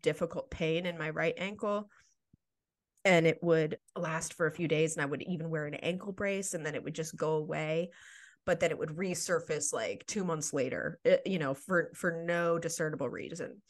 difficult 0.02 0.50
pain 0.50 0.86
in 0.86 0.96
my 0.96 1.10
right 1.10 1.34
ankle 1.36 1.90
and 3.04 3.26
it 3.26 3.38
would 3.42 3.78
last 3.96 4.34
for 4.34 4.46
a 4.46 4.52
few 4.52 4.68
days 4.68 4.94
and 4.94 5.02
I 5.02 5.06
would 5.06 5.22
even 5.22 5.50
wear 5.50 5.66
an 5.66 5.74
ankle 5.74 6.12
brace 6.12 6.54
and 6.54 6.64
then 6.64 6.74
it 6.74 6.84
would 6.84 6.94
just 6.94 7.16
go 7.16 7.32
away 7.32 7.90
but 8.46 8.60
then 8.60 8.70
it 8.70 8.78
would 8.78 8.90
resurface 8.90 9.72
like 9.72 10.04
2 10.06 10.24
months 10.24 10.52
later 10.52 10.98
eh, 11.04 11.18
you 11.26 11.38
know 11.38 11.54
for 11.54 11.90
for 11.94 12.10
no 12.26 12.58
discernible 12.58 13.08
reason. 13.08 13.62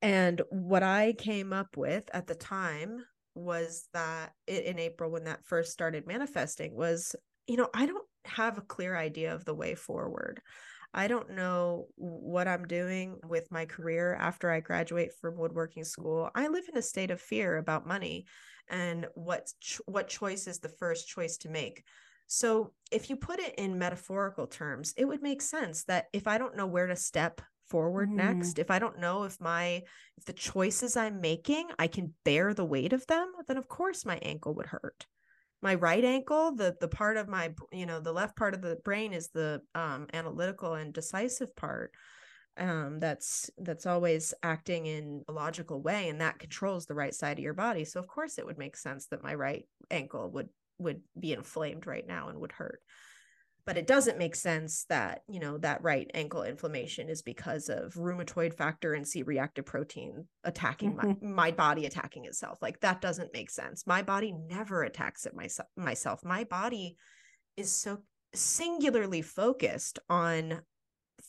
And 0.00 0.42
what 0.50 0.82
I 0.82 1.12
came 1.12 1.52
up 1.52 1.76
with 1.76 2.08
at 2.12 2.26
the 2.26 2.34
time 2.34 3.04
was 3.34 3.88
that 3.94 4.32
in 4.46 4.78
April 4.78 5.10
when 5.10 5.24
that 5.24 5.44
first 5.44 5.72
started 5.72 6.06
manifesting 6.06 6.74
was 6.74 7.14
you 7.46 7.56
know 7.56 7.68
I 7.74 7.86
don't 7.86 8.06
have 8.24 8.58
a 8.58 8.62
clear 8.62 8.96
idea 8.96 9.34
of 9.34 9.44
the 9.44 9.54
way 9.54 9.74
forward. 9.74 10.40
I 10.94 11.08
don't 11.08 11.30
know 11.30 11.86
what 11.96 12.46
I'm 12.46 12.66
doing 12.66 13.18
with 13.26 13.50
my 13.50 13.64
career 13.64 14.14
after 14.14 14.50
I 14.50 14.60
graduate 14.60 15.12
from 15.20 15.38
woodworking 15.38 15.84
school. 15.84 16.30
I 16.34 16.48
live 16.48 16.64
in 16.70 16.76
a 16.76 16.82
state 16.82 17.10
of 17.10 17.20
fear 17.20 17.56
about 17.56 17.86
money 17.86 18.26
and 18.68 19.06
what 19.14 19.50
ch- 19.60 19.80
what 19.86 20.08
choice 20.08 20.46
is 20.46 20.58
the 20.58 20.68
first 20.68 21.08
choice 21.08 21.36
to 21.38 21.48
make. 21.48 21.84
So, 22.26 22.72
if 22.90 23.10
you 23.10 23.16
put 23.16 23.40
it 23.40 23.54
in 23.56 23.78
metaphorical 23.78 24.46
terms, 24.46 24.94
it 24.96 25.04
would 25.04 25.22
make 25.22 25.42
sense 25.42 25.84
that 25.84 26.06
if 26.12 26.26
I 26.26 26.38
don't 26.38 26.56
know 26.56 26.66
where 26.66 26.86
to 26.86 26.96
step 26.96 27.40
forward 27.68 28.08
mm. 28.08 28.16
next, 28.16 28.58
if 28.58 28.70
I 28.70 28.78
don't 28.78 28.98
know 28.98 29.24
if 29.24 29.40
my 29.40 29.82
if 30.16 30.24
the 30.26 30.32
choices 30.32 30.96
I'm 30.96 31.20
making, 31.20 31.68
I 31.78 31.88
can 31.88 32.14
bear 32.24 32.54
the 32.54 32.64
weight 32.64 32.92
of 32.92 33.06
them, 33.06 33.32
then 33.48 33.56
of 33.56 33.68
course 33.68 34.06
my 34.06 34.18
ankle 34.22 34.54
would 34.54 34.66
hurt 34.66 35.06
my 35.62 35.76
right 35.76 36.04
ankle 36.04 36.54
the 36.54 36.76
the 36.80 36.88
part 36.88 37.16
of 37.16 37.28
my 37.28 37.54
you 37.70 37.86
know 37.86 38.00
the 38.00 38.12
left 38.12 38.36
part 38.36 38.52
of 38.52 38.60
the 38.60 38.76
brain 38.84 39.12
is 39.12 39.28
the 39.28 39.62
um, 39.74 40.08
analytical 40.12 40.74
and 40.74 40.92
decisive 40.92 41.54
part 41.56 41.92
um, 42.58 43.00
that's 43.00 43.50
that's 43.58 43.86
always 43.86 44.34
acting 44.42 44.86
in 44.86 45.22
a 45.28 45.32
logical 45.32 45.80
way 45.80 46.08
and 46.08 46.20
that 46.20 46.38
controls 46.38 46.86
the 46.86 46.94
right 46.94 47.14
side 47.14 47.38
of 47.38 47.44
your 47.44 47.54
body. 47.54 47.84
So 47.84 47.98
of 47.98 48.06
course 48.06 48.38
it 48.38 48.46
would 48.46 48.58
make 48.58 48.76
sense 48.76 49.06
that 49.06 49.22
my 49.22 49.34
right 49.34 49.64
ankle 49.90 50.30
would 50.30 50.48
would 50.78 51.00
be 51.18 51.32
inflamed 51.32 51.86
right 51.86 52.06
now 52.06 52.28
and 52.28 52.40
would 52.40 52.52
hurt. 52.52 52.80
But 53.64 53.78
it 53.78 53.86
doesn't 53.86 54.18
make 54.18 54.34
sense 54.34 54.84
that 54.88 55.22
you 55.28 55.40
know 55.40 55.56
that 55.58 55.82
right 55.82 56.10
ankle 56.12 56.42
inflammation 56.42 57.08
is 57.08 57.22
because 57.22 57.68
of 57.70 57.94
rheumatoid 57.94 58.54
factor 58.54 58.92
and 58.92 59.06
c-reactive 59.06 59.64
protein 59.64 60.26
attacking 60.44 60.96
mm-hmm. 60.96 61.26
my, 61.26 61.46
my 61.46 61.50
body 61.52 61.86
attacking 61.86 62.26
itself. 62.26 62.58
Like 62.60 62.80
that 62.80 63.00
doesn't 63.00 63.32
make 63.32 63.50
sense. 63.50 63.86
My 63.86 64.02
body 64.02 64.32
never 64.32 64.82
attacks 64.82 65.24
it 65.24 65.34
myself 65.34 65.68
myself. 65.76 66.22
My 66.24 66.44
body 66.44 66.96
is 67.56 67.72
so 67.72 68.00
singularly 68.34 69.22
focused 69.22 69.98
on 70.10 70.62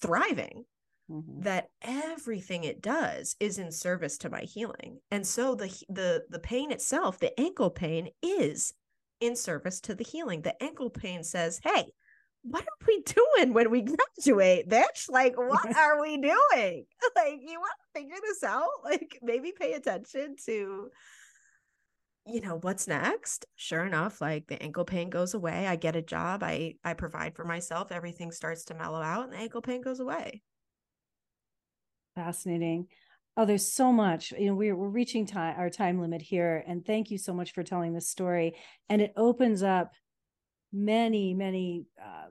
thriving 0.02 0.66
mm-hmm. 1.10 1.42
that 1.42 1.70
everything 1.82 2.64
it 2.64 2.82
does 2.82 3.36
is 3.40 3.58
in 3.58 3.72
service 3.72 4.18
to 4.18 4.30
my 4.30 4.42
healing 4.42 5.00
and 5.12 5.26
so 5.26 5.56
the 5.56 5.68
the 5.90 6.24
the 6.30 6.40
pain 6.40 6.72
itself 6.72 7.20
the 7.20 7.38
ankle 7.40 7.70
pain 7.70 8.10
is 8.22 8.74
in 9.20 9.36
service 9.36 9.80
to 9.80 9.96
the 9.96 10.04
healing 10.04 10.42
the 10.42 10.64
ankle 10.64 10.90
pain 10.90 11.24
says 11.24 11.60
hey 11.64 11.92
what 12.44 12.64
are 12.64 12.88
we 12.88 13.02
doing 13.38 13.54
when 13.54 13.72
we 13.72 13.82
graduate, 13.82 14.70
bitch? 14.70 15.10
Like, 15.10 15.36
what 15.38 15.66
are 15.78 16.02
we 16.02 16.18
doing? 16.18 16.86
Like, 17.16 17.40
you 17.46 17.60
want 17.60 17.74
to 17.80 18.00
figure 18.00 18.16
this 18.22 18.44
out? 18.44 18.70
Like, 18.84 19.20
maybe 19.22 19.54
pay 19.58 19.74
attention 19.74 20.36
to, 20.46 20.90
you 22.26 22.42
know, 22.42 22.58
what's 22.62 22.88
next. 22.88 23.46
Sure 23.56 23.86
enough, 23.86 24.20
like 24.20 24.48
the 24.48 24.62
ankle 24.62 24.86
pain 24.86 25.10
goes 25.10 25.34
away. 25.34 25.68
I 25.68 25.76
get 25.76 25.96
a 25.96 26.02
job. 26.02 26.44
I 26.44 26.76
I 26.84 26.94
provide 26.96 27.36
for 27.36 27.46
myself. 27.46 27.92
Everything 27.92 28.32
starts 28.32 28.66
to 28.66 28.74
mellow 28.74 29.02
out, 29.02 29.26
and 29.26 29.34
the 29.34 29.38
ankle 29.38 29.62
pain 29.62 29.82
goes 29.82 30.00
away. 30.00 30.42
Fascinating. 32.16 32.88
Oh, 33.36 33.46
there's 33.46 33.66
so 33.66 33.92
much. 33.92 34.32
You 34.32 34.48
know, 34.48 34.56
we're 34.56 34.76
we're 34.76 34.90
reaching 34.90 35.26
time 35.26 35.56
our 35.58 35.70
time 35.70 36.00
limit 36.00 36.22
here, 36.22 36.64
and 36.68 36.86
thank 36.86 37.10
you 37.10 37.18
so 37.18 37.34
much 37.34 37.54
for 37.54 37.64
telling 37.64 37.94
this 37.94 38.10
story. 38.10 38.56
And 38.90 39.02
it 39.02 39.14
opens 39.18 39.64
up 39.64 39.94
many, 40.72 41.34
many 41.34 41.86
uh, 42.00 42.28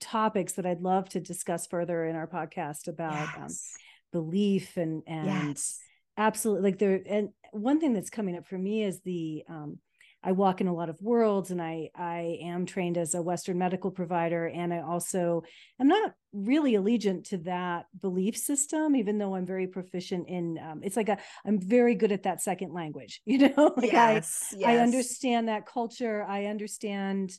topics 0.00 0.54
that 0.54 0.66
I'd 0.66 0.82
love 0.82 1.08
to 1.10 1.20
discuss 1.20 1.66
further 1.66 2.04
in 2.04 2.14
our 2.14 2.28
podcast 2.28 2.86
about 2.88 3.12
um, 3.12 3.42
yes. 3.42 3.74
um, 3.74 4.20
belief 4.22 4.76
and 4.76 5.02
and 5.06 5.48
yes. 5.48 5.80
absolutely 6.16 6.70
like 6.70 6.78
there. 6.78 7.00
And 7.06 7.30
one 7.52 7.80
thing 7.80 7.92
that's 7.92 8.10
coming 8.10 8.36
up 8.36 8.46
for 8.46 8.58
me 8.58 8.84
is 8.84 9.00
the 9.00 9.44
um, 9.48 9.78
I 10.26 10.32
walk 10.32 10.60
in 10.60 10.66
a 10.66 10.74
lot 10.74 10.88
of 10.88 11.00
worlds 11.00 11.52
and 11.52 11.62
I 11.62 11.90
I 11.94 12.38
am 12.42 12.66
trained 12.66 12.98
as 12.98 13.14
a 13.14 13.22
Western 13.22 13.58
medical 13.58 13.92
provider 13.92 14.48
and 14.48 14.74
I 14.74 14.80
also 14.80 15.44
am 15.80 15.86
not 15.86 16.14
really 16.32 16.72
allegiant 16.72 17.28
to 17.28 17.38
that 17.38 17.86
belief 18.02 18.36
system, 18.36 18.96
even 18.96 19.18
though 19.18 19.36
I'm 19.36 19.46
very 19.46 19.68
proficient 19.68 20.28
in 20.28 20.58
um, 20.58 20.80
it's 20.82 20.96
like 20.96 21.08
a 21.08 21.18
I'm 21.46 21.60
very 21.60 21.94
good 21.94 22.10
at 22.10 22.24
that 22.24 22.42
second 22.42 22.74
language, 22.74 23.22
you 23.24 23.38
know. 23.38 23.72
like 23.76 23.92
yes, 23.92 24.52
I 24.52 24.58
yes. 24.58 24.68
I 24.68 24.76
understand 24.78 25.46
that 25.46 25.64
culture. 25.64 26.24
I 26.28 26.46
understand 26.46 27.30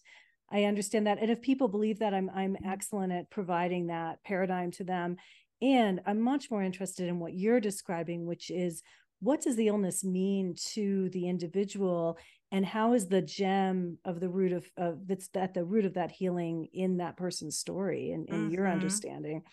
I 0.49 0.63
understand 0.63 1.07
that. 1.07 1.19
And 1.21 1.29
if 1.29 1.41
people 1.41 1.67
believe 1.67 1.99
that, 1.99 2.13
I'm 2.13 2.29
I'm 2.33 2.53
mm-hmm. 2.53 2.69
excellent 2.69 3.11
at 3.11 3.29
providing 3.29 3.87
that 3.87 4.23
paradigm 4.23 4.71
to 4.71 4.85
them. 4.85 5.17
And 5.61 5.99
I'm 6.05 6.21
much 6.21 6.49
more 6.49 6.63
interested 6.63 7.09
in 7.09 7.19
what 7.19 7.33
you're 7.33 7.59
describing, 7.59 8.25
which 8.25 8.49
is 8.49 8.81
what 9.19 9.41
does 9.41 9.55
the 9.55 9.67
illness 9.67 10.03
mean 10.03 10.55
to 10.73 11.09
the 11.09 11.27
individual 11.27 12.17
and 12.51 12.65
how 12.65 12.93
is 12.93 13.07
the 13.07 13.21
gem 13.21 13.97
of 14.05 14.19
the 14.19 14.29
root 14.29 14.53
of, 14.53 14.69
of 14.77 15.07
that's 15.07 15.29
at 15.35 15.53
the 15.53 15.63
root 15.63 15.85
of 15.85 15.95
that 15.95 16.11
healing 16.11 16.67
in 16.73 16.97
that 16.97 17.17
person's 17.17 17.57
story 17.57 18.11
and, 18.11 18.27
and 18.29 18.45
mm-hmm. 18.45 18.53
your 18.53 18.67
understanding 18.67 19.43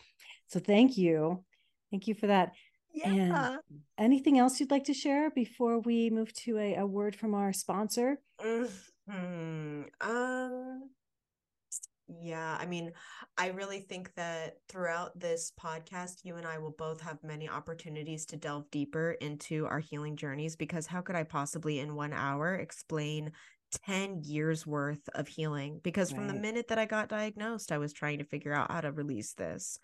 so 0.46 0.60
thank 0.60 0.96
you 0.96 1.42
thank 1.90 2.06
you 2.06 2.14
for 2.14 2.26
that 2.28 2.52
yeah. 2.92 3.08
and 3.08 3.58
anything 3.98 4.38
else 4.38 4.60
you'd 4.60 4.70
like 4.70 4.84
to 4.84 4.94
share 4.94 5.30
before 5.30 5.80
we 5.80 6.10
move 6.10 6.32
to 6.32 6.58
a, 6.58 6.76
a 6.76 6.86
word 6.86 7.16
from 7.16 7.34
our 7.34 7.52
sponsor 7.52 8.20
mm-hmm. 8.40 8.66
Hmm. 9.06 9.82
Um. 10.00 10.90
Yeah, 12.06 12.56
I 12.60 12.66
mean, 12.66 12.92
I 13.38 13.48
really 13.48 13.80
think 13.80 14.14
that 14.14 14.58
throughout 14.68 15.18
this 15.18 15.52
podcast, 15.58 16.16
you 16.22 16.36
and 16.36 16.46
I 16.46 16.58
will 16.58 16.74
both 16.76 17.00
have 17.00 17.22
many 17.22 17.48
opportunities 17.48 18.26
to 18.26 18.36
delve 18.36 18.70
deeper 18.70 19.12
into 19.12 19.66
our 19.66 19.78
healing 19.78 20.16
journeys 20.16 20.54
because 20.54 20.86
how 20.86 21.00
could 21.00 21.16
I 21.16 21.22
possibly, 21.22 21.78
in 21.78 21.94
one 21.94 22.12
hour, 22.12 22.56
explain 22.56 23.32
10 23.86 24.20
years 24.22 24.66
worth 24.66 25.08
of 25.14 25.28
healing? 25.28 25.80
Because 25.82 26.12
from 26.12 26.28
the 26.28 26.34
minute 26.34 26.68
that 26.68 26.78
I 26.78 26.84
got 26.84 27.08
diagnosed, 27.08 27.72
I 27.72 27.78
was 27.78 27.94
trying 27.94 28.18
to 28.18 28.24
figure 28.24 28.52
out 28.52 28.70
how 28.70 28.82
to 28.82 28.92
release 28.92 29.32
this 29.32 29.78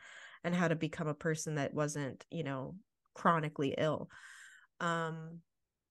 and 0.45 0.55
how 0.55 0.69
to 0.69 0.77
become 0.77 1.09
a 1.09 1.15
person 1.15 1.55
that 1.55 1.73
wasn't, 1.73 2.27
you 2.31 2.45
know, 2.45 2.75
chronically 3.15 3.75
ill. 3.79 4.11
Um, 4.79 5.41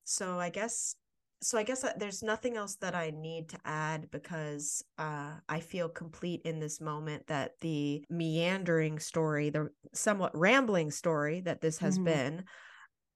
so 0.03 0.39
I 0.39 0.49
guess 0.49 0.95
so 1.41 1.57
I 1.57 1.63
guess 1.63 1.83
uh, 1.83 1.93
there's 1.97 2.21
nothing 2.21 2.57
else 2.57 2.75
that 2.77 2.95
I 2.95 3.11
need 3.11 3.49
to 3.49 3.59
add 3.63 4.11
because 4.11 4.83
uh, 4.97 5.31
I 5.47 5.59
feel 5.61 5.87
complete 5.87 6.41
in 6.43 6.59
this 6.59 6.81
moment 6.81 7.27
that 7.27 7.53
the 7.61 8.03
meandering 8.09 8.99
story, 8.99 9.49
the 9.49 9.69
somewhat 9.93 10.37
rambling 10.37 10.91
story 10.91 11.41
that 11.41 11.61
this 11.61 11.77
has 11.79 11.95
mm-hmm. 11.95 12.05
been, 12.05 12.43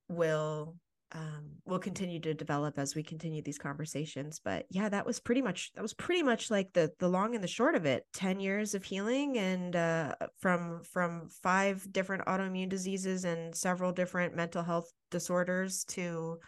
will 0.08 0.76
um, 1.16 1.52
will 1.66 1.80
continue 1.80 2.20
to 2.22 2.34
develop 2.34 2.80
as 2.80 2.96
we 2.96 3.04
continue 3.04 3.44
these 3.44 3.60
conversations. 3.60 4.42
But 4.44 4.66
yeah, 4.70 4.90
that 4.90 5.06
was 5.06 5.20
pretty 5.20 5.42
much 5.42 5.72
that 5.76 5.82
was 5.82 5.94
pretty 5.94 6.24
much 6.24 6.50
like 6.50 6.74
the 6.74 6.92
the 7.00 7.10
long 7.10 7.36
and 7.36 7.44
the 7.44 7.48
short 7.48 7.76
of 7.76 7.86
it. 7.86 8.06
Ten 8.14 8.40
years 8.40 8.74
of 8.74 8.84
healing, 8.84 9.38
and 9.38 9.76
uh, 9.76 10.16
from 10.40 10.82
from 10.84 11.30
five 11.44 11.92
different 11.92 12.26
autoimmune 12.26 12.70
diseases 12.70 13.26
and 13.26 13.54
several 13.54 13.92
different 13.92 14.36
mental 14.36 14.64
health 14.64 14.92
disorders 15.12 15.84
to 15.90 16.40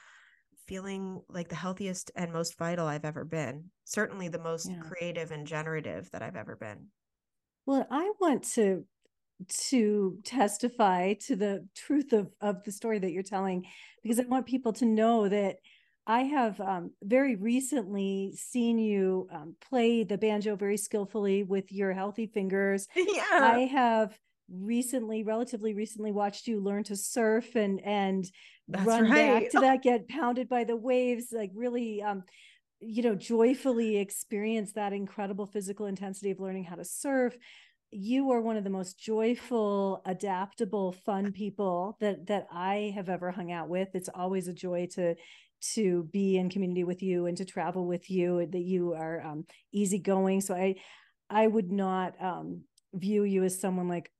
feeling 0.67 1.21
like 1.29 1.49
the 1.49 1.55
healthiest 1.55 2.11
and 2.15 2.33
most 2.33 2.57
vital 2.57 2.87
I've 2.87 3.05
ever 3.05 3.23
been. 3.23 3.65
Certainly 3.83 4.29
the 4.29 4.39
most 4.39 4.69
yeah. 4.69 4.79
creative 4.79 5.31
and 5.31 5.45
generative 5.45 6.09
that 6.11 6.21
I've 6.21 6.35
ever 6.35 6.55
been. 6.55 6.87
Well, 7.65 7.87
I 7.89 8.11
want 8.19 8.43
to 8.53 8.85
to 9.47 10.17
testify 10.23 11.13
to 11.13 11.35
the 11.35 11.67
truth 11.75 12.13
of 12.13 12.31
of 12.39 12.63
the 12.63 12.71
story 12.71 12.99
that 12.99 13.11
you're 13.11 13.23
telling 13.23 13.65
because 14.01 14.19
I 14.19 14.23
want 14.23 14.45
people 14.45 14.71
to 14.73 14.85
know 14.85 15.27
that 15.27 15.57
I 16.07 16.21
have 16.21 16.61
um, 16.61 16.91
very 17.01 17.35
recently 17.35 18.33
seen 18.37 18.77
you 18.77 19.27
um, 19.31 19.55
play 19.67 20.03
the 20.03 20.17
banjo 20.17 20.55
very 20.55 20.77
skillfully 20.77 21.43
with 21.43 21.71
your 21.71 21.93
healthy 21.93 22.27
fingers. 22.27 22.87
Yeah. 22.95 23.23
I 23.31 23.59
have 23.71 24.17
recently, 24.49 25.23
relatively 25.23 25.73
recently, 25.73 26.11
watched 26.11 26.47
you 26.47 26.61
learn 26.61 26.83
to 26.85 26.95
surf 26.95 27.55
and 27.55 27.79
and 27.81 28.25
That's 28.67 28.85
run 28.85 29.03
right. 29.03 29.43
back 29.43 29.51
to 29.51 29.59
that, 29.59 29.83
get 29.83 30.07
pounded 30.07 30.49
by 30.49 30.63
the 30.63 30.75
waves, 30.75 31.27
like 31.31 31.51
really 31.53 32.01
um, 32.01 32.23
you 32.79 33.01
know, 33.03 33.15
joyfully 33.15 33.97
experience 33.97 34.73
that 34.73 34.93
incredible 34.93 35.45
physical 35.45 35.85
intensity 35.85 36.31
of 36.31 36.39
learning 36.39 36.65
how 36.65 36.75
to 36.75 36.85
surf 36.85 37.35
you 37.91 38.31
are 38.31 38.41
one 38.41 38.57
of 38.57 38.65
the 38.65 38.69
most 38.69 38.99
joyful, 38.99 40.01
adaptable, 40.05 40.91
fun 40.91 41.31
people 41.31 41.97
that 42.01 42.27
that 42.27 42.47
I 42.51 42.91
have 42.95 43.09
ever 43.09 43.31
hung 43.31 43.51
out 43.51 43.69
with. 43.69 43.89
It's 43.93 44.09
always 44.13 44.47
a 44.47 44.53
joy 44.53 44.87
to 44.95 45.15
to 45.73 46.03
be 46.11 46.37
in 46.37 46.49
community 46.49 46.83
with 46.83 47.01
you 47.01 47.25
and 47.25 47.37
to 47.37 47.45
travel 47.45 47.87
with 47.87 48.09
you. 48.09 48.47
That 48.51 48.63
you 48.63 48.93
are 48.93 49.21
um, 49.21 49.45
easygoing. 49.71 50.41
So 50.41 50.53
I 50.53 50.75
I 51.29 51.47
would 51.47 51.71
not 51.71 52.21
um, 52.21 52.63
view 52.93 53.23
you 53.23 53.43
as 53.43 53.59
someone 53.59 53.87
like 53.87 54.11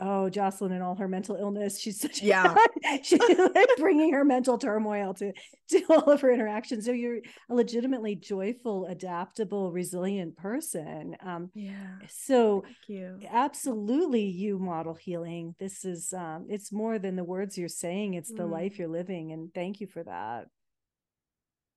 oh 0.00 0.28
jocelyn 0.28 0.72
and 0.72 0.82
all 0.82 0.94
her 0.96 1.08
mental 1.08 1.36
illness. 1.36 1.80
She's 1.80 2.00
such 2.00 2.22
yeah. 2.22 2.54
She's 3.02 3.20
like 3.20 3.68
bringing 3.78 4.12
her 4.12 4.24
mental 4.24 4.58
turmoil 4.58 5.14
to 5.14 5.32
to 5.70 5.82
all 5.90 6.10
of 6.10 6.20
her 6.20 6.30
interactions. 6.30 6.86
So 6.86 6.92
you're 6.92 7.20
a 7.50 7.54
legitimately 7.54 8.16
joyful 8.16 8.86
adaptable 8.86 9.72
resilient 9.72 10.36
person. 10.36 11.16
Um 11.24 11.50
yeah. 11.54 11.98
so 12.08 12.62
Thank 12.64 12.76
you. 12.88 13.20
absolutely 13.30 14.24
you 14.24 14.58
model 14.58 14.94
healing. 14.94 15.54
This 15.58 15.84
is 15.84 16.12
um 16.12 16.46
it's 16.48 16.72
more 16.72 16.98
than 16.98 17.16
the 17.16 17.24
words 17.24 17.56
you're 17.56 17.68
saying 17.68 18.14
it's 18.14 18.30
the 18.30 18.44
mm. 18.44 18.50
life 18.50 18.78
you're 18.78 18.88
living 18.88 19.32
and 19.32 19.52
thank 19.54 19.80
you 19.80 19.86
for 19.86 20.02
that. 20.04 20.46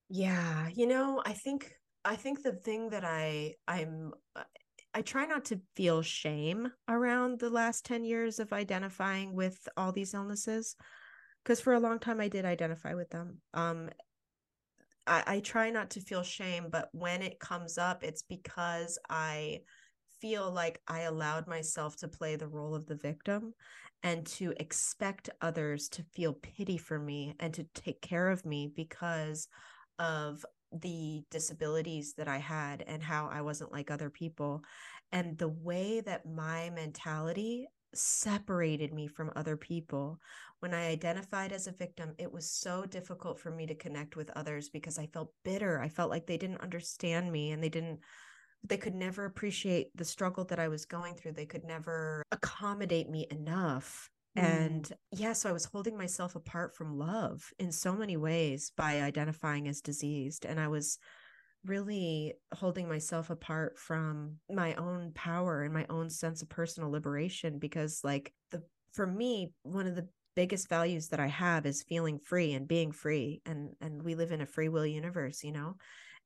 Yeah 0.09 0.59
you 0.75 0.87
know 0.87 1.21
i 1.25 1.33
think 1.33 1.73
i 2.05 2.15
think 2.15 2.41
the 2.43 2.53
thing 2.53 2.89
that 2.89 3.03
i 3.03 3.53
i'm 3.67 4.13
I 4.93 5.01
try 5.01 5.25
not 5.25 5.45
to 5.45 5.61
feel 5.75 6.01
shame 6.01 6.71
around 6.87 7.39
the 7.39 7.49
last 7.49 7.85
10 7.85 8.03
years 8.03 8.39
of 8.39 8.51
identifying 8.53 9.33
with 9.33 9.67
all 9.77 9.91
these 9.91 10.13
illnesses 10.13 10.75
because 11.43 11.61
for 11.61 11.73
a 11.73 11.79
long 11.79 11.99
time 11.99 12.19
I 12.19 12.27
did 12.27 12.45
identify 12.45 12.93
with 12.95 13.09
them. 13.09 13.37
Um, 13.53 13.89
I, 15.05 15.23
I 15.25 15.39
try 15.39 15.69
not 15.69 15.91
to 15.91 16.01
feel 16.01 16.23
shame, 16.23 16.67
but 16.71 16.89
when 16.91 17.21
it 17.21 17.39
comes 17.39 17.77
up, 17.77 18.03
it's 18.03 18.23
because 18.23 18.97
I 19.09 19.61
feel 20.19 20.51
like 20.51 20.81
I 20.87 21.01
allowed 21.01 21.47
myself 21.47 21.95
to 21.97 22.07
play 22.07 22.35
the 22.35 22.47
role 22.47 22.75
of 22.75 22.85
the 22.85 22.95
victim 22.95 23.53
and 24.03 24.25
to 24.25 24.53
expect 24.57 25.29
others 25.41 25.89
to 25.89 26.03
feel 26.03 26.33
pity 26.33 26.77
for 26.77 26.99
me 26.99 27.35
and 27.39 27.53
to 27.53 27.63
take 27.73 28.01
care 28.01 28.29
of 28.29 28.45
me 28.45 28.71
because 28.73 29.47
of 29.97 30.45
the 30.71 31.23
disabilities 31.31 32.13
that 32.13 32.27
I 32.27 32.37
had 32.37 32.83
and 32.87 33.01
how 33.01 33.27
I 33.31 33.41
wasn't 33.41 33.71
like 33.71 33.89
other 33.89 34.09
people. 34.09 34.63
And 35.11 35.37
the 35.37 35.49
way 35.49 36.01
that 36.01 36.25
my 36.25 36.69
mentality 36.69 37.67
separated 37.93 38.93
me 38.93 39.07
from 39.07 39.31
other 39.35 39.57
people. 39.57 40.19
When 40.59 40.73
I 40.73 40.87
identified 40.87 41.51
as 41.51 41.67
a 41.67 41.71
victim, 41.71 42.13
it 42.17 42.31
was 42.31 42.49
so 42.49 42.85
difficult 42.85 43.39
for 43.39 43.49
me 43.49 43.65
to 43.65 43.75
connect 43.75 44.15
with 44.15 44.29
others 44.35 44.69
because 44.69 44.99
I 44.99 45.07
felt 45.07 45.33
bitter. 45.43 45.81
I 45.81 45.89
felt 45.89 46.11
like 46.11 46.27
they 46.27 46.37
didn't 46.37 46.61
understand 46.61 47.31
me 47.31 47.51
and 47.51 47.63
they 47.63 47.69
didn't 47.69 47.99
they 48.67 48.77
could 48.77 48.95
never 48.95 49.23
appreciate 49.23 49.95
the 49.95 50.03
struggle 50.03 50.43
that 50.45 50.59
I 50.59 50.67
was 50.67 50.83
going 50.85 51.15
through. 51.15 51.31
They 51.31 51.45
could 51.45 51.63
never 51.63 52.23
accommodate 52.31 53.09
me 53.09 53.25
enough. 53.31 54.09
Mm. 54.39 54.43
And 54.43 54.93
yeah, 55.11 55.33
so 55.33 55.49
I 55.49 55.53
was 55.53 55.65
holding 55.65 55.97
myself 55.97 56.35
apart 56.35 56.75
from 56.75 56.97
love 56.97 57.51
in 57.59 57.71
so 57.71 57.93
many 57.93 58.17
ways 58.17 58.71
by 58.75 59.01
identifying 59.01 59.67
as 59.67 59.81
diseased. 59.81 60.45
And 60.45 60.59
I 60.59 60.67
was 60.67 60.97
really 61.65 62.33
holding 62.53 62.87
myself 62.87 63.29
apart 63.29 63.77
from 63.77 64.37
my 64.49 64.73
own 64.75 65.11
power 65.13 65.63
and 65.63 65.73
my 65.73 65.85
own 65.89 66.09
sense 66.09 66.41
of 66.41 66.49
personal 66.49 66.89
liberation 66.89 67.59
because 67.59 67.99
like 68.03 68.33
the 68.51 68.63
for 68.93 69.05
me 69.05 69.51
one 69.63 69.85
of 69.85 69.95
the 69.95 70.07
biggest 70.35 70.69
values 70.69 71.09
that 71.09 71.19
I 71.19 71.27
have 71.27 71.65
is 71.65 71.83
feeling 71.83 72.17
free 72.17 72.53
and 72.53 72.65
being 72.65 72.93
free 72.93 73.41
and 73.45 73.71
and 73.81 74.01
we 74.01 74.15
live 74.15 74.31
in 74.31 74.39
a 74.39 74.45
free 74.45 74.69
will 74.69 74.85
universe 74.85 75.43
you 75.43 75.51
know 75.51 75.75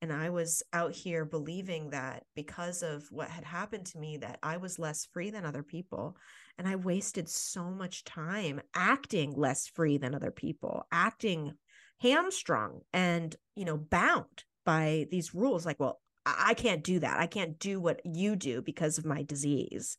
and 0.03 0.11
I 0.11 0.31
was 0.31 0.61
out 0.73 0.91
here 0.91 1.23
believing 1.23 1.91
that 1.91 2.25
because 2.35 2.83
of 2.83 3.09
what 3.09 3.29
had 3.29 3.45
happened 3.45 3.85
to 3.85 3.97
me 3.97 4.17
that 4.17 4.37
I 4.43 4.57
was 4.57 4.77
less 4.77 5.05
free 5.05 5.29
than 5.29 5.45
other 5.45 5.63
people 5.63 6.17
and 6.57 6.67
I 6.67 6.75
wasted 6.75 7.29
so 7.29 7.71
much 7.71 8.03
time 8.03 8.59
acting 8.75 9.31
less 9.33 9.69
free 9.69 9.97
than 9.97 10.13
other 10.13 10.29
people, 10.29 10.85
acting 10.91 11.53
hamstrung 12.01 12.81
and, 12.91 13.33
you 13.55 13.63
know, 13.63 13.77
bound 13.77 14.43
by 14.65 15.07
these 15.09 15.33
rules 15.33 15.65
like, 15.65 15.79
well, 15.79 16.01
I 16.25 16.53
can't 16.53 16.83
do 16.83 16.99
that. 16.99 17.17
I 17.17 17.27
can't 17.27 17.57
do 17.57 17.79
what 17.79 18.01
you 18.03 18.35
do 18.35 18.61
because 18.61 18.97
of 18.97 19.05
my 19.05 19.23
disease. 19.23 19.97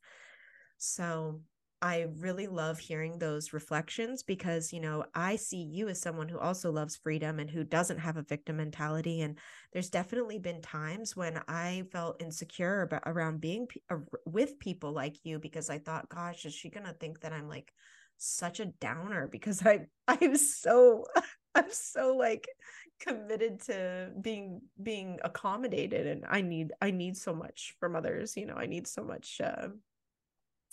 So 0.77 1.41
I 1.85 2.07
really 2.17 2.47
love 2.47 2.79
hearing 2.79 3.19
those 3.19 3.53
reflections 3.53 4.23
because, 4.23 4.73
you 4.73 4.81
know, 4.81 5.05
I 5.15 5.37
see 5.37 5.61
you 5.61 5.91
as 5.91 6.01
someone 6.01 6.31
who 6.31 6.39
also 6.39 6.73
loves 6.73 6.97
freedom 6.97 7.39
and 7.39 7.51
who 7.51 7.63
doesn't 7.63 7.99
have 7.99 8.17
a 8.17 8.23
victim 8.23 8.57
mentality. 8.57 9.21
And 9.21 9.39
there's 9.71 9.91
definitely 9.91 10.39
been 10.39 10.63
times 10.63 11.15
when 11.15 11.43
I 11.47 11.85
felt 11.93 12.23
insecure 12.23 12.81
about 12.81 13.03
around 13.05 13.43
being 13.43 13.67
p- 13.67 13.83
with 14.25 14.59
people 14.59 14.93
like 14.93 15.17
you 15.25 15.39
because 15.39 15.69
I 15.69 15.77
thought, 15.77 16.09
gosh, 16.09 16.47
is 16.47 16.55
she 16.55 16.71
going 16.71 16.87
to 16.87 16.95
think 16.95 17.21
that 17.21 17.35
I'm 17.35 17.51
like 17.51 17.71
such 18.17 18.61
a 18.61 18.73
downer 18.81 19.29
because 19.31 19.61
I, 19.67 19.81
I'm 20.09 20.39
so, 20.39 21.05
I'm 21.55 21.71
so 21.71 22.17
like 22.17 22.49
committed 22.99 23.61
to 23.65 24.11
being 24.23 24.63
being 24.83 25.19
accommodated 25.25 26.07
and 26.07 26.25
i 26.31 26.41
need 26.41 26.73
i 26.81 26.93
need 26.93 27.17
so 27.17 27.35
much 27.35 27.75
from 27.81 27.97
others 27.97 28.37
you 28.37 28.47
know 28.47 28.55
i 28.55 28.67
need 28.67 28.87
so 28.87 29.03
much 29.03 29.41
uh 29.43 29.67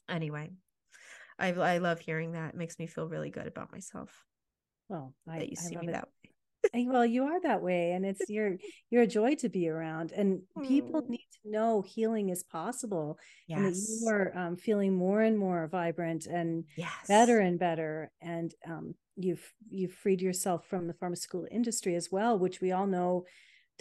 anyway 0.08 0.52
I 1.42 1.54
I 1.54 1.78
love 1.80 2.00
hearing 2.00 2.34
that. 2.34 2.54
It 2.54 2.58
makes 2.58 2.80
me 2.80 2.88
feel 2.88 3.08
really 3.08 3.30
good 3.30 3.48
about 3.48 3.72
myself. 3.72 4.26
Well, 4.88 5.14
I, 5.28 5.40
that 5.40 5.50
you 5.50 5.56
see 5.56 5.76
me 5.76 5.88
it. 5.88 5.94
that 5.94 6.08
way. 6.08 6.86
well, 6.86 7.06
you 7.06 7.24
are 7.24 7.42
that 7.42 7.62
way, 7.62 7.94
and 7.94 8.06
it's 8.06 8.30
you're 8.30 8.58
you're 8.90 9.04
a 9.04 9.08
joy 9.08 9.36
to 9.36 9.50
be 9.50 9.68
around. 9.68 10.12
And 10.12 10.42
people 10.64 11.02
mm. 11.02 11.10
need 11.10 11.28
to 11.44 11.52
know 11.52 11.82
healing 11.82 12.30
is 12.30 12.44
possible, 12.44 13.18
yes. 13.48 13.58
and 13.58 13.66
that 13.68 14.00
you 14.02 14.08
are 14.10 14.38
um, 14.38 14.56
feeling 14.58 14.96
more 14.96 15.22
and 15.22 15.38
more 15.38 15.68
vibrant 15.68 16.28
and 16.28 16.66
yes. 16.78 16.92
better 17.08 17.40
and 17.40 17.58
better. 17.58 18.12
And 18.22 18.54
um, 18.68 18.96
you've 19.16 19.54
you've 19.70 19.94
freed 19.94 20.22
yourself 20.22 20.68
from 20.68 20.88
the 20.88 20.94
pharmaceutical 20.94 21.48
industry 21.50 21.96
as 21.96 22.10
well, 22.12 22.38
which 22.38 22.62
we 22.62 22.72
all 22.72 22.88
know 22.88 23.26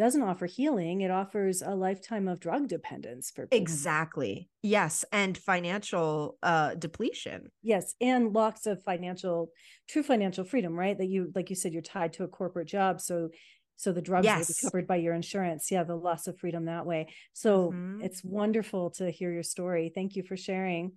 doesn't 0.00 0.22
offer 0.22 0.46
healing 0.46 1.02
it 1.02 1.10
offers 1.10 1.60
a 1.60 1.74
lifetime 1.74 2.26
of 2.26 2.40
drug 2.40 2.68
dependence 2.68 3.30
for 3.30 3.46
people. 3.46 3.62
exactly. 3.62 4.48
Yes 4.62 5.04
and 5.12 5.36
financial 5.36 6.38
uh 6.42 6.74
depletion. 6.74 7.50
Yes 7.62 7.94
and 8.00 8.32
lots 8.32 8.66
of 8.66 8.82
financial 8.82 9.50
true 9.90 10.02
financial 10.02 10.44
freedom 10.44 10.72
right? 10.72 10.96
That 10.96 11.08
you 11.08 11.30
like 11.34 11.50
you 11.50 11.56
said 11.56 11.74
you're 11.74 11.82
tied 11.82 12.14
to 12.14 12.24
a 12.24 12.28
corporate 12.28 12.66
job 12.66 13.02
so 13.02 13.28
so 13.76 13.92
the 13.92 14.00
drugs 14.00 14.24
yes. 14.24 14.38
will 14.38 14.54
be 14.54 14.70
covered 14.70 14.86
by 14.86 14.96
your 14.96 15.12
insurance. 15.12 15.70
Yeah 15.70 15.84
the 15.84 15.94
loss 15.94 16.26
of 16.26 16.38
freedom 16.38 16.64
that 16.64 16.86
way. 16.86 17.08
So 17.34 17.68
mm-hmm. 17.68 18.00
it's 18.02 18.24
wonderful 18.24 18.92
to 18.92 19.10
hear 19.10 19.30
your 19.30 19.42
story. 19.42 19.92
Thank 19.94 20.16
you 20.16 20.22
for 20.22 20.36
sharing. 20.36 20.92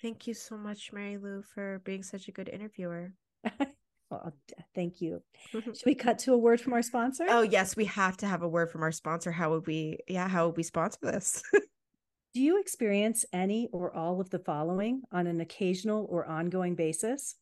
Thank 0.00 0.28
you 0.28 0.34
so 0.34 0.56
much 0.56 0.92
mary 0.92 1.16
lou 1.16 1.42
for 1.42 1.80
being 1.84 2.04
such 2.04 2.28
a 2.28 2.32
good 2.32 2.48
interviewer 2.48 3.14
Well, 4.22 4.34
thank 4.74 5.00
you. 5.00 5.22
Should 5.50 5.86
we 5.86 5.94
cut 5.94 6.18
to 6.20 6.32
a 6.32 6.38
word 6.38 6.60
from 6.60 6.72
our 6.72 6.82
sponsor? 6.82 7.26
Oh, 7.28 7.42
yes, 7.42 7.76
we 7.76 7.84
have 7.86 8.16
to 8.18 8.26
have 8.26 8.42
a 8.42 8.48
word 8.48 8.70
from 8.70 8.82
our 8.82 8.92
sponsor. 8.92 9.32
How 9.32 9.50
would 9.50 9.66
we, 9.66 9.98
yeah, 10.06 10.28
how 10.28 10.46
would 10.46 10.56
we 10.56 10.62
sponsor 10.62 10.98
this? 11.02 11.42
Do 12.34 12.40
you 12.40 12.60
experience 12.60 13.24
any 13.32 13.68
or 13.72 13.94
all 13.94 14.20
of 14.20 14.30
the 14.30 14.40
following 14.40 15.02
on 15.12 15.26
an 15.26 15.40
occasional 15.40 16.06
or 16.10 16.26
ongoing 16.26 16.74
basis? 16.74 17.36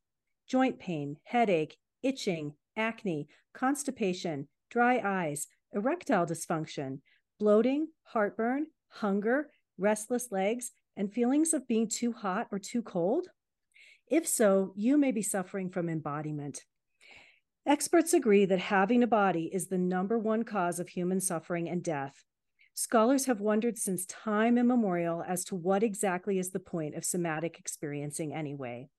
Joint 0.46 0.78
pain, 0.78 1.16
headache, 1.24 1.78
itching, 2.02 2.54
acne, 2.76 3.28
constipation, 3.54 4.48
dry 4.70 5.00
eyes, 5.02 5.48
erectile 5.72 6.26
dysfunction, 6.26 6.98
bloating, 7.38 7.88
heartburn, 8.02 8.66
hunger, 8.88 9.50
restless 9.78 10.30
legs, 10.30 10.72
and 10.96 11.12
feelings 11.12 11.54
of 11.54 11.66
being 11.66 11.88
too 11.88 12.12
hot 12.12 12.48
or 12.52 12.58
too 12.58 12.82
cold? 12.82 13.28
If 14.12 14.26
so, 14.26 14.74
you 14.76 14.98
may 14.98 15.10
be 15.10 15.22
suffering 15.22 15.70
from 15.70 15.88
embodiment. 15.88 16.66
Experts 17.64 18.12
agree 18.12 18.44
that 18.44 18.58
having 18.58 19.02
a 19.02 19.06
body 19.06 19.48
is 19.50 19.68
the 19.68 19.78
number 19.78 20.18
one 20.18 20.42
cause 20.42 20.78
of 20.78 20.90
human 20.90 21.18
suffering 21.18 21.66
and 21.66 21.82
death. 21.82 22.22
Scholars 22.74 23.24
have 23.24 23.40
wondered 23.40 23.78
since 23.78 24.04
time 24.04 24.58
immemorial 24.58 25.24
as 25.26 25.44
to 25.44 25.54
what 25.54 25.82
exactly 25.82 26.38
is 26.38 26.50
the 26.50 26.60
point 26.60 26.94
of 26.94 27.06
somatic 27.06 27.58
experiencing 27.58 28.34
anyway. 28.34 28.90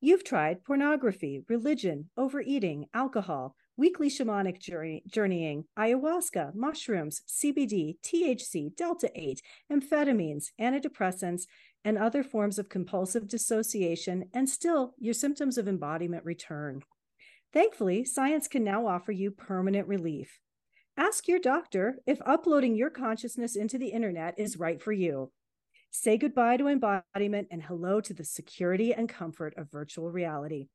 You've 0.00 0.24
tried 0.24 0.64
pornography, 0.64 1.42
religion, 1.46 2.08
overeating, 2.16 2.86
alcohol, 2.94 3.54
weekly 3.76 4.08
shamanic 4.08 4.60
journey, 4.60 5.02
journeying, 5.06 5.64
ayahuasca, 5.78 6.54
mushrooms, 6.54 7.20
CBD, 7.28 7.96
THC, 8.02 8.74
Delta 8.74 9.10
8, 9.14 9.42
amphetamines, 9.70 10.46
antidepressants, 10.60 11.42
and 11.88 11.96
other 11.96 12.22
forms 12.22 12.58
of 12.58 12.68
compulsive 12.68 13.26
dissociation, 13.26 14.28
and 14.34 14.46
still 14.46 14.92
your 14.98 15.14
symptoms 15.14 15.56
of 15.56 15.66
embodiment 15.66 16.22
return. 16.22 16.82
Thankfully, 17.50 18.04
science 18.04 18.46
can 18.46 18.62
now 18.62 18.86
offer 18.86 19.10
you 19.10 19.30
permanent 19.30 19.88
relief. 19.88 20.38
Ask 20.98 21.26
your 21.26 21.38
doctor 21.38 21.96
if 22.06 22.20
uploading 22.26 22.76
your 22.76 22.90
consciousness 22.90 23.56
into 23.56 23.78
the 23.78 23.88
internet 23.88 24.34
is 24.36 24.58
right 24.58 24.82
for 24.82 24.92
you. 24.92 25.32
Say 25.90 26.18
goodbye 26.18 26.58
to 26.58 26.68
embodiment 26.68 27.48
and 27.50 27.62
hello 27.62 28.02
to 28.02 28.12
the 28.12 28.22
security 28.22 28.92
and 28.92 29.08
comfort 29.08 29.54
of 29.56 29.70
virtual 29.72 30.10
reality. 30.10 30.68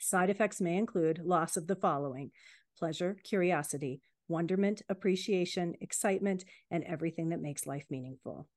Side 0.00 0.28
effects 0.28 0.60
may 0.60 0.76
include 0.76 1.20
loss 1.24 1.56
of 1.56 1.68
the 1.68 1.76
following 1.76 2.32
pleasure, 2.76 3.16
curiosity, 3.22 4.00
wonderment, 4.26 4.82
appreciation, 4.88 5.76
excitement, 5.80 6.44
and 6.68 6.82
everything 6.82 7.28
that 7.28 7.40
makes 7.40 7.64
life 7.64 7.84
meaningful. 7.90 8.48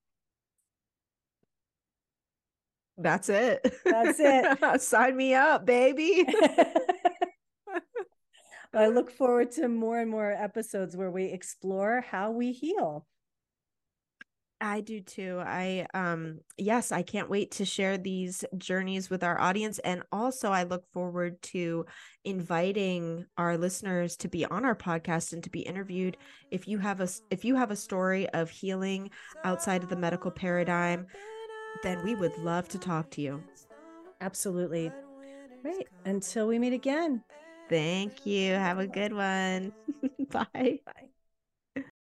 That's 2.97 3.29
it. 3.29 3.75
That's 3.83 4.19
it. 4.19 4.81
Sign 4.81 5.17
me 5.17 5.33
up, 5.33 5.65
baby. 5.65 6.25
I 8.73 8.87
look 8.87 9.11
forward 9.11 9.51
to 9.51 9.67
more 9.67 9.99
and 9.99 10.09
more 10.09 10.31
episodes 10.31 10.95
where 10.95 11.11
we 11.11 11.25
explore 11.25 12.01
how 12.01 12.31
we 12.31 12.51
heal. 12.51 13.05
I 14.61 14.79
do 14.79 15.01
too. 15.01 15.41
I 15.45 15.85
um 15.93 16.39
yes, 16.57 16.93
I 16.93 17.01
can't 17.01 17.29
wait 17.29 17.51
to 17.51 17.65
share 17.65 17.97
these 17.97 18.45
journeys 18.57 19.09
with 19.09 19.21
our 19.21 19.39
audience 19.39 19.79
and 19.79 20.01
also 20.13 20.49
I 20.49 20.63
look 20.63 20.85
forward 20.93 21.41
to 21.43 21.85
inviting 22.23 23.25
our 23.37 23.57
listeners 23.57 24.15
to 24.17 24.29
be 24.29 24.45
on 24.45 24.63
our 24.63 24.75
podcast 24.75 25.33
and 25.33 25.43
to 25.43 25.49
be 25.49 25.59
interviewed. 25.59 26.15
If 26.51 26.69
you 26.69 26.77
have 26.79 27.01
a 27.01 27.09
if 27.29 27.43
you 27.43 27.55
have 27.55 27.71
a 27.71 27.75
story 27.75 28.29
of 28.29 28.49
healing 28.49 29.11
outside 29.43 29.83
of 29.83 29.89
the 29.89 29.97
medical 29.97 30.31
paradigm, 30.31 31.07
then 31.83 32.01
we 32.03 32.15
would 32.15 32.37
love 32.39 32.67
to 32.69 32.79
talk 32.79 33.09
to 33.11 33.21
you. 33.21 33.43
Absolutely. 34.21 34.91
Right. 35.63 35.87
Until 36.05 36.47
we 36.47 36.59
meet 36.59 36.73
again. 36.73 37.23
Thank 37.69 38.25
you. 38.25 38.53
Have 38.53 38.79
a 38.79 38.87
good 38.87 39.13
one. 39.13 39.73
Bye. 40.31 40.79
Bye. 40.85 41.09